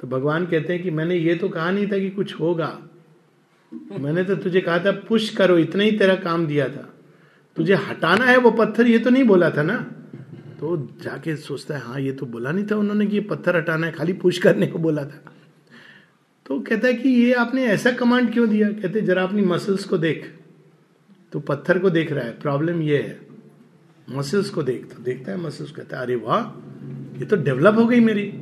तो 0.00 0.08
भगवान 0.08 0.46
कहते 0.46 0.72
हैं 0.72 0.82
कि 0.82 0.90
मैंने 0.90 1.16
ये 1.16 1.34
तो 1.34 1.48
कहा 1.48 1.70
नहीं 1.70 1.86
था 1.86 1.98
कि 1.98 2.10
कुछ 2.10 2.40
होगा। 2.40 2.82
मैंने 3.74 4.24
तो 4.24 4.36
तुझे 4.36 4.60
कहा 4.60 4.78
था, 4.78 4.90
पुश 4.90 5.30
करो, 5.30 5.58
इतना 5.58 5.82
ही 5.82 5.98
तेरा 5.98 6.14
काम 6.14 6.46
दिया 6.46 6.68
था। 6.68 6.94
तुझे 7.56 7.74
हटाना 7.74 8.24
है 8.24 8.36
वो 8.36 8.50
पत्थर, 8.50 8.86
ये 8.86 8.98
तो 8.98 9.10
नहीं 9.10 9.24
बोला 9.24 9.50
था 9.50 9.62
ना? 9.62 9.76
तो 10.60 10.88
जाके 11.02 11.36
सोचता 11.36 11.74
है 11.74 11.80
हाँ 11.80 12.00
ये 12.00 12.12
तो 12.12 12.26
बोला 12.26 12.52
नहीं 12.52 12.66
था 12.66 12.76
उन्होंने 12.76 13.06
कि 13.06 13.14
ये 13.14 13.20
पत्थर 13.20 13.56
हटाना 13.56 13.86
है, 13.86 13.92
खाली 13.92 14.12
पुश 14.12 14.38
करने 14.38 14.66
को 14.66 14.78
बोला 14.78 15.04
था। 15.04 15.24
तो 16.46 16.60
कहता 16.60 16.88
है 16.88 16.94
कि 16.94 17.08
ये 17.08 17.32
आपने 17.32 17.64
ऐसा 17.64 17.90
कमांड 17.90 18.32
क्यों 18.32 18.48
दिया? 18.48 18.70
कहते, 18.70 19.00
जरा 19.00 19.22
अपनी 19.22 19.42
मसल्स 19.42 19.84
को 19.84 19.98
देख। 19.98 20.34
तो 21.32 21.40
पत्थर 21.40 21.78
को 21.78 21.90
देख 21.90 22.12
रहा 22.12 22.24
है 22.24 22.38
प्रॉब्लम 22.38 22.82
ये 22.82 22.98
है। 22.98 23.20
मसल्स 24.10 24.50
को 24.50 24.62
देख। 24.62 24.94
तो 24.96 25.02
देखता 25.02 25.32
है 25.32 25.38
मसल्स 25.38 25.70
कहता 25.70 25.96
है, 25.96 26.02
अरे 26.02 26.16
वाह, 26.16 26.40
ये 27.18 27.24
तो 27.24 27.36
डेवलप 27.36 27.74
हो 27.74 27.86
गई 27.86 28.00
मेरी। 28.00 28.32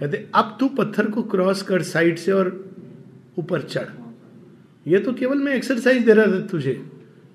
कहते, 0.00 0.28
अब 0.34 0.56
तू 0.60 0.68
पत्थर 0.68 1.10
को 1.10 1.22
क्रॉस 1.22 1.62
कर 1.62 1.82
साइड 1.82 2.16
से 2.16 2.32
और 2.32 2.74
ऊपर 3.38 3.62
चढ़। 3.62 4.03
ये 4.86 4.98
तो 4.98 5.12
केवल 5.12 5.38
मैं 5.38 5.54
एक्सरसाइज 5.54 6.02
दे 6.02 6.12
रहा 6.14 6.26
था 6.26 6.40
तुझे, 6.40 6.82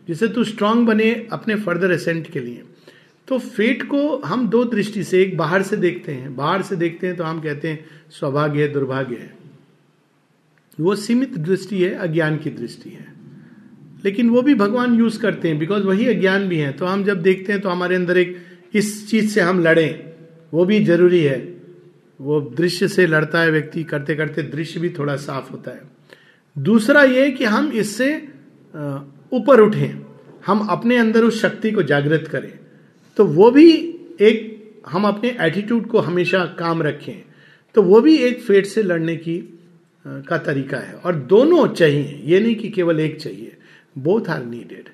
जिससे 0.07 0.27
तू 0.27 0.43
स्ट्रांग 0.43 0.87
बने 0.87 1.27
अपने 1.31 1.55
फर्दर 1.55 1.91
असेंट 1.91 2.29
के 2.29 2.39
लिए। 2.39 2.63
तो 3.27 3.39
फेट 3.39 3.83
को 3.83 4.17
हम 4.17 4.49
दो 4.49 4.63
दृष्टि 4.63 5.03
से 5.03 5.21
एक 5.21 5.37
बाहर 5.37 5.61
से 5.61 5.77
देखते 5.77 6.11
हैं। 6.11 6.35
बाहर 6.35 6.61
से 6.61 6.75
देखते 6.75 7.07
हैं 7.07 7.15
तो 7.15 7.23
हम 7.23 7.41
कहते 7.41 7.67
हैं, 7.67 7.85
सौभाग्य 8.09 8.61
है, 8.61 8.67
दुर्भाग्य 8.67 9.15
है। 9.15 9.37
वो 10.79 10.95
सीमित 10.95 11.37
दृष्टि 11.37 11.83
है, 11.83 11.89
अज्ञान 11.89 12.37
की 12.37 12.49
दृष्टि 12.49 12.89
है। 12.89 13.13
लेकिन 14.05 14.29
वो 14.29 14.41
भी 14.41 14.55
भगवान 14.55 14.95
यूज़ 14.95 15.19
करते 15.19 15.47
हैं 15.47 15.59
बिकॉज़ 15.59 15.83
वही 15.83 16.07
अज्ञान 16.07 16.47
भी 16.49 16.57
है। 16.57 16.71
तो 16.71 16.85
हम 16.85 17.03
जब 17.03 17.21
देखते 17.21 17.53
हैं 17.53 17.61
तो 17.61 17.69
हमारे 17.69 17.95
अंदर 17.95 18.17
एक 18.17 18.37
इस 18.73 19.09
चीज़ 19.09 19.29
से 19.29 19.41
हम 19.41 19.59
लड़े। 19.59 20.13
वो 20.53 20.65
भी 20.65 20.85
ज़रूरी 20.85 21.23
है। 21.23 21.61
वो 22.21 22.41
दृश्य 22.41 22.87
से 22.87 23.07
लड़ता 23.07 23.41
है 23.41 23.51
व्यक्ति 23.51 23.83
करते 23.83 24.15
करते 24.15 24.41
दृश्य 24.41 24.79
भी 24.79 24.89
थोड़ा 24.89 25.15
साफ़ 25.15 25.51
होता 25.51 25.71
है। 25.71 25.98
दूसरा 26.55 27.03
ये 27.03 27.29
कि 27.31 27.45
हम 27.45 27.71
इससे 27.73 28.15
ऊपर 29.31 29.59
उठें, 29.61 29.99
हम 30.45 30.67
अपने 30.69 30.97
अंदर 30.97 31.23
उस 31.23 31.41
शक्ति 31.41 31.71
को 31.71 31.83
जागृत 31.83 32.27
करें। 32.27 32.51
तो 33.17 33.25
वो 33.27 33.49
भी 33.51 33.71
एक, 34.21 34.81
हम 34.87 35.07
अपने 35.07 35.35
एटीट्यूड 35.41 35.87
को 35.87 35.99
हमेशा 35.99 36.45
काम 36.59 36.81
रखें। 36.83 37.23
तो 37.75 37.81
वो 37.83 38.01
भी 38.01 38.15
एक 38.17 38.41
फेट 38.41 38.65
से 38.65 38.83
लड़ने 38.83 39.15
की 39.17 39.37
का 40.05 40.37
तरीका 40.39 40.77
है। 40.77 40.93
और 40.95 41.15
दोनों 41.15 41.67
चाहिए, 41.69 42.21
ये 42.25 42.39
नहीं 42.39 42.55
कि 42.55 42.69
केवल 42.69 42.99
एक 42.99 43.19
चाहिए। 43.21 43.55
बोथ 43.95 44.29
आर 44.29 44.43
नीडेड 44.45 44.89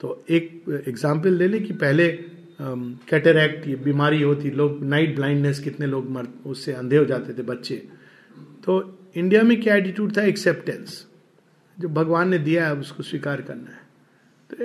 तो 0.00 0.24
एक 0.30 0.82
एग्ज़ाम्पल 0.88 1.32
ले 1.32 1.48
लें 1.48 1.62
कि 1.64 1.72
पहले 1.74 2.08
कैटेरैक्ट 2.60 3.66
ये 3.68 3.74
बीमारी 3.76 4.22
होती, 4.22 4.50
लोग 4.50 4.82
नाइट 4.84 5.14
ब्लाइंडनेस 5.16 5.58
कितने 5.60 5.86
लोग 5.86 6.10
मर, 6.10 6.26
उससे 6.46 6.72
अंधे 6.72 6.96
हो 6.96 7.04
जाते 7.04 7.32
थे 7.32 7.42
बच्चे। 7.44 7.76
तो 8.64 8.80
इंडिया 9.16 9.42
में 9.42 9.60
क्या 9.60 9.74
एटीट्यूड 9.74 10.16
था? 10.16 10.22
एक्सेप्टेंस 10.22 11.06
जो 11.80 11.88
भगवान 11.88 12.28
ने 12.28 12.38
दिया 12.38 12.66
है 12.66 12.74
उसको 12.74 13.02
स्वीकार 13.02 13.40
करना 13.40 13.70
है। 13.70 13.82
तो 14.50 14.56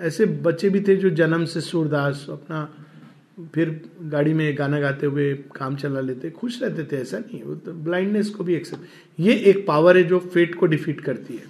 ऐसे 0.00 0.26
बच्चे 0.26 0.70
भी 0.70 0.80
थे 0.80 0.96
जो 0.96 1.10
जन्म 1.10 1.44
से 1.44 1.60
सूरदास, 1.60 2.26
अपना 2.30 2.74
फिर 3.54 3.90
गाड़ी 4.02 4.32
में 4.34 4.58
गाना 4.58 4.80
गाते 4.80 5.06
हुए 5.06 5.34
काम 5.34 5.76
चला 5.76 6.00
लेते, 6.00 6.30
खुश 6.30 6.62
रहते 6.62 6.84
थे, 6.84 7.00
ऐसा 7.00 7.18
नहीं 7.18 7.42
वो 7.42 7.54
तो 7.54 7.72
ब्लाइंडनेस 7.72 8.30
को 8.30 8.44
भी 8.44 8.54
एक्सेप्ट 8.54 8.82
ये 9.20 9.34
एक 9.34 9.66
पावर 9.66 9.96
है 9.96 10.02
जो 10.02 10.18
फेट 10.18 10.54
को 10.54 10.66
डिफीट 10.66 11.00
करती 11.00 11.34
है। 11.34 11.44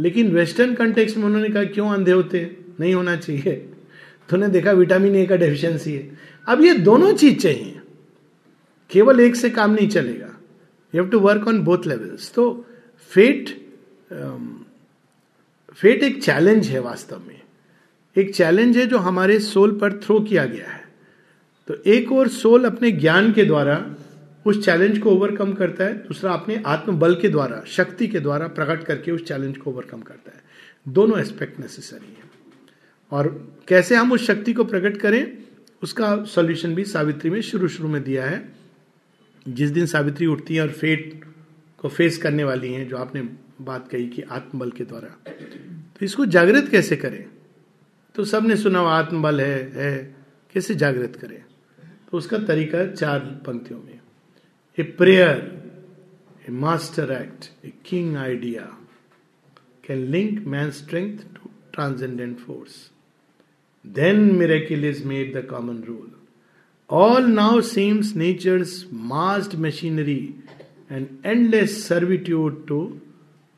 लेकिन 0.00 0.30
वेस्टर्न 0.30 0.74
कंटेक्स 0.74 1.16
में 1.16 1.24
उन्होंने 1.24 1.48
कहा, 1.48 1.64
क्यों 1.64 1.88
अंधे 1.90 2.12
होते? 2.12 2.56
नहीं 2.80 2.94
होना 2.94 3.16
चाहिए। 3.16 3.70
तो 4.28 4.36
ने 4.36 4.48
देखा 4.48 4.72
विटामिन 4.72 5.16
ए 5.16 5.26
का 5.26 5.36
डेफिशिएंसी 5.36 5.92
है। 5.92 6.18
अब 6.46 6.60
ये 6.60 6.74
दोनों 6.74 7.12
चीज़ 7.12 7.38
चाहिए। 7.38 7.80
केवल 8.90 9.20
एक 9.20 9.36
से 9.36 9.50
काम 9.50 9.70
नहीं 9.70 9.88
चलेगा। 9.88 10.25
You 10.96 11.02
have 11.02 11.10
to 11.10 11.18
work 11.20 11.48
on 11.48 11.60
both 11.62 11.86
levels 11.86 12.32
तो 12.34 12.50
फेट 13.12 13.48
फेट 15.72 16.02
एक 16.02 16.22
चैलेंज 16.22 16.68
है 16.68 16.80
वास्तव 16.80 17.22
में। 17.26 17.40
एक 18.16 18.34
चैलेंज 18.34 18.76
है 18.76 18.86
जो 18.86 18.98
हमारे 18.98 19.38
सोल 19.40 19.78
पर 19.78 19.92
थ्रो 20.00 20.18
किया 20.20 20.44
गया 20.44 20.68
है। 20.68 20.84
तो 21.68 21.74
एक 21.86 22.12
और 22.12 22.28
सोल 22.28 22.64
अपने 22.64 22.90
ज्ञान 22.92 23.32
के 23.32 23.44
द्वारा 23.44 23.76
उस 24.46 24.64
चैलेंज 24.64 24.98
को 24.98 25.10
ओवरकम 25.10 25.52
करता 25.52 25.84
है, 25.84 25.94
दूसरा 25.98 26.32
अपने 26.32 26.62
आत्मबल 26.66 27.14
के 27.14 27.28
द्वारा, 27.28 27.62
शक्ति 27.66 28.06
के 28.06 28.20
द्वारा 28.20 28.46
प्रकट 28.48 28.84
करके 28.84 29.12
उस 29.12 29.24
चैलेंज 29.24 29.56
को 29.56 29.70
ओवरकम 29.70 30.00
करता 30.00 30.30
है। 30.30 30.42
दोनों 30.88 31.18
एस्पेक्ट 31.18 31.58
नेसेसरी 31.60 32.06
है। 32.06 32.30
और 33.12 33.28
कैसे 33.68 33.94
हम 33.94 34.12
उस 34.12 34.26
शक्ति 34.26 34.52
को 34.52 34.64
प्रकट 34.64 34.96
करें, 34.96 35.38
उसका 35.82 36.24
सॉल्यूशन 36.24 36.74
भी 36.74 36.84
सावित्री 36.84 37.30
में 37.30 37.40
शुरू 37.40 37.68
शुरू 37.68 37.88
में 37.88 38.02
दिया 38.02 38.24
है। 38.24 38.38
जिस 39.48 39.70
दिन 39.70 39.86
सावित्री 39.86 40.26
उठती 40.26 40.54
है 40.54 40.62
और 40.62 40.70
फेट 40.70 41.24
को 41.78 41.88
फेस 41.88 42.18
करने 42.18 42.44
वाली 42.44 42.72
हैं, 42.72 42.88
जो 42.88 42.96
आपने 42.96 43.22
बात 43.60 43.88
कही 43.88 44.08
कि 44.08 44.22
आत्मबल 44.22 44.70
के 44.70 44.84
द्वारा 44.84 45.08
तो 45.28 46.04
इसको 46.04 46.26
जागृत 46.26 46.68
कैसे 46.68 46.96
करें? 46.96 47.24
तो 48.14 48.24
सबने 48.24 48.56
सुना 48.56 48.80
आत्मबल 48.80 49.40
है 49.40 49.72
है, 49.74 50.16
कैसे 50.54 50.74
जागृत 50.74 51.16
करें? 51.16 51.42
तो 52.10 52.18
उसका 52.18 52.38
तरीका 52.38 52.86
चार 52.86 53.20
पंक्तियों 53.46 53.80
में। 53.82 54.00
A 54.78 54.82
prayer, 54.82 55.38
a 56.48 56.52
master 56.52 57.12
act, 57.12 57.50
a 57.64 57.72
king 57.86 58.16
idea 58.16 58.62
can 59.86 59.98
link 59.98 60.46
man 60.46 60.70
strength 60.70 61.18
to 61.34 61.50
transcendent 61.72 62.38
force. 62.38 62.90
Then 63.84 64.20
miracle 64.36 64.84
is 64.84 65.04
made 65.04 65.36
the 65.36 65.46
common 65.46 65.82
rule. 65.82 66.10
All 66.90 67.24
now 67.24 67.60
seems 67.60 68.16
nature's 68.16 68.86
massed 68.92 69.54
machinery 69.54 70.34
and 70.92 71.06
endless 71.26 71.88
servitude 71.88 72.66
to 72.66 72.98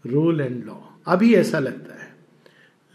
rule 0.07 0.41
and 0.41 0.64
law 0.64 0.74
अभी 1.07 1.35
ऐसा 1.35 1.59
लगता 1.59 2.03
है। 2.03 2.16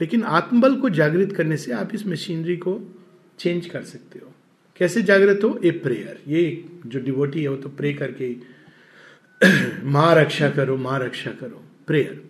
लेकिन 0.02 0.24
आत्मबल 0.24 0.76
को 0.76 0.90
जागृत 0.90 1.32
करने 1.32 1.58
से 1.58 1.72
आप 1.72 1.96
इस 1.96 2.08
मशीनरी 2.08 2.58
को 2.58 3.02
चेंज 3.40 3.66
कर 3.66 3.82
सकते 3.82 4.20
हो। 4.20 4.32
कैसे 4.76 5.02
जागृत 5.02 5.40
हो? 5.44 5.60
ए 5.66 5.72
प्रेयर 5.72 6.22
ये 6.28 6.66
जो 6.86 7.00
डिवोटी 7.00 7.42
है, 7.44 7.48
वो 7.48 7.56
तो 7.56 7.70
प्रे 7.70 7.94
करके 7.94 8.36
माँ 9.84 10.16
रक्षा 10.16 10.50
करो, 10.50 10.78
माँ 10.78 11.00
रक्षा 11.00 11.32
करो। 11.32 11.64
Prayer 11.88 12.24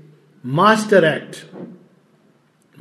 master 0.45 1.04
act 1.04 1.68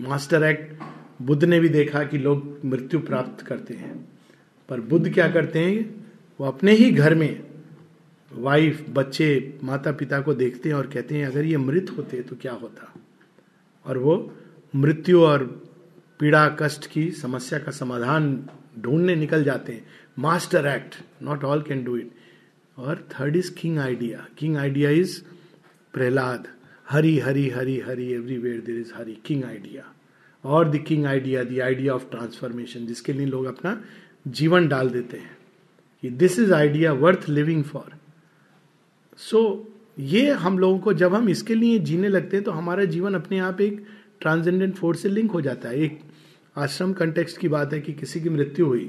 master 0.01 0.43
act 0.43 0.83
Buddha 1.23 1.45
ने 1.45 1.61
भी 1.61 1.69
देखा 1.69 2.05
कि 2.05 2.19
लोग 2.19 2.59
मृत्यु 2.65 3.01
प्राप्त 3.01 3.47
करते 3.47 3.75
हैं। 3.75 4.12
पर 4.73 4.81
बुद्ध 4.81 5.13
क्या 5.15 5.29
करते 5.29 5.59
हैं? 5.59 5.81
वो 6.41 6.47
अपने 6.47 6.73
ही 6.73 6.91
घर 6.91 7.15
में 7.15 7.43
वाइफ 8.31 8.85
बच्चे 8.91 9.59
माता 9.65 9.93
पिता 9.93 10.21
को 10.21 10.35
देखते 10.35 10.69
हैं 10.69 10.77
और 10.77 10.87
कहते 10.87 11.17
हैं, 11.17 11.27
अगर 11.27 11.45
ये 11.45 11.57
मृत 11.57 11.91
होते 11.97 12.21
तो 12.23 12.37
क्या 12.37 12.53
होता? 12.53 12.93
और 13.87 13.99
वो 13.99 14.15
मृत्यु 14.75 15.21
और 15.23 15.45
पीड़ा, 16.21 16.49
कष्ट 16.61 16.87
की 16.87 17.11
समस्या 17.11 17.59
का 17.59 17.73
समाधान 17.73 18.49
ढूँढने 18.79 19.17
निकल 19.17 19.45
जाते 19.45 19.73
हैं। 19.73 19.87
Master 20.19 20.67
act 20.67 20.95
not 21.23 21.45
all 21.45 21.63
can 21.63 21.85
do 21.85 21.97
it 21.97 22.11
और 22.79 23.07
third 23.11 23.37
is 23.37 23.55
king 23.55 23.79
idea 23.79 24.27
king 24.39 24.57
idea 24.57 24.91
is 24.91 25.21
Prahlad 25.95 26.49
Hari 26.91 27.19
Hari 27.19 27.49
Hari 27.51 27.79
Hari 27.81 28.13
everywhere 28.13 28.61
there 28.61 28.79
is 28.81 28.93
Hari 28.95 29.19
king 29.27 29.45
idea 29.45 29.93
और 30.45 30.71
the 30.71 30.79
king 30.79 31.07
idea 31.07 31.43
the 31.45 31.61
idea 31.61 31.95
of 31.95 32.11
transformation 32.11 32.87
जिसके 32.87 33.13
लिए 33.13 33.27
लोग 33.27 33.45
अपना 33.45 33.81
जीवन 34.27 34.69
डाल 34.69 34.89
देते 34.89 35.17
हैं 35.17 35.37
कि 36.03 36.11
this 36.11 36.39
is 36.39 36.53
idea 36.55 36.93
worth 36.93 37.29
living 37.29 37.65
for 37.65 37.91
so 39.19 39.41
ये 39.99 40.31
हम 40.31 40.59
लोगों 40.59 40.79
को 40.79 40.93
जब 40.93 41.15
हम 41.15 41.29
इसके 41.29 41.55
लिए 41.55 41.79
जीने 41.79 42.09
लगते 42.09 42.37
हैं 42.37 42.45
तो 42.45 42.51
हमारा 42.51 42.85
जीवन 42.85 43.15
अपने 43.15 43.39
आप 43.39 43.61
एक 43.61 43.85
ट्रांसजेंडेंट 44.21 44.75
फोर्स 44.75 45.01
से 45.01 45.09
लिंक 45.09 45.31
हो 45.31 45.41
जाता 45.41 45.69
है। 45.69 45.79
एक 45.79 46.01
आश्रम 46.57 46.93
कंटेक्स्ट 46.93 47.39
की 47.39 47.49
बात 47.49 47.73
है 47.73 47.81
कि 47.81 47.93
किसी 47.93 48.21
की 48.21 48.29
मृत्यु 48.29 48.67
हुई। 48.67 48.85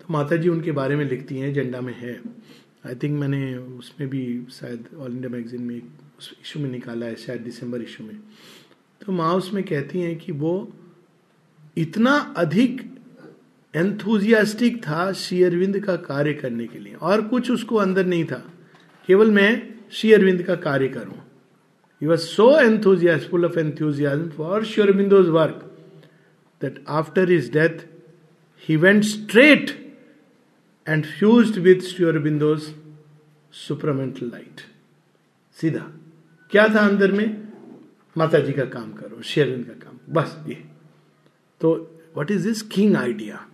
तो 0.00 0.12
माता 0.12 0.36
जी 0.36 0.48
उनके 0.48 0.72
बारे 0.72 0.96
में 0.96 1.04
लिखती 1.04 1.38
हैं, 1.38 1.48
एजेंडा 1.48 1.80
में 1.80 1.94
है। 1.94 2.20
आई 2.86 2.94
थिंक 2.94 3.18
मैंने 3.20 3.56
उसमें 3.56 4.08
भी 4.10 4.46
शायद 4.50 4.88
ऑल 4.98 5.12
इंडिया 5.12 5.30
मैगजीन 5.30 5.62
में 5.62 5.82
उस 6.18 6.32
इशू 6.42 6.60
में 6.60 6.70
निकाला 6.70 7.06
है, 7.06 7.16
शायद 7.16 7.40
दिसंबर 7.40 7.82
इशू 7.82 8.04
में। 8.04 8.18
तो 9.06 9.12
माँ 9.12 9.34
उसमें 9.34 9.62
कहती 9.64 10.00
हैं 10.00 10.16
कि 10.18 10.32
वो 10.32 10.72
इतना 11.76 12.34
अधिक 12.36 12.92
एंथुजियास्टिक 13.74 14.82
था 14.82 15.12
श्री 15.12 15.42
अरविंद 15.42 15.80
का 15.80 15.96
कार्य 15.96 16.32
करने 16.34 16.66
के 16.66 16.78
लिए। 16.78 16.94
और 16.94 17.22
कुछ 17.28 17.50
उसको 17.50 17.76
अंदर 17.76 18.06
नहीं 18.06 18.24
था। 18.24 18.52
केवल 19.06 19.30
मैं 19.30 19.74
श्री 19.92 20.12
अरविंद 20.12 20.42
का 20.42 20.54
कार्य 20.54 20.88
करूँ। 20.88 21.14
You 22.02 22.10
was 22.10 22.20
so 22.20 22.60
enthusiastic 22.60 23.44
of 23.44 23.58
enthusiasm 23.58 24.28
for 24.28 24.64
Shri 24.64 24.82
Aurobindo's 24.82 25.28
work 25.28 25.86
that 26.62 26.84
after 26.88 27.30
his 27.30 27.52
death 27.52 27.86
he 28.68 28.76
went 28.76 29.04
straight 29.04 29.94
and 30.88 31.04
fuse 31.04 31.58
with 31.58 31.76
Shri 31.76 32.06
Aurobindo's 32.06 32.62
supermental 33.52 34.26
light 34.26 34.60
सीधा। 35.54 35.86
क्या 36.50 36.68
था 36.68 36.86
अंदर 36.88 37.12
में? 37.12 37.52
माता 38.16 38.38
जी 38.38 38.52
का 38.52 38.64
काम 38.64 38.92
करो 38.92 39.22
शेयरिंग 39.22 39.64
का 39.64 39.72
काम। 39.72 40.14
बस 40.14 40.44
ये। 40.48 40.71
तो 41.62 42.00
what 42.14 42.30
is 42.30 42.48
this 42.48 42.62
king 42.62 42.96
idea 42.96 43.46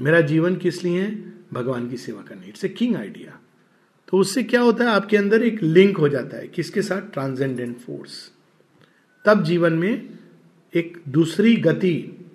मेरा 0.00 0.20
जीवन 0.20 0.56
किस 0.56 0.84
लिए 0.84 1.00
है? 1.00 1.32
भगवान 1.52 1.88
की 1.88 1.96
सेवा 1.96 2.22
करनी। 2.22 2.48
इट्स 2.48 2.64
ए 2.64 2.68
किंग 2.68 2.96
आइडिया 2.96 3.38
तो 4.08 4.18
उससे 4.18 4.42
क्या 4.42 4.60
होता 4.60 4.84
है? 4.84 4.90
आपके 4.90 5.16
अंदर 5.16 5.42
एक 5.42 5.62
लिंक 5.62 5.96
हो 5.96 6.08
जाता 6.08 6.36
है 6.36 6.48
किसके 6.48 6.82
साथ? 6.82 7.02
ट्रांसेंडेंट 7.12 7.78
फोर्स 7.78 8.32
तब 9.24 9.44
जीवन 9.44 9.72
में 9.72 10.08
एक 10.74 11.02
दूसरी 11.08 11.56
गति, 11.56 12.26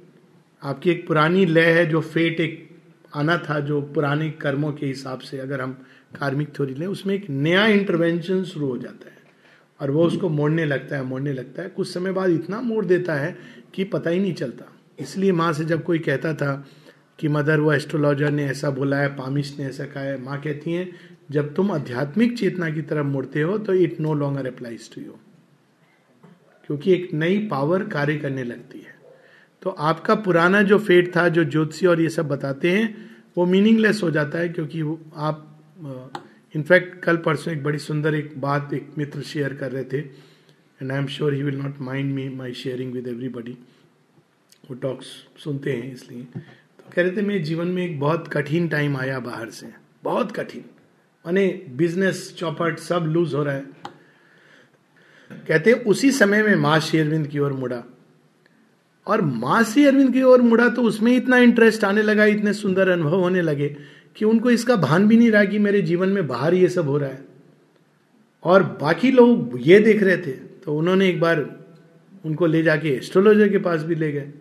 आपकी 0.64 0.90
एक 0.90 1.08
पुरानी 1.08 1.46
लय 1.46 1.66
है 1.66 1.86
जो 1.86 2.02
फेट 2.02 2.40
एक 2.40 2.70
आना 3.16 3.38
था, 3.38 3.60
जो 3.60 3.82
पुराने 3.82 4.30
कर्मों 4.32 4.74
के 4.74 4.86
हिसाब 4.86 5.20
से 5.20 5.40
अगर 5.40 5.62
हम 5.62 5.74
कार्मिक 6.20 6.50
थ्योरी 6.50 6.74
लें, 6.74 6.88
उसमें 6.88 7.16
एक 7.16 7.30
नया 7.30 7.66
इंटरवेंशन 7.66 8.44
शुरू 8.44 8.68
हो 8.68 8.78
जाता 8.78 9.10
है। 9.10 9.18
और 9.82 9.92
वो 9.92 10.06
उसको 10.06 10.30
मोड़ने 10.30 10.66
लगता 10.66 10.96
है, 10.96 11.04
मोड़ने 11.04 11.34
लगता 11.34 11.62
है। 11.62 11.70
कुछ 11.70 11.94
समय 11.94 12.12
बाद 12.12 12.30
इतना 12.30 12.62
मोड़ 12.62 12.86
देता 12.86 13.16
है 13.16 13.38
कि 13.74 13.84
पता 13.84 14.10
ही 14.10 14.20
नहीं 14.20 14.34
चलता। 14.34 14.69
इसलिए 15.00 15.32
माँ 15.34 15.52
से 15.54 15.66
जब 15.66 15.84
कोई 15.84 16.00
कहता 16.00 16.34
था 16.34 16.54
कि 17.20 17.28
मदर, 17.28 17.60
वो 17.60 17.72
एस्ट्रोलॉजर 17.74 18.32
ने 18.32 18.46
ऐसा 18.46 18.70
बोला 18.72 18.98
है, 18.98 19.08
पामिश 19.16 19.56
ने 19.60 19.66
ऐसा 19.66 19.86
कहा 19.86 20.04
है, 20.04 20.22
माँ 20.22 20.40
कहती 20.42 20.72
हैं, 20.72 20.90
जब 21.32 21.54
तुम 21.56 21.72
आध्यात्मिक 21.72 22.38
चेतना 22.38 22.70
की 22.70 22.82
तरफ़ 22.82 23.06
मुड़ते 23.06 23.42
हो 23.42 23.58
तो 23.58 23.74
it 23.76 24.00
no 24.02 24.14
longer 24.14 24.48
applies 24.48 24.90
to 24.94 25.02
you 25.02 25.18
क्योंकि 26.70 26.94
एक 26.94 27.14
नई 27.14 27.38
पावर 27.48 27.84
कार्य 27.88 28.18
करने 28.18 28.44
लगती 28.44 28.80
है। 28.80 28.98
तो 29.62 29.70
आपका 29.70 30.16
पुराना 30.18 30.62
जो 30.62 30.78
फेट 30.80 31.16
था, 31.16 31.28
जो 31.30 31.44
ज्योतिषी 31.44 31.86
और 31.86 32.02
ये 32.02 32.10
सब 32.10 32.28
बताते 32.28 32.72
हैं, 32.72 33.12
वो 33.38 33.46
मीनिंगलेस 33.46 34.02
हो 34.04 34.10
जाता 34.12 34.40
है, 34.40 34.50
क्योंकि 34.50 34.82
आप 35.18 35.46
इनफैक्ट 36.56 37.00
कल 37.04 37.18
परसों 37.18 37.54
एक 37.54 37.64
बड़ी 37.64 37.80
सुंदर 37.80 38.16
एक 38.16 38.34
बात 38.42 38.74
एक 38.74 38.88
मित्र 38.98 39.22
शेयर 39.24 39.54
कर 39.54 39.72
रहे 39.72 39.84
थे 39.84 39.98
and 39.98 40.92
I 40.92 40.98
am 40.98 41.08
sure 41.08 41.34
he 41.34 41.44
will 41.44 41.58
not 41.58 41.80
mind 41.82 42.14
me 42.14 42.28
my 42.30 42.54
sharing 42.54 42.94
with 42.94 43.08
everybody 43.08 43.58
वो 44.70 44.76
टॉक्स 44.76 45.06
सुनते 45.44 45.72
हैं 45.74 45.94
इसलिए। 45.94 46.24
तो 46.24 46.92
कह 46.94 47.02
रहे 47.02 47.12
थे, 47.12 47.22
मेरे 47.22 47.40
जीवन 47.40 47.68
में 47.68 47.84
एक 47.86 48.00
बहुत 48.00 48.28
कठिन 48.28 48.68
टाइम 48.68 48.98
आया 48.98 49.20
बाहर 49.20 49.50
से। 49.50 49.68
बहुत 50.04 50.32
कठिन। 50.32 50.64
माने 51.26 51.48
बिज़नेस 51.70 52.34
चौपट 52.38 52.80
सब 52.80 53.06
लूज 53.08 53.34
हो 53.34 53.44
रहा 53.44 53.56
है। 53.56 53.66
कहते, 55.48 55.74
उसी 55.74 56.12
समय 56.12 56.44
में 56.44 56.56
माँ 56.56 56.80
श्री 56.80 57.00
अरविंद 57.00 57.28
की 57.28 57.40
ओर 57.40 57.54
मुड़ा। 57.54 57.84
और 59.08 59.22
माँ 59.22 59.64
श्री 59.64 59.86
अरविंद 59.86 60.12
की 60.14 60.22
ओर 60.24 60.42
मुड़ा 60.42 60.68
तो 60.70 60.82
उसमें 60.82 61.12
इतना 61.12 61.38
इंटरेस्ट 61.38 61.84
आने 61.84 62.02
लगा, 62.02 62.26
इतने 62.26 62.54
सुंदर 62.54 62.90
अनुभव 62.90 63.20
होने 63.20 63.42
लगे 63.42 63.76
कि 64.16 64.26
उनको 64.26 64.50
इसका 64.52 64.76
भान 64.76 65.08
भी 65.08 65.18
नहीं 65.18 65.32
रहा 65.32 65.44
कि 65.46 65.60
मेरे 65.60 65.82
जीवन 65.82 66.10
में 66.10 66.28
बाहर 66.28 66.54
ये 66.54 66.70
सब 66.70 66.88
हो 66.88 66.98
रहा 66.98 67.10
है। 67.10 67.24
और 68.44 68.64
बाकी 68.82 69.12
लोग 69.12 69.58
ये 69.62 69.80
देख 69.80 70.04
रहे 70.04 70.18
थे 70.18 70.32
तो 70.32 70.78
उन्होंने 70.78 71.10
एक 71.10 71.20
बार 71.20 71.40
उनको 72.26 72.46
ले 72.46 72.62
जाके 72.64 72.90
एस्ट्रोलॉजर 72.90 73.50
के 73.50 73.58
पास 73.58 73.84
भी 73.84 73.96
ले 73.96 74.12
गए। 74.12 74.32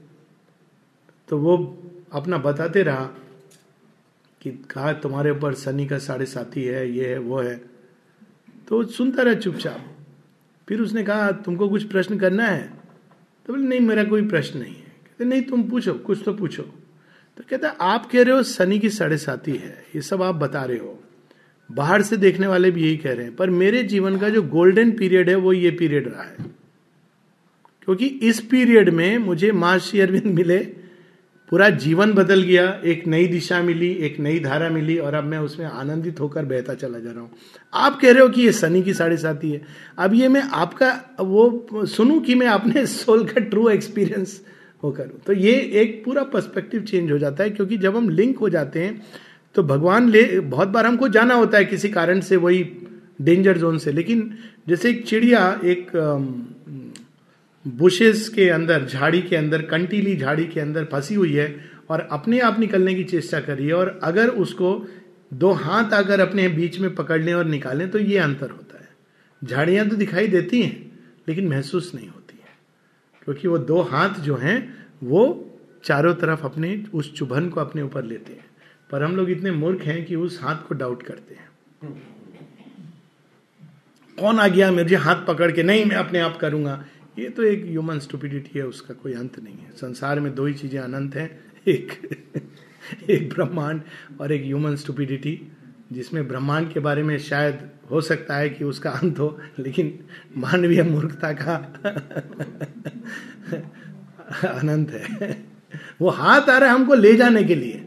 तो 1.28 1.38
वो 1.38 1.82
अपना 2.12 2.38
बताते 2.38 2.82
रहा 2.82 3.04
कि 4.40 4.50
कहा, 4.50 4.92
तुम्हारे 4.92 5.30
ऊपर 5.30 5.54
शनि 5.54 5.86
का 5.86 5.98
साढ़े 5.98 6.26
साथी 6.26 6.64
है, 6.64 6.90
ये 6.90 7.08
है, 7.08 7.18
वो 7.18 7.38
है। 7.38 7.56
तो 8.68 8.84
सुनता 8.84 9.22
रहा 9.22 9.34
चुपचाप। 9.34 9.96
फिर 10.68 10.80
उसने 10.80 11.02
कहा, 11.02 11.30
तुमको 11.30 11.68
कुछ 11.68 11.84
प्रश्न 11.84 12.18
करना 12.18 12.44
है? 12.44 12.72
तो 13.46 13.52
बोले, 13.52 13.68
नहीं, 13.68 13.80
मेरा 13.80 14.04
कोई 14.04 14.28
प्रश्न 14.28 14.58
नहीं 14.58 14.74
है। 14.74 14.82
कहते, 14.82 15.24
नहीं, 15.24 15.42
तुम 15.42 15.62
पूछो, 15.62 15.94
कुछ 15.94 16.22
तो 16.24 16.32
पूछो। 16.32 16.62
तो 17.36 17.44
कहता, 17.50 17.68
आप 17.68 18.10
कह 18.12 18.22
रहे 18.22 18.36
हो 18.36 18.42
शनि 18.42 18.78
की 18.78 18.90
साढ़े 18.90 19.16
साथी 19.16 19.56
है, 19.56 19.84
ये 19.94 20.00
सब 20.00 20.22
आप 20.22 20.34
बता 20.34 20.64
रहे 20.64 20.78
हो। 20.78 21.04
बाहर 21.72 22.02
से 22.02 22.16
देखने 22.16 22.46
वाले 22.46 22.70
भी 22.70 22.82
यही 22.82 22.96
कह 22.96 23.12
रहे 23.12 23.26
हैं, 23.26 23.36
पर 23.36 23.50
मेरे 23.50 23.82
जीवन 23.82 24.18
का 24.18 24.28
जो 24.28 24.42
गोल्डन 24.42 24.90
पीरियड 24.90 25.28
है, 25.28 25.34
वो 25.34 25.52
ये 25.52 25.70
पीरियड 25.70 26.08
रहा 26.08 26.22
है। 26.22 26.36
क्योंकि 27.82 28.06
इस 28.06 28.40
पीरियड 28.40 28.88
में 28.88 29.18
मुझे 29.18 29.52
महर्षि 29.52 30.00
अरविंद 30.00 30.26
मिले 30.26 30.77
पूरा 31.50 31.68
जीवन 31.70 32.12
बदल 32.12 32.42
गया, 32.42 32.64
एक 32.84 33.06
नई 33.06 33.26
दिशा 33.26 33.60
मिली, 33.62 33.90
एक 33.90 34.18
नई 34.20 34.38
धारा 34.40 34.68
मिली 34.70 34.96
और 34.98 35.14
अब 35.14 35.24
मैं 35.24 35.38
उसमें 35.38 35.66
आनंदित 35.66 36.20
होकर 36.20 36.44
बहता 36.44 36.74
चला 36.74 36.98
जा 36.98 37.10
रहा 37.10 37.20
हूँ। 37.20 37.30
आप 37.74 37.98
कह 38.00 38.12
रहे 38.12 38.22
हो 38.22 38.28
कि 38.28 38.42
ये 38.42 38.52
सनी 38.52 38.82
की 38.82 38.94
साढ़े 38.94 39.16
साथी 39.16 39.50
है। 39.50 39.60
अब 39.98 40.14
ये 40.14 40.28
मैं 40.28 40.42
आपका, 40.42 40.90
वो 41.20 41.86
सुनूं 41.86 42.20
कि 42.20 42.34
मैं 42.34 42.46
अपने 42.48 42.86
सोल 42.86 43.24
का 43.24 43.40
ट्रू 43.42 43.68
एक्सपीरियंस 43.68 44.40
वो 44.82 44.90
करूँ 44.92 45.20
तो 45.26 45.32
ये 45.32 45.52
एक 45.74 46.02
पूरा 46.04 46.22
पर्सपेक्टिव 46.24 46.82
चेंज 46.82 47.10
हो 47.12 47.18
जाता 47.18 47.44
है 47.44 47.50
क्योंकि 47.50 47.76
जब 47.76 47.96
हम 47.96 48.08
लिंक 48.08 48.38
हो 48.38 48.48
जाते 48.48 48.82
हैं 48.82 49.00
तो 49.54 49.62
भगवान 49.62 50.08
ले, 50.08 50.40
बहुत 50.40 50.68
बार 50.68 50.86
हमको 50.86 51.08
जाना 51.08 51.34
होता 51.34 51.58
है 51.58 51.64
किसी 51.64 51.88
कारण 51.88 52.20
से, 52.20 52.36
वही 52.36 52.62
डेंजर 53.20 53.58
जोन 53.58 53.78
से। 53.78 53.92
लेकिन 53.92 54.30
जैसे 54.68 54.90
एक 54.90 55.04
चिड़िया, 55.06 55.40
एक 55.64 55.90
बुशेस 57.68 58.28
के 58.28 58.48
अंदर, 58.48 58.84
झाड़ी 58.84 59.22
के 59.22 59.36
अंदर, 59.36 59.62
कंटीली 59.62 60.16
झाड़ी 60.16 60.46
के 60.46 60.60
अंदर 60.60 60.84
फंसी 60.84 61.14
हुई 61.14 61.32
है 61.32 61.70
और 61.90 62.00
अपने 62.12 62.40
आप 62.40 62.58
निकलने 62.60 62.94
की 62.94 63.04
चेष्टा 63.04 63.40
कर 63.40 63.56
रही 63.56 63.66
है 63.66 63.74
और 63.74 63.98
अगर 64.02 64.28
उसको 64.28 64.86
दो 65.34 65.50
हाथ 65.52 65.92
अगर 65.92 66.20
अपने 66.20 66.48
बीच 66.48 66.78
में 66.78 66.94
पकड़ 66.94 67.20
लें 67.22 67.32
और 67.34 67.44
निकालें 67.44 67.90
तो 67.90 67.98
ये 67.98 68.18
अंतर 68.18 68.50
होता 68.50 68.78
है। 68.78 68.88
झाड़ियाँ 69.44 69.88
तो 69.88 69.96
दिखाई 69.96 70.28
देती 70.28 70.62
हैं, 70.62 70.98
लेकिन 71.28 71.48
महसूस 71.48 71.92
नहीं 71.94 72.08
होती 72.08 72.38
है, 72.44 72.50
क्योंकि 73.24 73.48
वो 73.48 73.58
दो 73.58 73.80
हाथ 73.82 74.20
जो 74.20 74.36
हैं, 74.36 74.86
वो 75.04 75.44
चारों 75.84 76.14
तरफ़ 76.14 76.44
अपने, 76.44 76.84
उस 76.94 77.12
चुभन 77.14 77.48
को 77.48 77.60
अपने 77.60 77.82
ऊपर 77.82 78.04
लेते 78.04 78.32
हैं। 78.32 78.46
पर 78.90 79.02
हम 79.02 79.16
लोग 79.16 79.30
इतने 79.30 79.50
मूर्ख 79.50 79.82
हैं 79.82 80.04
कि 80.04 80.16
उस 80.16 80.38
हाथ 80.42 80.56
को 80.68 80.74
डाउट 80.74 81.02
करते 81.02 81.34
हैं। 81.34 81.48
कौन 84.18 84.38
आ 84.40 84.48
गया 84.48 84.70
मुझे 84.72 84.96
हाथ 84.96 85.26
पकड़ 85.26 85.50
के? 85.52 85.62
नहीं, 85.62 85.84
मैं 85.84 85.96
अपने 85.96 86.18
आप 86.18 86.36
करूँगा। 86.36 86.84
ये 87.18 87.28
तो 87.28 87.42
एक 87.42 87.64
ह्यूमन 87.64 87.98
स्टूपिडिटी 87.98 88.58
है, 88.58 88.66
उसका 88.66 88.94
कोई 88.94 89.14
अंत 89.14 89.40
नहीं 89.40 89.54
है। 89.54 89.70
संसार 89.70 90.20
में 90.20 90.34
दो 90.34 90.46
ही 90.46 90.54
चीज़ें 90.54 90.80
अनंत 90.80 91.14
हैं, 91.14 91.44
एक 91.68 92.16
एक 93.10 93.34
ब्रह्मांड 93.34 93.82
और 94.20 94.32
एक 94.32 94.42
ह्यूमन 94.42 94.76
स्टूपिडिटी 94.76 95.52
जिसमें 95.92 96.28
ब्रह्मांड 96.28 96.72
के 96.72 96.80
बारे 96.80 97.02
में 97.02 97.18
शायद 97.18 97.70
हो 97.90 98.00
सकता 98.00 98.36
है 98.36 98.50
कि 98.50 98.64
उसका 98.64 98.90
अंत 98.90 99.18
हो, 99.18 99.40
लेकिन 99.58 99.98
मानवीय 100.36 100.82
मूर्खता 100.82 101.32
का 101.32 101.54
अनंत 104.48 104.90
है। 104.90 105.46
वो 106.00 106.08
हाथ 106.08 106.40
आ 106.40 106.58
रहा 106.58 106.68
है 106.68 106.74
हमको 106.74 106.94
ले 106.94 107.14
जाने 107.14 107.44
के 107.44 107.54
लिए, 107.54 107.86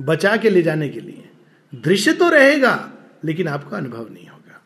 बचा 0.00 0.36
के 0.36 0.50
ले 0.50 0.62
जाने 0.62 0.88
के 0.88 1.00
लिए। 1.00 1.28
दृश्य 1.74 2.12
तो 2.12 2.28
रहेगा, 2.28 2.92
लेकिन 3.24 3.48
आपको 3.48 3.76
अनुभव 3.76 4.12
नहीं 4.12 4.28
होगा। 4.28 4.62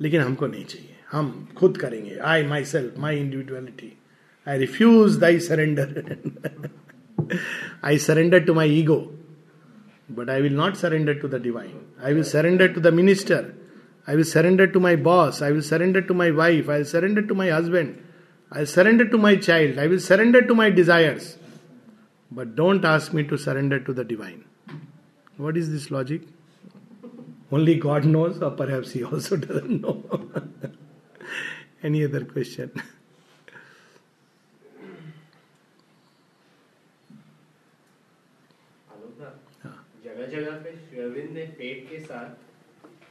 लेकिन 0.00 0.20
हमको 0.20 0.46
नहीं 0.46 0.64
चाहिए। 0.64 0.96
हम 1.12 1.48
खुद 1.56 1.76
करेंगे. 1.76 2.16
I 2.16 2.46
myself 2.64 2.98
my 2.98 3.18
individuality 3.18 3.92
I 4.46 4.58
refuse 4.58 5.18
thy 5.18 5.38
surrender 5.38 6.16
I 7.84 7.98
surrender 7.98 8.44
to 8.44 8.54
my 8.54 8.78
ego 8.78 8.96
but 10.10 10.30
I 10.30 10.42
will 10.42 10.54
not 10.56 10.74
surrender 10.74 11.14
to 11.14 11.28
the 11.28 11.42
divine 11.42 11.80
I 12.04 12.14
will 12.14 12.22
surrender 12.22 12.68
to 12.68 12.80
the 12.80 12.92
minister 12.94 13.44
I 14.08 14.16
will 14.16 14.24
surrender 14.24 14.66
to 14.66 14.80
my 14.80 14.96
boss 15.08 15.42
I 15.42 15.52
will 15.52 15.62
surrender 15.62 16.00
to 16.00 16.14
my 16.14 16.30
wife 16.40 16.70
I 16.70 16.76
will 16.76 16.86
surrender 16.86 17.22
to 17.22 17.34
my 17.34 17.48
husband 17.48 17.94
I 18.52 18.66
surrender 18.66 19.06
to 19.06 19.18
my 19.18 19.36
child 19.36 19.78
I 19.78 19.88
will 19.88 19.98
surrender 19.98 20.44
to 20.44 20.54
my 20.54 20.70
desires 20.70 21.36
but 22.30 22.54
don't 22.56 22.84
ask 22.86 23.14
me 23.14 23.22
to 23.22 23.36
surrender 23.36 23.78
to 23.78 23.92
the 23.92 24.06
divine 24.06 24.42
what 25.40 25.56
is 25.56 25.70
this 25.70 25.90
logic 25.92 26.26
only 27.52 27.74
God 27.76 28.04
knows, 28.04 28.40
or 28.40 28.50
perhaps 28.52 28.92
He 28.92 29.02
also 29.04 29.36
doesn't 29.36 29.80
know. 29.80 29.96
Any 31.84 32.04
other 32.04 32.24
question? 32.26 32.70
जगह 40.04 40.26
जगह 40.26 40.50
पे 40.50 40.76
श्रविंद 40.76 41.30
ने 41.30 41.44
पेट 41.44 41.90
के 41.90 42.00
साथ 42.00 42.34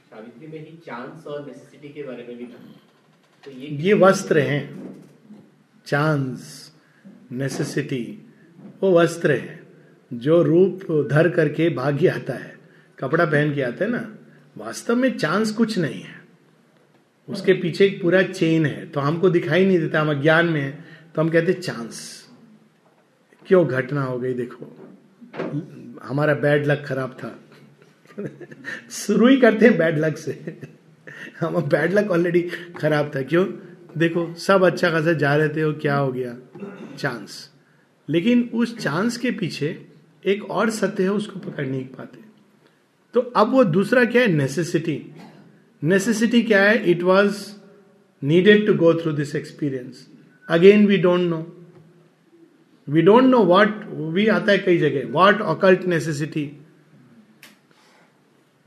सावित्री 0.10 0.48
में 0.48 0.60
ही 0.60 0.78
chance 0.78 1.28
और 1.28 1.48
necessity 1.48 1.90
के 1.90 2.04
बारे 2.04 2.24
में 2.24 2.38
भी 2.38 2.46
कहा। 2.46 2.82
तो 3.44 3.52
ये 3.52 3.68
ये 3.68 3.94
वस्त्र 3.94 4.40
हैं। 4.40 4.64
चांस 5.86 6.72
नेसेसिटी 7.32 8.26
वो 8.82 9.00
वस्त्र 9.00 9.32
है 9.32 9.68
जो 10.14 10.44
रूप 10.44 11.08
धर 11.12 11.30
करके 11.30 11.70
भाग्य 11.70 12.08
आता 12.08 12.34
है। 12.34 12.58
कपड़ा 13.00 13.26
पहन 13.26 13.56
के 13.56 13.62
आता 13.62 13.86
है 13.86 13.92
ना 13.92 14.18
वास्तव 14.58 14.96
में 14.96 15.18
चांस 15.18 15.52
कुछ 15.52 15.78
नहीं 15.78 16.02
है। 16.02 16.19
उसके 17.30 17.54
पीछे 17.54 17.86
एक 17.86 18.02
पूरा 18.02 18.22
चेन 18.22 18.66
है। 18.66 18.90
तो 18.90 19.00
हमको 19.00 19.30
दिखाई 19.30 19.66
नहीं 19.66 19.80
देता, 19.80 20.02
हम 20.02 20.10
अज्ञान 20.10 20.46
में 20.46 20.62
है। 20.62 20.86
तो 21.16 21.22
हम 21.22 21.30
कहते 21.30 21.54
चांस 21.54 22.28
क्यों 23.48 23.68
घटना 23.68 24.04
हो 24.04 24.20
गई, 24.20 24.34
देखो। 24.34 24.76
हमारा 26.04 26.34
बैड 26.34 26.66
लक 26.66 26.84
खराब 26.86 27.18
था। 27.24 27.40
शुरू 28.92 29.28
ही 29.28 29.38
करते 29.38 29.66
हैं 29.66 29.78
बैड 29.78 30.00
लक 30.00 30.18
से। 30.18 30.58
हम 31.40 31.62
बैड 31.62 31.94
लक 31.94 32.12
ऑलरेडी 32.12 32.42
खराब 32.82 33.12
था। 33.16 33.22
क्यों? 33.22 33.48
देखो, 33.98 34.34
सब 34.34 34.64
अच्छा 34.64 34.90
खासा 34.90 35.14
जा 35.14 35.36
रहे 35.36 35.50
थे 35.50 35.66
वो 35.66 35.74
क्या 35.74 35.98
हो 35.98 36.12
गया? 36.12 36.38
चांस 36.98 37.50
लेकिन 38.10 38.50
उस 38.54 38.78
चांस 38.78 39.18
के 39.18 39.32
पीछे 39.32 39.88
एक 40.26 40.52
और 40.52 40.70
सत्य 40.70 41.04
है, 41.04 41.12
उसको 41.12 41.40
पकड़ 41.40 41.68
नहीं 41.68 41.86
पाते। 41.86 42.20
तो 43.14 43.20
अब 43.20 43.52
वो 43.52 43.64
दूसरा 43.64 44.06
क्या 44.06 44.22
है? 44.22 44.28
नेसेसिटी 44.28 45.06
नेसेसिटी 45.82 46.42
क्या 46.42 46.64
है 46.64 46.84
it 46.92 47.04
was 47.04 47.38
needed 48.24 48.66
to 48.68 48.74
go 48.74 48.94
through 48.94 49.12
this 49.12 49.36
experience 49.36 50.08
again 50.50 50.86
we 50.88 50.98
don't 50.98 51.22
know 51.22 51.46
we 52.88 53.02
don't 53.02 53.24
know 53.24 53.44
what 53.46 53.84
we 54.14 54.26
आता 54.28 54.52
है 54.52 54.58
कई 54.58 54.78
जगह 54.78 55.12
what 55.12 55.42
occult 55.42 55.86
necessity 55.86 56.52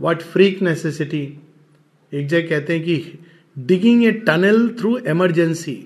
what 0.00 0.22
freak 0.22 0.62
necessity 0.62 1.22
एक 2.12 2.26
जगह 2.26 2.48
कहते 2.48 2.76
हैं 2.76 2.82
कि 2.84 3.18
digging 3.56 4.04
a 4.04 4.10
tunnel 4.26 4.68
through 4.68 4.96
emergency 5.06 5.76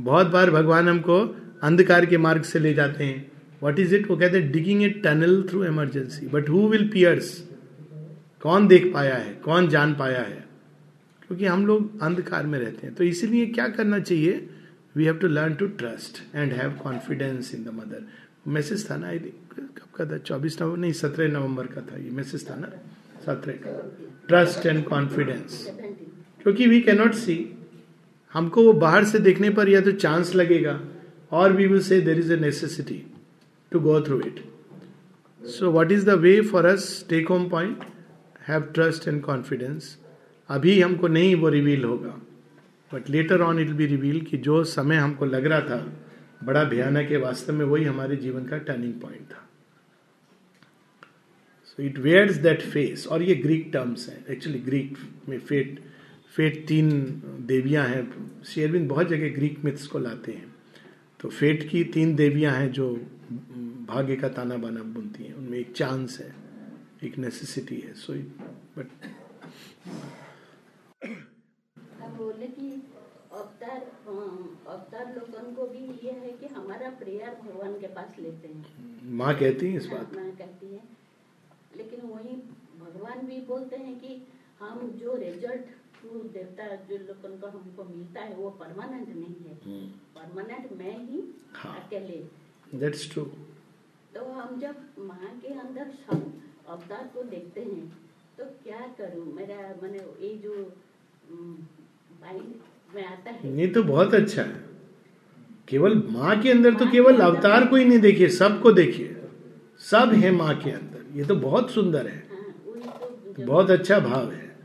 बहुत 0.00 0.26
बार 0.26 0.50
भगवान 0.50 0.88
हमको 0.88 1.18
अंधकार 1.62 2.06
के 2.06 2.18
मार्ग 2.18 2.42
से 2.42 2.58
ले 2.58 2.74
जाते 2.74 3.04
हैं। 3.04 3.30
वॉट 3.62 3.78
इज़ 3.78 3.94
इट 3.94 4.10
वो 4.10 4.16
कहते 4.16 4.38
हैं 4.38 4.50
digging 4.52 4.82
a 4.82 4.88
tunnel 5.04 5.42
through 5.42 5.64
emergency 5.64 6.26
but 6.26 6.48
who 6.48 6.68
will 6.68 6.88
pierce 6.88 7.36
कौन 8.42 8.66
देख 8.68 8.92
पाया 8.94 9.14
है? 9.14 9.32
कौन 9.34 9.68
जान 9.68 9.94
पाया 9.94 10.22
है? 10.22 10.44
क्योंकि 11.32 11.46
हम 11.46 11.66
लोग 11.66 12.00
अंधकार 12.02 12.46
में 12.46 12.58
रहते 12.58 12.86
हैं। 12.86 12.94
तो 12.94 13.04
इसीलिए 13.04 13.44
क्या 13.48 13.66
करना 13.68 13.98
चाहिए? 13.98 14.48
We 14.96 15.04
have 15.04 15.16
to 15.18 15.28
learn 15.28 15.54
to 15.54 15.66
trust 15.78 16.18
and 16.34 16.52
have 16.52 16.72
confidence 16.82 17.54
in 17.54 17.62
the 17.64 17.68
mother 17.74 18.02
message 18.52 18.90
था 18.90 18.96
ना? 18.96 19.06
आई 19.08 19.18
कब 19.18 19.86
का 19.96 20.04
था? 20.06 20.18
चौबीस 20.18 20.60
नवंबर 20.60 20.78
नहीं, 20.78 20.92
सत्रह 20.92 21.28
नवंबर 21.28 21.66
का 21.66 21.80
था 21.82 21.96
ये 21.96 22.10
मैसेज 22.10 22.48
था 22.50 22.56
ना? 22.56 22.68
सत्रह 23.24 23.52
का। 23.62 23.72
ट्रस्ट 24.28 24.66
एंड 24.66 24.84
कॉन्फिडेंस 24.84 25.64
क्योंकि 26.42 26.66
वी 26.66 26.80
कैनॉट 26.82 27.14
सी 27.14 27.38
हमको 28.34 28.64
वो 28.64 28.72
बाहर 28.84 29.04
से 29.04 29.18
देखने 29.20 29.50
पर 29.50 29.68
या 29.68 29.80
तो 29.80 29.92
चांस 29.94 30.34
लगेगा, 30.34 30.78
और 31.32 31.52
we 31.52 31.66
will 31.66 31.82
say 31.82 32.00
there 32.02 32.18
is 32.18 32.32
a 32.32 32.36
necessity 32.40 33.02
to 33.72 33.80
go 33.80 34.00
through 34.02 34.20
it 34.20 34.44
so 35.40 35.70
what 35.70 35.92
is 35.92 36.06
the 36.06 36.18
way 36.20 36.40
for 36.52 36.66
us 36.66 36.84
take 37.08 37.28
home 37.28 37.48
point 37.48 37.84
have 38.48 38.70
trust 38.74 39.08
and 39.08 39.22
confidence 39.22 39.96
अभी 40.48 40.80
हमको 40.80 41.08
नहीं 41.08 41.34
वो 41.34 41.48
रिवील 41.48 41.84
होगा। 41.84 42.20
But 42.92 43.10
later 43.10 43.40
on 43.40 43.58
it 43.58 43.68
be 43.68 43.86
reveal 43.86 44.20
कि 44.20 44.38
जो 44.38 44.64
समय 44.64 44.96
हमको 44.96 45.24
लग 45.24 45.46
रहा 45.46 45.60
था, 45.60 45.92
बड़ा 46.44 46.64
भयानक 46.64 47.10
है, 47.10 47.16
वास्तव 47.16 47.52
में 47.52 47.64
वही 47.64 47.84
हमारे 47.84 48.16
जीवन 48.16 48.44
का 48.44 48.58
टर्निंग 48.58 48.94
पॉइंट 49.00 49.30
था। 49.30 49.48
So 51.64 51.82
it 51.82 51.98
wears 51.98 52.36
that 52.36 52.62
face 52.62 53.06
और 53.06 53.22
ये 53.22 53.34
ग्रीक 53.34 53.70
टर्म्स 53.72 54.08
हैं। 54.08 54.24
एक्चुअली 54.26 54.58
ग्रीक 54.58 54.98
में 55.28 55.38
फेट 55.38 55.80
फेट 56.36 56.66
तीन 56.66 56.90
देवियाँ 57.46 57.86
हैं। 57.88 58.42
शेयरविंद 58.44 58.88
बहुत 58.88 59.08
जगह 59.08 59.34
ग्रीक 59.34 59.64
मिथ्स 59.64 59.86
को 59.86 59.98
लाते 59.98 60.32
हैं। 60.32 60.54
तो 61.20 61.28
फेट 61.28 61.68
की 61.70 61.82
तीन 61.84 62.14
देवियाँ 62.16 62.54
हैं 62.54 62.70
जो 62.72 62.94
भाग्य 63.88 64.16
का 64.16 64.28
ताना 64.28 64.56
बाना 64.56 64.82
बुनती 64.82 65.24
हैं। 65.24 65.34
उनमें 65.34 65.58
एक 65.58 65.72
चांस 65.72 66.18
है, 66.20 66.34
एक 67.04 67.18
नेसेसिटी 67.18 67.76
है। 67.76 67.92
सो 67.94 68.14
इट 68.14 68.28
बट 68.78 68.86
प्रेयर 76.78 77.34
भगवान 77.44 77.78
के 77.80 77.86
पास 77.86 78.16
लेते 78.20 78.48
हैं। 78.48 79.14
माँ 79.16 79.34
कहती 79.38 79.66
है 79.66 79.76
इस 79.76 79.86
बात 79.86 80.16
माँ 80.16 80.30
कहती 80.30 80.66
है। 80.66 80.82
लेकिन 81.76 82.00
वही 82.00 82.36
भगवान 82.80 83.26
भी 83.26 83.40
बोलते 83.40 83.76
हैं 83.76 83.98
कि 84.00 84.26
हम 84.60 84.88
जो 85.00 85.14
रिज़ल्ट 85.16 85.66
थ्रू 85.94 86.10
देवता 86.10 86.66
जो 86.66 86.96
लोगों 86.98 87.36
को 87.40 87.46
हमको 87.58 87.84
मिलता 87.84 88.20
है 88.20 88.34
वो 88.34 88.50
परमानेंट 88.50 89.08
नहीं 89.08 89.34
है। 89.48 89.54
परमानेंट 90.14 90.72
मैं 90.72 90.98
ही 90.98 91.22
हाँ। 91.52 91.76
अकेले। 91.80 92.24
दैट्स 92.74 93.10
ट्रू 93.12 93.24
तो 94.14 94.24
हम 94.24 94.60
जब 94.60 94.76
माँ 94.98 95.40
के 95.42 95.48
अंदर 95.48 95.90
सब 95.90 96.32
अवतार 96.68 97.10
को 97.14 97.22
देखते 97.22 97.60
हैं 97.60 97.88
तो 98.38 98.44
क्या 98.44 98.80
करूँ? 98.98 99.32
मेरा 99.34 99.56
मैंने 99.82 99.98
ये 99.98 100.34
जो 100.36 100.72
माइंड 102.22 102.54
में 102.94 103.04
आता 103.04 103.30
है 103.30 103.56
ये 103.60 103.66
तो 103.66 103.82
बहुत 103.82 104.14
अच्छा 104.14 104.42
है। 104.42 104.71
केवल 105.72 106.02
माँ 106.10 106.40
के 106.40 106.50
अंदर 106.50 106.74
तो 106.74 106.90
केवल 106.90 107.16
अवतार 107.16 107.66
को 107.66 107.76
ही 107.76 107.84
नहीं 107.84 107.98
देखिए, 107.98 108.28
सबको 108.28 108.72
देखिए। 108.72 109.16
सब 109.78 110.12
है 110.12 110.30
माँ 110.30 110.54
के 110.54 110.70
अंदर। 110.70 111.18
ये 111.18 111.24
तो 111.24 111.36
बहुत 111.36 111.70
सुंदर 111.70 112.06
है। 112.06 112.18
तो 113.36 113.46
बहुत 113.46 113.70
अच्छा 113.70 113.98
भाव 113.98 114.32
है। 114.32 114.56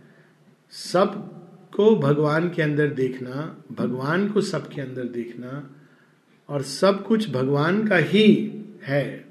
सबको 0.72 1.96
भगवान 1.96 2.50
के 2.50 2.62
अंदर 2.62 2.88
देखना, 2.88 3.64
भगवान 3.72 4.30
को 4.30 4.42
सबके 4.42 4.82
अंदर 4.82 5.04
देखना, 5.04 5.70
और 6.50 6.62
सब 6.62 7.06
कुछ 7.06 7.30
भगवान 7.30 7.88
का 7.88 7.98
ही 7.98 8.52
है। 8.84 9.28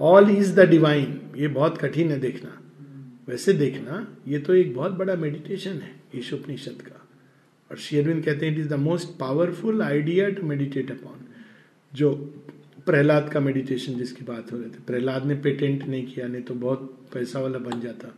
ऑल 0.00 0.30
इज़ 0.30 0.60
द 0.60 0.60
डिवाइन 0.60 1.20
ये 1.36 1.48
बहुत 1.48 1.78
कठिन 1.78 2.10
है 2.10 2.20
देखना। 2.20 2.60
वैसे 3.28 3.52
देखना, 3.52 4.16
ये 4.28 4.38
तो 4.38 4.54
एक 4.54 4.76
बहुत 4.76 4.92
बड़ा 4.92 5.14
मेडिटेशन 5.14 5.70
है 5.70 5.94
ईश 6.14 6.32
उपनिषद 6.32 6.82
का। 6.82 7.03
और 7.70 7.78
शेरविंद 7.78 8.24
कहते 8.24 8.46
हैं 8.46 8.52
it 8.52 8.58
is 8.60 8.68
the 8.68 8.78
most 8.80 9.08
powerful 9.18 9.82
idea 9.82 10.28
to 10.30 10.46
meditate 10.46 10.90
upon 10.90 11.26
जो 11.92 12.14
प्रहलाद 12.86 13.28
का 13.32 13.40
मेडिटेशन 13.40 13.94
जिसकी 13.98 14.24
बात 14.24 14.52
हो 14.52 14.58
रही 14.58 14.70
थी। 14.70 14.82
प्रहलाद 14.86 15.24
ने 15.26 15.34
पेटेंट 15.46 15.84
नहीं 15.84 16.06
किया, 16.06 16.26
नहीं 16.26 16.42
तो 16.42 16.54
बहुत 16.54 17.08
पैसा 17.12 17.40
वाला 17.40 17.58
बन 17.58 17.80
जाता। 17.80 18.08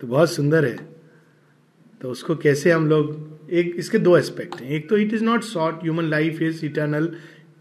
तो 0.01 0.07
बहुत 0.07 0.31
सुंदर 0.31 0.65
है। 0.65 0.77
तो 2.01 2.09
उसको 2.11 2.35
कैसे 2.35 2.71
हम 2.71 2.87
लोग 2.89 3.49
एक 3.51 3.75
इसके 3.79 3.97
दो 3.97 4.17
एस्पेक्ट 4.17 4.61
हैं। 4.61 4.69
एक 4.69 4.89
तो 4.89 4.97
it 4.97 5.13
is 5.13 5.23
not 5.23 5.43
short 5.43 5.83
human 5.83 6.09
life 6.09 6.41
is 6.41 6.65
eternal 6.65 7.11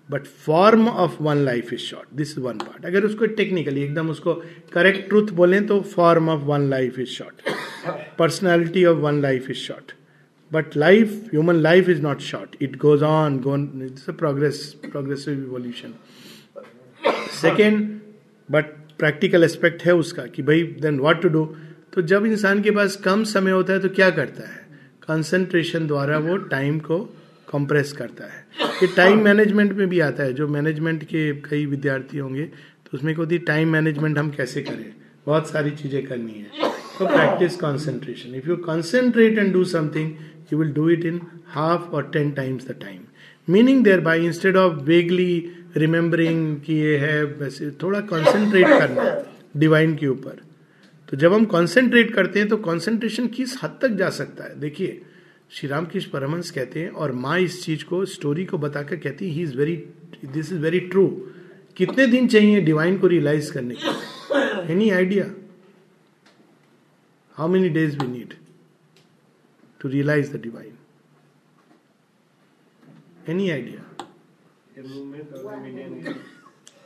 but 0.08 0.26
form 0.46 0.88
of 0.88 1.22
one 1.22 1.36
life 1.44 1.72
is 1.72 1.80
short 1.80 2.08
this 2.16 2.30
is 2.30 2.40
one 2.40 2.58
part 2.58 2.86
अगर 2.86 3.04
उसको 3.04 3.26
टेक्निकली 3.26 3.82
एकदम 3.82 4.10
उसको 4.10 4.34
करेक्ट 4.72 5.08
ट्रूथ 5.08 5.30
बोलें 5.34 5.66
तो 5.66 5.80
form 5.94 6.28
of 6.30 6.42
one 6.44 6.68
life 6.70 6.98
is 6.98 7.08
short 7.08 7.42
personality 8.18 8.84
of 8.84 8.98
one 8.98 9.20
life 9.22 9.50
is 9.50 9.58
short 9.58 9.92
but 10.52 10.76
life 10.76 11.12
human 11.32 11.56
life 11.56 11.88
is 11.88 12.02
not 12.02 12.20
short 12.22 12.56
it 12.62 12.76
goes 12.78 13.02
on 13.02 13.38
go 13.46 13.56
it's 13.84 14.10
progress 14.18 14.64
progressive 14.90 15.34
evolution 15.34 15.94
second 17.40 17.88
but 18.48 18.74
practical 18.98 19.44
aspect 19.44 19.82
है 19.82 19.94
उसका, 19.94 20.22
कि 20.24 20.42
भाई 20.42 20.62
then 20.82 21.00
what 21.00 21.22
to 21.22 21.28
do 21.28 21.44
तो 21.94 22.02
जब 22.02 22.26
इंसान 22.26 22.62
के 22.62 22.70
पास 22.70 22.96
कम 23.04 23.24
समय 23.24 23.50
होता 23.50 23.72
है 23.72 23.78
तो 23.80 23.88
क्या 23.88 24.08
करता 24.10 24.48
है? 24.48 24.64
कंसंट्रेशन 25.02 25.86
द्वारा 25.86 26.18
वो 26.18 26.36
टाइम 26.36 26.78
को 26.78 26.98
कंप्रेस 27.48 27.92
करता 27.92 28.24
है। 28.24 28.44
ये 28.82 28.86
टाइम 28.96 29.22
मैनेजमेंट 29.24 29.72
में 29.72 29.88
भी 29.88 30.00
आता 30.00 30.22
है। 30.22 30.32
जो 30.32 30.48
मैनेजमेंट 30.48 31.04
के 31.04 31.32
कई 31.40 31.66
विद्यार्थी 31.66 32.18
होंगे 32.18 32.44
तो 32.44 32.96
उसमें 32.98 33.14
होती 33.14 33.38
टाइम 33.50 33.72
मैनेजमेंट 33.72 34.18
हम 34.18 34.30
कैसे 34.30 34.62
करें? 34.62 34.92
बहुत 35.26 35.50
सारी 35.50 35.70
चीज़ें 35.72 36.06
करनी 36.06 36.32
है। 36.32 36.70
तो 36.98 37.06
practice 37.06 37.56
concentration 37.56 38.34
if 38.34 38.48
you 38.48 38.56
concentrate 38.66 39.38
and 39.38 39.52
do 39.52 39.64
something 39.66 40.12
will 40.54 40.72
do 40.72 40.88
it 40.88 41.04
in 41.04 41.20
half 41.48 41.90
और 41.90 42.10
ten 42.12 42.30
times 42.32 42.68
the 42.68 42.76
time 42.80 43.00
meaning 43.48 43.84
thereby 44.00 44.24
instead 44.26 44.56
of 44.56 44.82
vaguely 44.84 45.52
remembering 45.76 46.60
कि 46.60 46.74
ये 46.74 46.96
है 46.98 47.22
वैसे 47.24 47.70
थोड़ा 47.82 48.00
कंसंट्रेट 48.12 48.66
करना 48.68 49.04
डिवाइन 49.56 49.94
के 49.96 50.06
ऊपर। 50.06 50.40
तो 51.08 51.16
जब 51.16 51.32
हम 51.32 51.44
कंसंट्रेट 51.44 52.14
करते 52.14 52.38
हैं 52.38 52.48
तो 52.48 52.56
कंसंट्रेशन 52.56 53.26
किस 53.36 53.56
हद 53.62 53.78
तक 53.82 53.88
जा 53.96 54.08
सकता 54.10 54.44
है? 54.44 54.58
देखिए, 54.60 55.00
श्री 55.50 55.68
रामकृष्ण 55.68 56.10
परमहंस 56.10 56.50
कहते 56.50 56.80
हैं 56.80 56.90
और 56.90 57.12
माँ 57.14 57.38
इस 57.40 57.64
चीज़ 57.64 57.84
को 57.84 58.04
स्टोरी 58.04 58.44
को 58.44 58.58
बताकर 58.58 58.96
कहती 58.96 59.28
है 59.28 59.34
he 59.34 59.42
is 59.42 59.56
very 59.56 59.76
this 60.24 60.52
is 60.52 60.58
very 60.58 60.80
true 60.80 61.06
कितने 61.76 62.06
दिन 62.06 62.28
चाहिए 62.28 62.60
डिवाइन 62.60 62.98
को 62.98 63.06
रियलाइज़ 63.06 63.52
करने 63.52 63.74
के 63.74 64.72
any 64.72 64.90
idea 64.90 65.24
how 67.36 67.48
many 67.48 67.68
days 67.68 67.96
we 67.98 68.06
need 68.08 68.34
to 69.80 69.88
realize 69.88 70.32
the 70.32 70.40
divine 70.42 70.72
any 73.28 73.50
idea. 73.50 73.82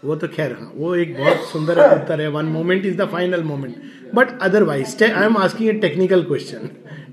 वो 0.05 0.15
तो 0.17 0.29
खैर 0.29 0.53
हाँ 0.61 0.71
वो 0.75 0.95
एक 0.97 1.15
बहुत 1.17 1.49
सुंदर 1.49 1.79
उत्तर 1.85 2.21
है। 2.21 2.29
One 2.31 2.47
moment 2.47 2.87
is 2.87 2.97
the 2.97 3.09
final 3.09 3.43
moment 3.45 3.75
but 4.15 4.39
otherwise 4.43 5.03
I 5.05 5.25
am 5.25 5.37
asking 5.39 5.69
a 5.71 5.73
technical 5.81 6.23
question 6.25 6.69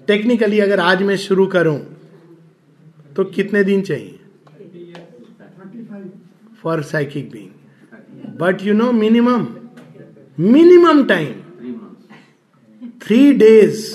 technically 0.08 0.60
अगर 0.60 0.80
आज 0.80 1.02
मैं 1.04 1.18
शुरू 1.18 1.46
करूँ 1.56 1.80
तो 3.16 3.24
कितने 3.26 3.64
दिन 3.64 3.82
चाहिए? 3.82 4.20
For 6.62 6.82
psychic 6.84 7.30
being 7.32 8.36
but 8.40 8.64
you 8.64 8.74
know 8.74 8.92
minimum 8.94 9.48
minimum 10.38 11.04
time 11.08 11.34
three 13.02 13.34
days 13.34 13.86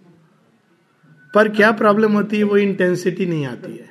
पर 1.35 1.49
क्या 1.49 1.71
प्रॉब्लम 1.71 2.13
होती 2.13 2.37
है? 2.37 2.43
वो 2.43 2.57
इंटेंसिटी 2.57 3.25
नहीं 3.25 3.45
आती 3.45 3.71
है। 3.71 3.89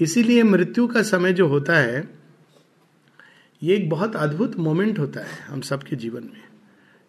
इसीलिए 0.00 0.42
मृत्यु 0.42 0.86
का 0.86 1.02
समय 1.02 1.32
जो 1.32 1.46
होता 1.46 1.76
है, 1.76 2.08
ये 3.62 3.76
एक 3.76 3.90
बहुत 3.90 4.16
अद्भुत 4.16 4.56
मोमेंट 4.56 4.98
होता 4.98 5.20
है 5.20 5.38
हम 5.38 5.60
सबके 5.60 5.96
जीवन 5.96 6.22
में। 6.22 6.42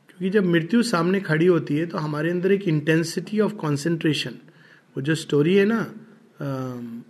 क्योंकि 0.09 0.29
जब 0.29 0.45
मृत्यु 0.45 0.83
सामने 0.83 1.19
खड़ी 1.19 1.45
होती 1.45 1.77
है 1.77 1.85
तो 1.85 1.97
हमारे 1.97 2.31
अंदर 2.31 2.51
एक 2.51 2.67
इंटेंसिटी 2.67 3.39
ऑफ़ 3.39 3.53
कंसंट्रेशन 3.53 4.31
वो 4.97 5.01
जो 5.01 5.15
स्टोरी 5.15 5.55
है 5.55 5.65
ना 5.65 5.95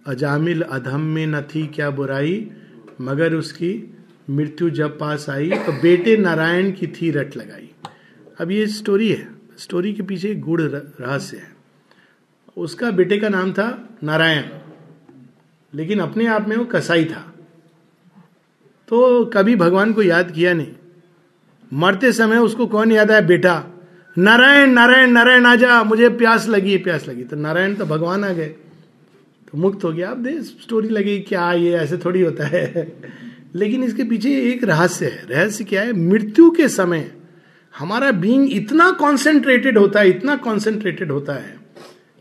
अजामिल 0.07 0.61
अधम 0.61 1.01
में 1.01 1.27
न 1.27 1.41
थी 1.41 1.67
क्या 1.67 1.89
बुराई? 1.89 2.51
मगर 3.01 3.33
उसकी 3.33 3.97
मृत्यु 4.29 4.69
जब 4.69 4.99
पास 4.99 5.29
आई 5.29 5.49
तो 5.49 5.71
बेटे 5.71 6.17
नारायण 6.17 6.71
की 6.71 6.87
थी 6.87 7.11
रट 7.11 7.37
लगाई। 7.37 7.69
अब 8.39 8.51
ये 8.51 8.67
स्टोरी 8.67 9.09
है। 9.09 9.29
स्टोरी 9.57 9.93
के 9.93 10.03
पीछे 10.03 10.35
गूढ़ 10.35 10.61
रहस्य 10.61 11.37
है। 11.37 11.55
उसका 12.57 12.91
बेटे 12.91 13.17
का 13.17 13.29
नाम 13.29 13.53
था 13.53 13.89
नारायण। 14.03 14.43
लेकिन 15.73 15.99
अपने 15.99 16.25
आप 16.25 16.47
में 16.47 16.57
वो 16.57 16.65
कसाई 16.65 17.05
था। 17.05 17.33
तो 18.87 19.25
कभी 19.25 19.55
भगवान 19.55 19.93
को 19.93 20.03
याद 20.03 20.31
किया 20.31 20.53
नहीं। 20.53 20.73
मरते 21.73 22.11
समय 22.11 22.37
उसको 22.37 22.67
कौन 22.67 22.91
याद 22.91 23.11
आया? 23.11 23.21
बेटा। 23.21 23.65
नारायण 24.17 24.69
नारायण 24.69 25.11
नारायण, 25.11 25.45
आजा, 25.45 25.83
मुझे 25.83 26.09
प्यास 26.09 26.47
लगी 26.47 26.77
प्यास 26.77 27.07
लगी। 27.07 27.23
तो 27.23 27.35
नारायण 27.35 27.75
तो 27.75 27.85
भगवान 27.85 28.23
आ 28.23 28.29
गए। 28.29 28.55
मुक्त 29.55 29.83
हो 29.83 29.91
गया। 29.91 30.09
आप 30.09 30.17
दे 30.17 30.43
स्टोरी 30.43 30.89
लगे 30.89 31.19
क्या 31.19 31.53
ये 31.53 31.71
ऐसे 31.71 31.97
थोड़ी 31.97 32.21
होता 32.21 32.47
है। 32.47 32.97
लेकिन 33.55 33.83
इसके 33.83 34.03
पीछे 34.03 34.41
एक 34.41 34.63
रहस्य 34.63 35.05
है। 35.05 35.25
रहस्य 35.29 35.63
क्या 35.63 35.81
है? 35.81 35.93
मृत्यु 35.93 36.51
के 36.51 36.67
समय 36.67 37.11
हमारा 37.77 38.11
बीइंग 38.11 38.53
इतना 38.53 38.91
कॉन्सेंट्रेटेड 38.91 39.77
होता 39.77 39.99
है, 39.99 40.09
इतना 40.09 40.35
कॉन्सेंट्रेटेड 40.35 41.11
होता 41.11 41.33
है 41.33 41.55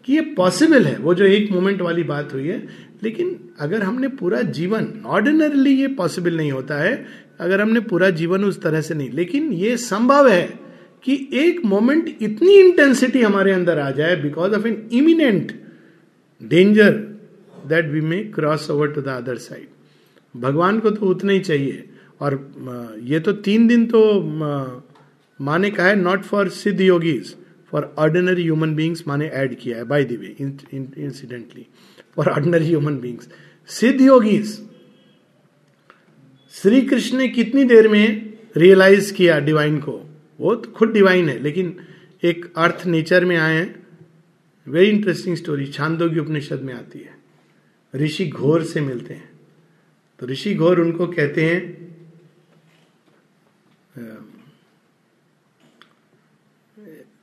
कि 0.04 0.12
ये 0.12 0.20
पॉसिबल 0.20 0.84
है। 0.84 0.98
वो 0.98 1.14
जो 1.14 1.24
एक 1.24 1.52
मोमेंट 1.52 1.80
वाली 1.80 2.02
बात 2.02 2.34
हुई 2.34 2.48
है। 2.48 2.68
लेकिन 3.02 3.48
अगर 3.58 3.82
हमने 3.82 4.08
पूरा 4.08 4.42
जीवन 4.42 4.88
ऑर्डिनरली 5.06 5.70
ये 5.70 5.88
पॉसिबल 5.88 6.36
नहीं 6.36 6.52
होता 6.52 6.74
है। 6.74 7.06
अगर 7.40 7.60
हमने 7.60 7.80
पूरा 7.80 8.10
जीवन 8.10 8.44
उस 8.44 8.62
तरह 8.62 8.80
से 8.80 8.94
नहीं। 8.94 9.10
लेकिन 9.10 9.52
ये 9.52 9.76
संभव 9.76 10.28
है 10.28 10.52
कि 11.02 11.28
एक 11.32 11.64
मोमेंट 11.64 12.16
इतनी 12.22 12.58
इंटेंसिटी 12.58 13.22
हमारे 13.22 13.52
अंदर 13.52 13.78
आ 13.78 13.90
जाए 13.90 14.16
because 14.16 14.52
of 14.52 14.66
an 14.66 14.88
imminent 14.92 15.52
danger 16.42 17.13
that 17.66 17.90
we 17.90 18.00
may 18.02 18.22
cross 18.34 18.70
over 18.70 18.92
to 18.92 19.00
the 19.00 19.08
other 19.08 19.36
side 19.38 20.40
भगवान 20.40 20.80
को 20.80 20.90
तो 20.90 21.06
उतना 21.06 21.32
ही 21.32 21.40
चाहिए। 21.40 21.84
और 22.20 22.98
ये 23.02 23.20
तो 23.20 23.32
तीन 23.44 23.66
दिन 23.66 23.86
तो 23.86 24.00
माने 25.40 25.70
कहा 25.70 25.86
है 25.86 25.96
not 25.96 26.22
for 26.22 26.48
siddha 26.50 26.80
yogis 26.80 27.34
for 27.72 27.94
ordinary 27.98 28.42
human 28.42 28.74
beings 28.74 29.02
माने 29.08 29.26
ऐड 29.34 29.54
किया 29.58 29.76
है 29.78 29.84
by 29.84 30.04
the 30.04 30.18
way 30.20 30.34
incidentally 30.38 31.66
for 32.16 32.28
ordinary 32.28 32.66
human 32.66 32.98
beings 32.98 33.28
siddha 33.68 34.00
yogis 34.00 34.58
Shri 36.54 36.80
Krishna 36.82 37.16
ने 37.18 37.28
कितनी 37.28 37.64
देर 37.64 37.88
में 37.88 38.32
रियलाइज़ 38.56 39.12
किया 39.14 39.38
डिवाइन 39.40 39.78
को? 39.78 39.92
वो 40.38 40.54
तो 40.54 40.70
खुद 40.70 40.92
डिवाइन 40.92 41.28
है, 41.28 41.38
लेकिन 41.42 41.76
एक 42.22 42.52
अर्थ 42.56 42.86
नेचर 42.86 43.24
में 43.24 43.36
आए 43.36 43.54
हैं। 43.54 43.84
Very 44.66 44.90
interesting 44.90 45.36
story 45.36 45.66
Chandogya 45.66 46.20
Upanishad 46.20 46.62
में 46.62 46.72
आती 46.74 46.98
है। 46.98 47.13
ऋषि 47.94 48.26
घोर 48.28 48.62
से 48.64 48.80
मिलते 48.80 49.14
हैं। 49.14 49.30
तो 50.20 50.26
ऋषि 50.26 50.54
घोर 50.54 50.80
उनको 50.80 51.06
कहते 51.06 51.44
हैं 51.44 51.82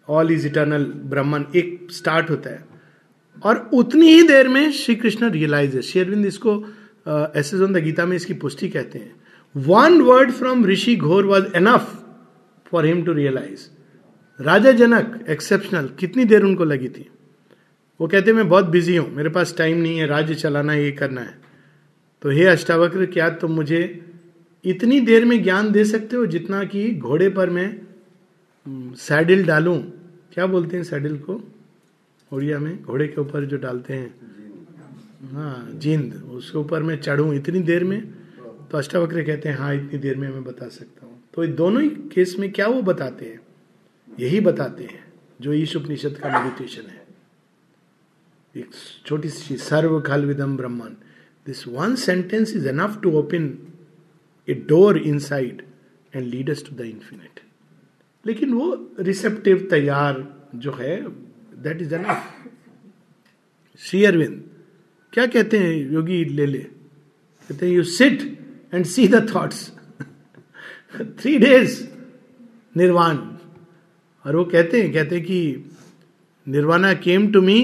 ऑल 0.07 0.31
इज़ 0.31 0.47
इटर्नल 0.47 0.85
ब्रह्मन 0.85 1.45
एक 1.55 1.87
स्टार्ट 1.91 2.29
होता 2.29 2.49
है। 2.49 2.65
और 3.43 3.69
उतनी 3.73 4.07
ही 4.07 4.21
देर 4.27 4.47
में 4.47 4.71
श्री 4.71 4.95
कृष्ण 4.95 5.29
रियलाइज़ 5.31 5.79
शेरविंद 5.81 6.25
इसको 6.25 6.55
एस 7.35 7.53
एस 7.53 7.61
द 7.61 7.77
गीता 7.83 8.05
में 8.05 8.15
इसकी 8.15 8.33
पुष्टि 8.33 8.69
कहते 8.69 8.99
हैं। 8.99 9.15
One 9.55 10.01
word 10.01 10.31
from 10.31 10.65
Rishi 10.65 10.95
Ghora 10.95 11.25
was 11.25 11.45
enough 11.55 11.95
for 12.71 12.85
him 12.85 13.03
to 13.03 13.13
realize 13.13 13.69
Raja 14.39 14.71
Janak 14.71 15.25
exceptional 15.29 15.87
कितनी 15.99 16.25
देर 16.25 16.43
उनको 16.43 16.63
लगी 16.63 16.89
थी? 16.89 17.09
वो 18.01 18.07
कहते 18.07 18.33
मैं 18.33 18.49
बहुत 18.49 18.65
बिज़ी 18.65 18.95
हूँ 18.95 19.09
मेरे 19.15 19.29
पास 19.29 19.55
टाइम 19.57 19.77
नहीं 19.77 19.97
है 19.97 20.07
राज्य 20.07 20.35
चलाना 20.35 20.73
ये 20.73 20.91
करना 20.91 21.21
है। 21.21 21.41
तो 22.21 22.29
हे 22.29 22.45
अष्टावक्र 22.45 23.05
क्या 23.05 23.29
तुम 23.29 23.51
मुझे 23.51 24.05
इतनी 24.65 24.99
देर 24.99 25.25
में 25.25 25.43
ज्ञान 25.43 25.71
दे 25.71 25.85
सकते 25.85 26.15
हो 26.15 26.25
जितना 26.25 26.63
कि 26.63 26.95
घोड़े 26.95 27.29
पर 27.29 27.49
मैं 27.49 27.81
सैडल 28.95 29.33
हम्म, 29.33 29.47
डालूं? 29.47 29.81
क्या 30.33 30.45
बोलते 30.45 30.77
हैं 30.77 30.83
सैडल 30.83 31.17
को? 31.17 31.43
उड़िया 32.33 32.59
में 32.59 32.83
घोड़े 32.83 33.07
के 33.07 33.21
ऊपर 33.21 33.45
जो 33.45 33.57
डालते 33.57 33.93
हैं। 33.93 34.15
हाँ 35.33 35.69
जींद। 35.73 36.13
उसके 36.13 36.57
ऊपर 36.57 36.83
मैं 36.83 37.01
चढ़ू 37.01 37.33
इतनी 37.33 37.59
देर 37.59 37.83
में? 37.83 38.01
तो 38.71 38.77
अष्टावक्र 38.77 39.23
कहते 39.23 39.49
हैं 39.49 39.57
हाँ 39.57 39.75
इतनी 39.75 39.99
देर 39.99 40.17
में 40.17 40.29
मैं 40.29 40.43
बता 40.43 40.67
सकता 40.67 41.05
हूँ। 41.05 41.23
तो 41.33 41.45
दोनों 41.45 41.81
ही 41.81 41.89
केस 41.89 42.35
में 42.39 42.51
क्या 42.51 42.67
वो 42.67 42.81
बताते 42.81 43.25
हैं? 43.25 43.39
यही 44.19 44.39
बताते 44.39 44.83
हैं 44.83 45.13
जो 45.41 45.53
ईश 45.53 45.75
उपनिषद 45.75 46.17
का 46.17 46.43
मेडिटेशन 46.43 46.89
है। 46.89 47.00
एक 48.55 48.69
छोटी 49.05 49.29
सी 49.29 49.57
सर्व 49.59 49.99
खल 50.01 50.25
विदम 50.25 50.55
ब्रह्मन 50.57 50.95
this 51.45 51.67
one 51.67 51.95
sentence 51.97 52.55
is 52.55 52.67
enough 52.67 52.99
to 53.03 53.11
open 53.19 53.47
a 54.47 54.53
door 54.69 54.97
inside 55.19 55.61
and 56.13 56.25
leaders 56.25 56.63
to 56.65 56.75
the 56.75 56.81
infinite 56.81 57.39
लेकिन 58.25 58.53
वो 58.53 58.67
रिसेप्टिव 58.99 59.67
तैयार 59.69 60.25
जो 60.55 60.71
है 60.73 60.97
that 61.63 61.81
is 61.81 61.95
enough 61.95 62.27
Shri 63.81 64.03
Aurobindo 64.05 64.43
क्या 65.13 65.25
कहते 65.25 65.57
हैं 65.57 65.73
योगी 65.91 66.23
ले 66.25 66.45
ले 66.45 66.59
कहते 66.59 67.65
हैं 67.65 67.73
you 67.73 67.83
sit 67.83 68.21
and 68.73 68.85
see 68.85 69.07
the 69.07 69.27
thoughts 69.35 69.69
three 71.19 71.37
days 71.39 71.83
nirvana 72.75 73.17
और 74.25 74.35
वो 74.35 74.43
कहते 74.45 74.81
हैं 74.81 74.91
कहते 74.93 75.15
हैं 75.15 75.23
कि 75.25 75.71
nirvana 76.47 76.93
came 77.03 77.31
to 77.31 77.41
me 77.41 77.59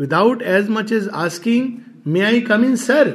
without 0.00 0.42
as 0.42 0.68
much 0.68 0.92
as 0.92 1.08
asking 1.08 1.72
may 2.06 2.20
I 2.20 2.40
come 2.40 2.64
in 2.64 2.76
sir 2.76 3.10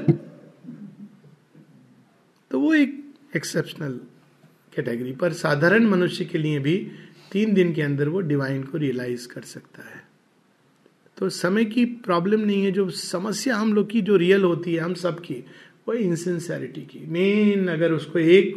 तो 2.51 2.59
वो 2.59 2.73
एक 2.73 3.13
एक्सेप्शनल 3.35 3.99
कैटेगरी 4.75 5.11
पर 5.11 5.33
साधारण 5.33 5.85
मनुष्य 5.85 6.25
के 6.25 6.37
लिए 6.37 6.59
भी 6.59 6.91
तीन 7.31 7.53
दिन 7.53 7.73
के 7.73 7.81
अंदर 7.81 8.09
वो 8.09 8.19
डिवाइन 8.19 8.63
को 8.63 8.77
रियलाइज़ 8.77 9.27
कर 9.27 9.41
सकता 9.41 9.95
है। 9.95 10.03
तो 11.17 11.29
समय 11.29 11.65
की 11.65 11.85
प्रॉब्लम 11.85 12.39
नहीं 12.39 12.65
है, 12.65 12.71
जो 12.71 12.89
समस्या 12.89 13.55
हम 13.55 13.73
लोग 13.73 13.89
की, 13.89 14.01
जो 14.01 14.15
रियल 14.15 14.43
होती 14.43 14.73
है, 14.73 14.79
हम 14.79 14.93
सब 14.93 15.19
की, 15.19 15.45
वो 15.87 15.93
इंसिंसियरिटी 15.93 16.81
की। 16.81 17.05
मेन 17.07 17.67
अगर 17.67 17.91
उसको 17.91 18.19
एक 18.19 18.55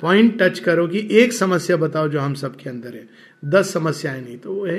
पॉइंट 0.00 0.42
टच 0.42 0.58
करो 0.58 0.86
कि 0.88 1.08
एक 1.10 1.32
समस्या 1.32 1.76
बताओ 1.76 2.08
जो 2.08 2.20
हम 2.20 2.34
सब 2.34 2.56
के 2.56 2.70
अंदर 2.70 2.94
है, 2.94 3.08
दस 3.44 3.72
समस्याएँ 3.72 4.22
नहीं 4.22 4.38
तो 4.38 4.54
वो 4.54 4.66
है 4.66 4.78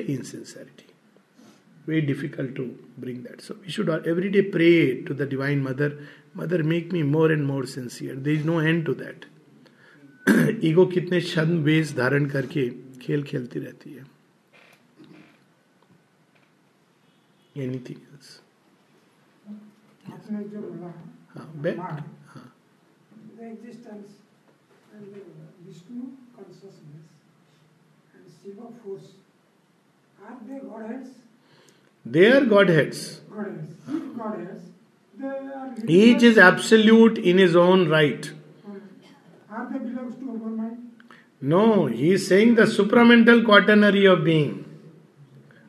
very 1.87 2.01
difficult 2.07 2.55
to 2.55 2.63
bring 2.99 3.23
that 3.23 3.41
so 3.41 3.53
we 3.63 3.71
should 3.71 3.89
every 4.07 4.29
day 4.29 4.41
pray 4.55 4.69
to 5.07 5.13
the 5.13 5.27
divine 5.29 5.61
mother 5.63 5.97
mother 6.37 6.63
make 6.73 6.91
me 6.93 7.03
more 7.15 7.31
and 7.31 7.45
more 7.45 7.65
sincere 7.75 8.15
they 8.27 8.33
is 8.33 8.45
no 8.45 8.61
end 8.61 8.85
to 8.85 8.93
that 9.03 9.25
ego 10.65 10.85
कितने 10.93 11.21
छंद 11.21 11.63
वेश 11.65 11.93
धारण 11.97 12.25
करके 12.29 12.69
खेल 13.01 13.23
खेलती 13.23 13.59
रहती 13.59 13.91
है। 13.93 14.05
एनीथिंग 17.63 18.01
एल्स 18.13 18.39
हाँ 21.35 21.51
बैठ। 21.61 21.79
हाँ। 21.79 22.03
the 23.37 23.47
existence 23.47 24.13
and 24.97 25.13
the 25.13 25.21
Vishnu 25.65 26.05
consciousness 26.35 27.05
and 28.13 28.23
Shiva 28.37 28.69
force 28.83 29.11
are 30.19 30.37
they 32.15 32.27
are 32.31 32.43
godheads 32.45 32.99
Godheads. 33.35 34.65
Godheads, 35.17 35.89
each 35.99 36.23
is 36.23 36.37
absolute 36.37 37.17
in 37.17 37.37
his 37.37 37.55
own 37.55 37.87
right 37.89 38.31
Are 39.49 39.67
they 39.71 39.79
belongs 39.79 40.15
to 40.15 40.29
our 40.29 40.51
mind? 40.51 40.77
no 41.41 41.85
he 41.87 42.11
is 42.11 42.27
saying 42.27 42.55
the 42.55 42.67
supramental 42.77 43.43
quaternary 43.45 44.05
of 44.05 44.23
being 44.23 44.53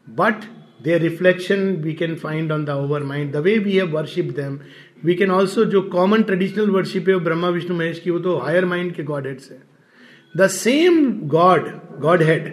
but 0.07 0.47
their 0.80 0.99
reflection 1.01 1.82
we 1.82 1.95
can 1.95 2.16
find 2.16 2.53
on 2.53 2.64
the 2.64 2.72
overmind 2.72 3.32
the 3.32 3.43
way 3.43 3.59
we 3.59 3.76
have 3.76 3.97
worshipped 4.01 4.36
them 4.43 4.61
we 5.05 5.14
can 5.14 5.30
also 5.30 5.64
जो 5.72 5.80
common 5.91 6.22
traditional 6.28 6.70
worship 6.70 7.09
है 7.09 7.16
ब्रह्मा 7.24 7.49
विष्णु 7.57 7.76
महेश 7.76 7.99
की 8.05 8.11
वो 8.11 8.18
तो 8.18 8.36
higher 8.39 8.64
mind 8.66 8.95
के 8.95 9.03
God 9.11 9.26
head 9.26 9.39
से 9.41 9.59
the 10.36 10.47
same 10.51 11.12
god 11.34 11.68
God 12.01 12.22
head 12.22 12.53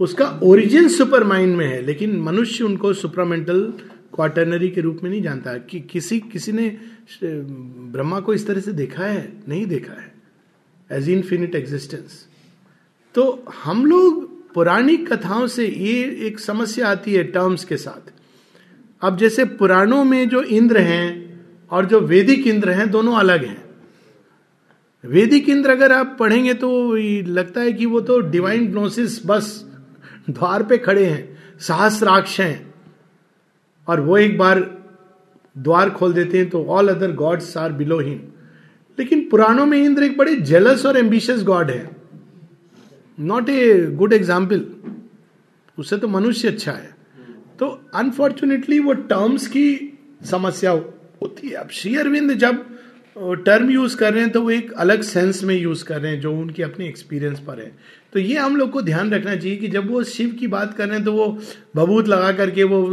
उसका 0.00 0.26
origin 0.42 0.88
super 0.88 1.24
mind 1.24 1.56
में 1.56 1.66
है, 1.66 1.80
लेकिन 1.82 2.20
मनुष्य 2.20 2.64
उनको 2.64 2.92
सुपरामेंटल 2.92 3.62
क्वार्टनरी 4.14 4.68
के 4.70 4.80
रूप 4.80 5.00
में 5.02 5.10
नहीं 5.10 5.22
जानता 5.22 5.52
कि 5.60 5.80
किसी 5.82 6.18
किसी 6.22 6.52
ने 6.52 6.68
ब्रह्मा 7.22 8.20
को 8.20 8.34
इस 8.34 8.46
तरह 8.46 8.60
से 8.60 8.72
देखा 8.72 9.04
है? 9.04 9.32
नहीं 9.48 9.66
देखा 9.66 9.92
है। 9.92 10.12
एज 10.90 11.08
इनफिनिट 11.10 11.54
एग्जिस्टेंस 11.54 12.26
तो 13.14 13.44
हम 13.64 13.84
लोग 13.86 14.30
पुरानी 14.54 14.96
कथाओं 14.98 15.46
से 15.46 15.66
ये 15.66 16.04
एक 16.26 16.38
समस्या 16.40 16.88
आती 16.88 17.14
है 17.14 17.22
टर्म्स 17.24 17.64
के 17.64 17.76
साथ। 17.76 18.12
अब 19.02 19.16
जैसे 19.18 19.44
पुराणों 19.44 20.04
में 20.04 20.28
जो 20.28 20.42
इंद्र 20.42 20.80
हैं 20.80 21.08
और 21.70 21.86
जो 21.86 22.00
वैदिक 22.00 22.46
इंद्र 22.46 22.70
हैं, 22.70 22.90
दोनों 22.90 23.14
अलग 23.16 23.44
हैं। 23.44 23.64
वैदिक 25.04 25.48
इंद्र 25.48 25.70
अगर 25.70 25.92
आप 25.92 26.16
पढ़ेंगे 26.20 26.54
तो 26.54 26.94
लगता 27.28 27.60
है 27.60 27.72
कि 27.72 27.86
वो 27.86 28.00
तो 28.00 28.20
डिवाइन 28.20 28.66
ग्नोसिस 28.66 29.20
बस 29.26 29.48
द्वार 30.28 30.62
पे 30.62 30.78
खड़े 30.78 31.04
हैं, 31.04 31.38
सहस्राक्ष 31.60 32.38
हैं, 32.40 32.74
और 33.88 34.00
वो 34.00 34.18
एक 34.18 34.36
बार 34.38 34.60
द्वार 35.56 35.90
खोल 35.90 36.12
देते 36.12 36.38
हैं 36.38 36.48
तो 36.50 36.64
all 36.66 36.88
other 36.88 37.12
gods 37.14 37.56
are 37.56 37.72
below 37.74 37.98
him 38.00 38.20
लेकिन 38.98 39.28
पुराणों 39.30 39.66
में 39.66 39.78
इंद्र 39.78 40.02
एक 40.04 40.16
बड़े 40.18 40.34
जेलस 40.36 40.84
और 40.86 40.96
एम्बिशियस 40.98 41.42
गॉड 41.44 41.70
है। 41.70 41.90
नॉट 43.18 43.48
ए 43.48 43.86
गुड 43.92 44.12
एग्ज़ाम्पल 44.12 44.64
उससे 45.78 45.96
तो 45.98 46.08
मनुष्य 46.08 46.48
अच्छा 46.48 46.72
है। 46.72 46.90
तो 47.58 47.66
अनफॉर्चुनेटली 47.94 48.78
वो 48.80 48.92
टर्म्स 48.92 49.46
की 49.46 49.98
समस्या 50.24 50.70
होती 50.70 51.48
है। 51.48 51.54
अब 51.54 51.68
श्री 51.72 51.96
अरविंद 51.96 52.32
जब 52.34 52.64
टर्म 53.46 53.70
यूज़ 53.70 53.96
कर 53.96 54.12
रहे 54.12 54.22
हैं 54.22 54.30
तो 54.32 54.40
वो 54.42 54.50
एक 54.50 54.72
अलग 54.74 55.02
सेंस 55.04 55.42
में 55.44 55.54
यूज़ 55.54 55.84
कर 55.84 56.00
रहे 56.00 56.12
हैं 56.12 56.20
जो 56.20 56.32
उनके 56.32 56.62
अपने 56.62 56.86
एक्सपीरियंस 56.88 57.40
पर 57.40 57.60
है। 57.60 57.72
तो 58.12 58.20
ये 58.20 58.38
हम 58.38 58.56
लोग 58.56 58.70
को 58.70 58.82
ध्यान 58.82 59.12
रखना 59.14 59.34
चाहिए 59.36 59.56
कि 59.56 59.68
जब 59.68 59.90
वो 59.90 60.02
शिव 60.04 60.32
की 60.40 60.46
बात 60.46 60.76
कर 60.76 60.88
रहे 60.88 60.96
हैं 60.96 61.04
तो 61.04 61.12
वो 61.12 61.26
बबूत 61.76 62.08
लगा 62.08 62.32
करके 62.32 62.64
वो 62.64 62.84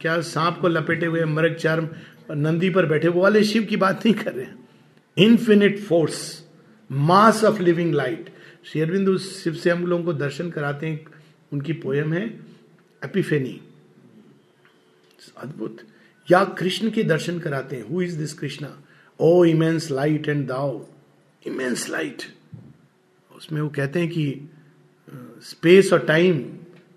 क्या 0.00 0.20
सांप 0.22 0.58
को 0.60 0.68
लपेटे 0.68 1.06
हुए 1.06 1.24
मृग 1.24 1.54
चर्म 1.54 1.88
नंदी 2.32 2.70
पर 2.70 2.86
बैठे, 2.86 3.08
वो 3.08 3.22
वाले 3.22 3.44
शिव 3.44 3.64
की 3.64 3.76
बात 3.76 4.06
नहीं 4.06 4.14
कर 4.14 4.32
रहे 4.32 4.44
हैं। 4.44 4.68
Infinite 5.16 5.78
force 5.80 6.20
mass 6.90 7.44
of 7.44 7.60
living 7.62 7.94
light 7.94 8.32
Shri 8.64 8.80
Aurobindo 8.80 9.08
उस 9.08 9.42
शिव 9.42 9.54
से 9.54 9.70
हम 9.70 9.86
लोगों 9.86 10.04
को 10.04 10.12
दर्शन 10.12 10.50
कराते 10.50 10.86
हैं, 10.86 11.04
उनकी 11.52 11.72
पोयम 11.72 12.12
है 12.12 12.26
एपिफेनी 13.02 13.60
अद्भुत। 15.36 15.76
या 16.28 16.44
कृष्ण 16.58 16.90
के 16.90 17.02
दर्शन 17.04 17.38
कराते 17.38 17.76
हैं। 17.76 17.88
Who 17.88 18.02
is 18.02 18.18
this 18.18 18.32
Krishna 18.34 18.76
O 19.20 19.44
immense 19.44 19.90
light 19.90 20.28
and 20.28 20.46
thou 20.48 20.80
immense 21.46 21.88
light 21.90 22.22
उसमें 23.34 23.60
वो 23.60 23.68
कहते 23.68 24.00
हैं 24.00 24.08
कि 24.08 24.48
स्पेस 25.42 25.92
और 25.92 26.04
टाइम 26.06 26.44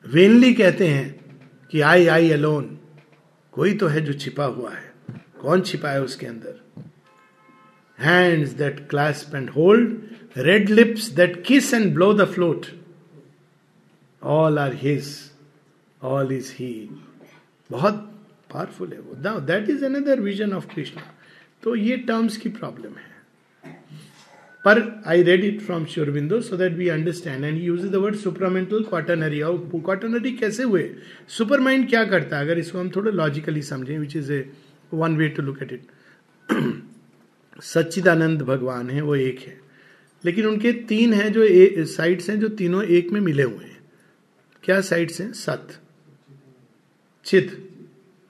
वेनली 0.05 0.53
कहते 0.53 0.88
हैं 0.88 1.39
कि 1.71 1.81
आई 1.81 2.05
आई 2.07 2.29
अलोन 2.31 2.77
कोई 3.53 3.73
तो 3.73 3.88
है 3.88 4.01
जो 4.01 4.13
छिपा 4.13 4.45
हुआ 4.45 4.71
है। 4.71 4.93
कौन 5.41 5.61
छिपा 5.61 5.89
है 5.89 6.03
उसके 6.03 6.25
अंदर? 6.25 6.59
Hands 7.99 8.51
that 8.53 8.88
clasp 8.89 9.35
and 9.35 9.49
hold 9.49 10.38
red 10.38 10.69
lips 10.69 11.09
that 11.11 11.43
kiss 11.45 11.73
and 11.73 11.93
blow 11.93 12.13
the 12.13 12.25
flute 12.33 12.65
all 14.21 14.59
are 14.59 14.75
his 14.75 15.09
all 16.01 16.31
is 16.33 16.51
he 16.53 16.73
बहुत 17.69 17.95
पावरफुल 18.53 18.93
है 18.93 18.99
वो। 18.99 19.39
That 19.41 19.69
is 19.69 19.85
another 19.85 20.19
vision 20.21 20.53
of 20.53 20.67
Krishna 20.75 21.01
तो 21.63 21.75
ये 21.75 21.97
टर्म्स 21.97 22.38
की 22.38 22.49
प्रॉब्लम 22.49 22.95
है। 22.95 23.15
पर 24.68 24.80
I 25.07 25.22
read 25.24 25.43
it 25.43 25.59
from 25.61 25.86
Sri Aurobindo 25.86 26.39
so 26.41 26.57
that 26.57 26.74
we 26.74 26.88
understand 26.89 27.43
and 27.45 27.61
use 27.63 27.86
the 27.88 27.95
word 27.95 28.15
supermental 28.15 28.84
quaternary 28.84 29.41
और 29.41 29.57
quaternary 29.76 30.32
कैसे 30.38 30.63
हुए? 30.63 30.89
सुपर 31.28 31.59
माइंड 31.59 31.88
क्या 31.89 32.03
करता 32.05 32.38
है? 32.38 32.43
अगर 32.43 32.59
इसको 32.59 32.80
हम 32.80 32.89
थोड़ा 32.89 33.11
लॉजिकली 33.11 33.61
समझें 33.61 33.97
which 33.99 34.15
is 34.15 34.32
a 34.34 34.39
one 34.93 35.15
way 35.18 35.30
to 35.30 35.43
look 35.43 35.61
at 35.63 35.72
it 35.72 35.86
Sachchidananda 37.63 38.41
भगवान 38.41 38.89
है, 38.89 39.01
वो 39.01 39.15
एक 39.15 39.39
है। 39.39 39.59
लेकिन 40.26 40.45
उनके 40.45 40.72
तीन 40.89 41.13
हैं 41.13 41.32
जो 41.34 41.45
साइड्स 41.86 42.30
हैं 42.30 42.39
जो 42.39 42.47
तीनों 42.49 42.84
एक 42.84 43.09
में 43.11 43.22
मिले 43.22 43.43
हुए 43.43 43.65
हैं। 43.65 43.80
क्या 44.63 44.82
साइड्स 44.82 45.22
हैं? 45.22 45.32
सत 45.34 45.80
चिद 47.26 47.57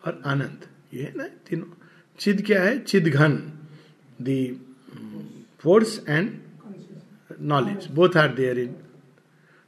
और 0.06 0.22
आनंद। 0.26 0.68
ये 0.94 1.04
है 1.04 1.14
ना, 1.16 1.24
तीनों। 1.50 1.66
चिद 2.20 2.46
क्या 2.46 2.64
है? 2.64 2.80
चिद 2.80 3.08
घन 3.08 3.36
the 4.22 4.62
force 5.68 5.99
and 6.09 6.30
knowledge 7.53 7.88
both 7.91 8.18
are 8.18 8.34
there 8.36 8.59
in 8.59 8.76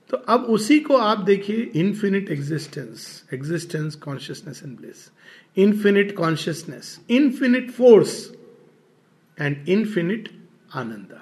तो 0.09 0.17
अब 0.33 0.43
उसी 0.49 0.79
को 0.79 0.97
आप 0.97 1.19
देखिए 1.23 1.69
infinite 1.75 2.29
existence 2.31 3.01
existence 3.33 3.95
consciousness 3.95 4.61
and 4.65 4.77
bliss 4.77 5.09
infinite 5.57 6.15
consciousness 6.15 6.99
infinite 7.09 7.71
force 7.71 8.13
and 9.37 9.69
infinite 9.69 10.29
ananda 10.75 11.17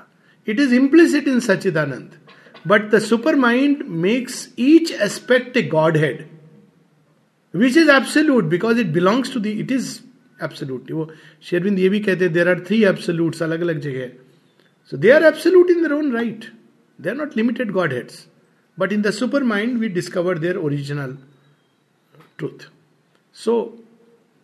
it 0.48 0.60
is 0.60 0.76
implicit 0.76 1.28
in 1.28 1.40
Sachchidananda 1.40 2.12
but 2.68 2.90
the 2.92 3.00
supermind 3.36 3.84
makes 4.06 4.48
each 4.60 4.92
aspect 5.02 5.58
a 5.58 5.64
godhead 5.98 6.26
which 7.54 7.78
is 7.78 7.90
absolute 7.92 8.44
because 8.46 8.80
it 8.80 8.94
belongs 8.94 9.34
to 9.34 9.40
the 9.40 9.52
it 9.60 9.72
is 9.72 9.90
absolute 10.44 10.92
वो 10.92 11.10
शेरविंद 11.50 11.80
ये 11.80 11.90
भी 11.90 12.00
कहते 12.00 12.26
हैं 12.26 12.34
there 12.34 12.50
are 12.50 12.64
three 12.68 12.84
absolute 12.86 13.42
अलग 13.42 13.62
अलग 13.62 13.80
जगह। 13.80 14.27
Absolute 14.92 15.70
in 15.70 15.84
their 15.84 15.94
own 15.94 16.12
right 16.12 16.46
they 17.00 17.10
are 17.10 17.16
not 17.16 17.38
limited 17.38 17.72
godheads 17.94 18.26
but 18.80 18.94
in 18.94 19.02
the 19.02 19.12
supermind 19.44 19.78
we 19.78 19.90
discover 19.90 20.38
their 20.38 20.58
original 20.58 21.18
truth 22.38 22.70
so 23.36 23.56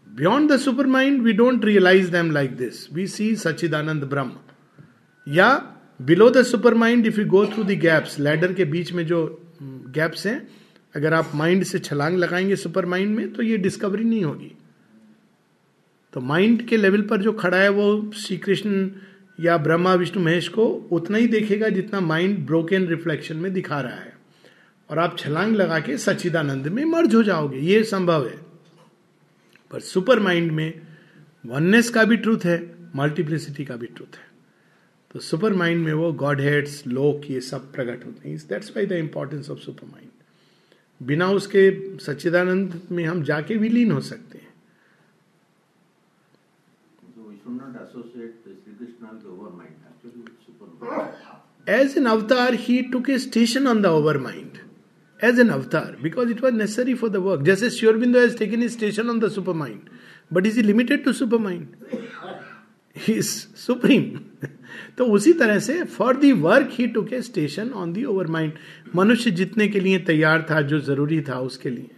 beyond 0.07 0.51
the 0.51 0.57
supermind 0.87 1.21
we 1.21 1.33
don't 1.33 1.65
realize 1.65 2.11
them 2.11 2.31
like 2.31 2.55
this 2.57 2.87
we 2.93 3.07
see 3.07 3.35
Sachchidananda 3.35 4.03
Brahman 4.03 4.31
या 5.27 5.51
below 6.01 6.29
the 6.29 6.43
supermind 6.73 7.07
if 7.07 7.19
you 7.19 7.25
go 7.27 7.45
through 7.45 7.63
the 7.63 7.79
gaps 7.79 8.19
ladder 8.19 8.53
के 8.53 8.65
बीच 8.65 8.91
में 8.93 9.05
जो 9.05 9.21
gaps 9.63 10.25
हैं 10.27 10.47
अगर 10.95 11.13
आप 11.13 11.31
mind 11.35 11.63
से 11.63 11.79
छलांग 11.79 12.17
लगाएँगे 12.17 12.55
सुपर 12.55 12.85
माइंड 12.85 13.15
में 13.15 13.31
तो 13.33 13.43
ये 13.43 13.57
डिस्कवरी 13.57 14.03
नहीं 14.03 14.23
होगी 14.23 14.51
तो 16.13 16.21
माइंड 16.21 16.65
के 16.67 16.77
लेवल 16.77 17.01
पर 17.01 17.21
जो 17.21 17.31
खड़ा 17.33 17.57
है 17.57 17.69
वो 17.69 18.11
श्री 18.15 18.37
कृष्ण 18.37 18.89
या 19.39 19.57
ब्रह्मा, 19.57 19.93
विष्णु, 19.93 20.23
महेश 20.23 20.47
को 20.47 20.65
उतना 20.67 21.17
ही 21.17 21.27
देखेगा 21.27 21.69
जितना 21.69 21.99
माइंड 21.99 22.45
ब्रोकन 22.45 22.85
रिफ्लेक्शन 22.87 23.37
में 23.37 23.53
दिखा 23.53 23.81
रहा 23.81 23.95
है। 23.95 24.17
और 24.89 24.99
आप 24.99 25.17
छलांग 25.19 25.55
लगा 25.55 25.79
के 25.79 25.97
सच्चिदानंद 25.97 26.67
में 26.67 26.85
मर्ज 26.85 27.15
हो 27.15 27.23
जाओगे। 27.23 27.59
ये 27.59 27.83
संभव 27.83 28.27
है। 28.27 28.37
पर 29.71 29.79
सुपर 29.79 30.19
माइंड 30.19 30.51
में 30.51 30.81
वननेस 31.45 31.89
का 31.89 32.03
भी 32.03 32.17
ट्रूथ 32.17 32.39
है 32.45 32.75
मल्टीप्लिसिटी 32.95 33.65
का 33.65 33.75
भी 33.75 33.87
ट्रूथ 33.87 34.15
है। 34.15 34.33
तो 35.13 35.19
सुपर 35.19 35.53
माइंड 35.53 35.85
में 35.85 35.93
वो 35.93 36.13
गॉड 36.13 36.41
हेड्स 36.41 36.87
लोक 36.87 37.31
ये 37.31 37.41
सब 37.41 37.73
प्रकट 37.73 38.05
होते 38.05 38.29
हैं। 38.29 38.37
That's 38.37 38.69
why 38.69 38.85
the 38.85 38.91
importance 38.91 39.49
of 39.49 39.59
supermind 39.87 40.09
बिना 41.03 41.29
उसके 41.29 41.97
सच्चिदानंद 41.97 42.81
में 42.91 43.05
हम 43.05 43.23
जाके 43.23 43.57
भी 43.57 43.69
लीन 43.69 43.91
हो 43.91 44.01
सकते 44.01 44.37
हैं। 44.37 44.42
As 51.69 51.97
an 51.97 52.05
avatar 52.05 52.53
he 52.53 52.81
took 52.81 53.09
a 53.09 53.17
station 53.17 53.67
on 53.67 53.81
the 53.81 53.85
overmind 54.17 54.51
as 55.23 55.39
an 55.39 55.49
avatar 55.49 55.97
because 56.03 56.29
it 56.29 56.43
was 56.43 56.53
necessary 56.53 56.93
for 56.93 57.09
the 57.09 57.15
work 57.15 57.41
जैसे 57.41 57.69
Sri Aurobindo 57.69 58.19
has 58.19 58.37
taken 58.37 58.63
a 58.63 58.69
station 58.69 59.09
on 59.09 59.19
the 59.19 59.29
supermind 59.53 59.79
but 60.33 60.45
is 60.45 60.59
he 60.59 60.63
limited 60.63 61.03
to 61.03 61.13
supermind 61.37 61.67
supreme 62.99 64.19
तो 64.97 65.05
उसी 65.05 65.33
तरह 65.33 65.59
से 65.59 65.83
for 65.83 66.17
the 66.17 66.31
work 66.31 66.69
he 66.71 66.87
took 66.87 67.13
a 67.13 67.21
station 67.21 67.69
on 67.69 67.93
the 67.93 68.03
overmind 68.27 68.53
मनुष्य 68.95 69.31
जितने 69.31 69.67
के 69.67 69.79
लिए 69.79 69.99
तैयार 69.99 70.47
था, 70.51 70.61
जो 70.61 70.79
ज़रूरी 70.79 71.21
था 71.21 71.39
उसके 71.39 71.69
लिए। 71.69 71.89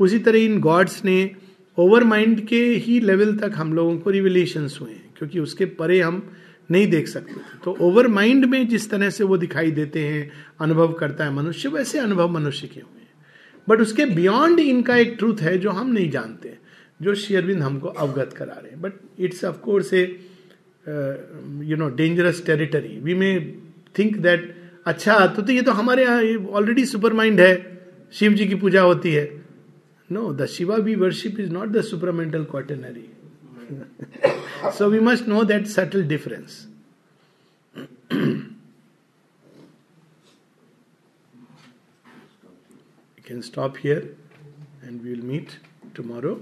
उसी 0.00 0.18
तरह 0.18 0.38
इन 0.38 0.60
गॉड्स 0.60 1.04
ने 1.04 1.36
ओवर 1.78 2.04
माइंड 2.04 2.46
के 2.46 2.64
ही 2.64 3.00
लेवल 3.00 3.36
तक 3.36 3.52
हम 3.54 3.72
लोगों 3.72 3.98
को 3.98 4.10
रिविलेशन 4.10 4.68
हुए 4.80 4.94
क्योंकि 5.18 5.40
उसके 5.40 5.64
परे 5.64 6.00
हम 6.00 6.32
नहीं 6.70 6.86
देख 6.86 7.08
सकते। 7.08 7.40
तो 7.64 7.76
ओवर 7.80 8.06
माइंड 8.08 8.44
में 8.44 8.66
जिस 8.68 8.90
तरह 8.90 9.10
से 9.10 9.24
वो 9.24 9.36
दिखाई 9.36 9.70
देते 9.70 10.00
हैं 10.00 10.30
अनुभव 10.60 10.92
करता 10.92 11.24
है 11.24 11.32
मनुष्य 11.34 11.68
वैसे 11.68 11.98
अनुभव 11.98 12.28
मनुष्य 12.30 12.66
के 12.66 12.80
हुए 12.80 13.06
बट 13.68 13.80
उसके 13.80 14.04
बियॉन्ड 14.06 14.60
इनका 14.60 14.96
एक 14.96 15.14
ट्रूथ 15.18 15.40
है 15.40 15.56
जो 15.58 15.70
हम 15.70 15.90
नहीं 15.92 16.10
जानते 16.10 16.56
जो 17.02 17.14
शेयरविंद 17.14 17.62
हमको 17.62 17.88
अवगत 17.88 18.32
करा 18.32 18.54
रहे 18.54 18.70
हैं। 18.70 18.80
But 18.80 18.92
it's 19.18 19.44
of course 19.44 19.92
a 19.94 20.02
you 21.64 21.76
know 21.76 21.88
dangerous 21.96 22.44
territory 22.46 22.98
we 23.00 23.14
may 23.14 23.34
think 23.98 24.16
that 24.16 24.54
अच्छा 24.86 25.26
तो, 25.26 25.42
तो 25.42 25.52
ये 25.52 25.62
तो 25.62 25.72
हमारे 25.72 26.04
यहाँ 26.04 26.22
ऑलरेडी 26.50 26.84
सुपर 26.84 27.12
माइंड 27.12 27.40
है 27.40 27.52
शिव 28.12 28.32
जी 28.32 28.46
की 28.46 28.54
पूजा 28.54 28.82
होती 28.82 29.12
है। 29.12 29.26
No 30.10 30.32
the 30.34 30.46
Shiva 30.46 30.76
we 30.76 30.94
worship 30.94 31.40
is 31.40 31.50
not 31.52 31.68
the 31.68 31.80
supermental 31.82 32.44
quaternary 32.44 33.06
so 34.72 34.88
we 34.90 35.00
must 35.00 35.26
know 35.26 35.44
that 35.44 35.66
subtle 35.66 36.02
difference. 36.02 36.66
we 38.10 38.46
can 43.22 43.42
stop 43.42 43.76
here 43.76 44.16
and 44.82 45.02
we 45.02 45.14
will 45.14 45.24
meet 45.24 45.58
tomorrow. 45.94 46.40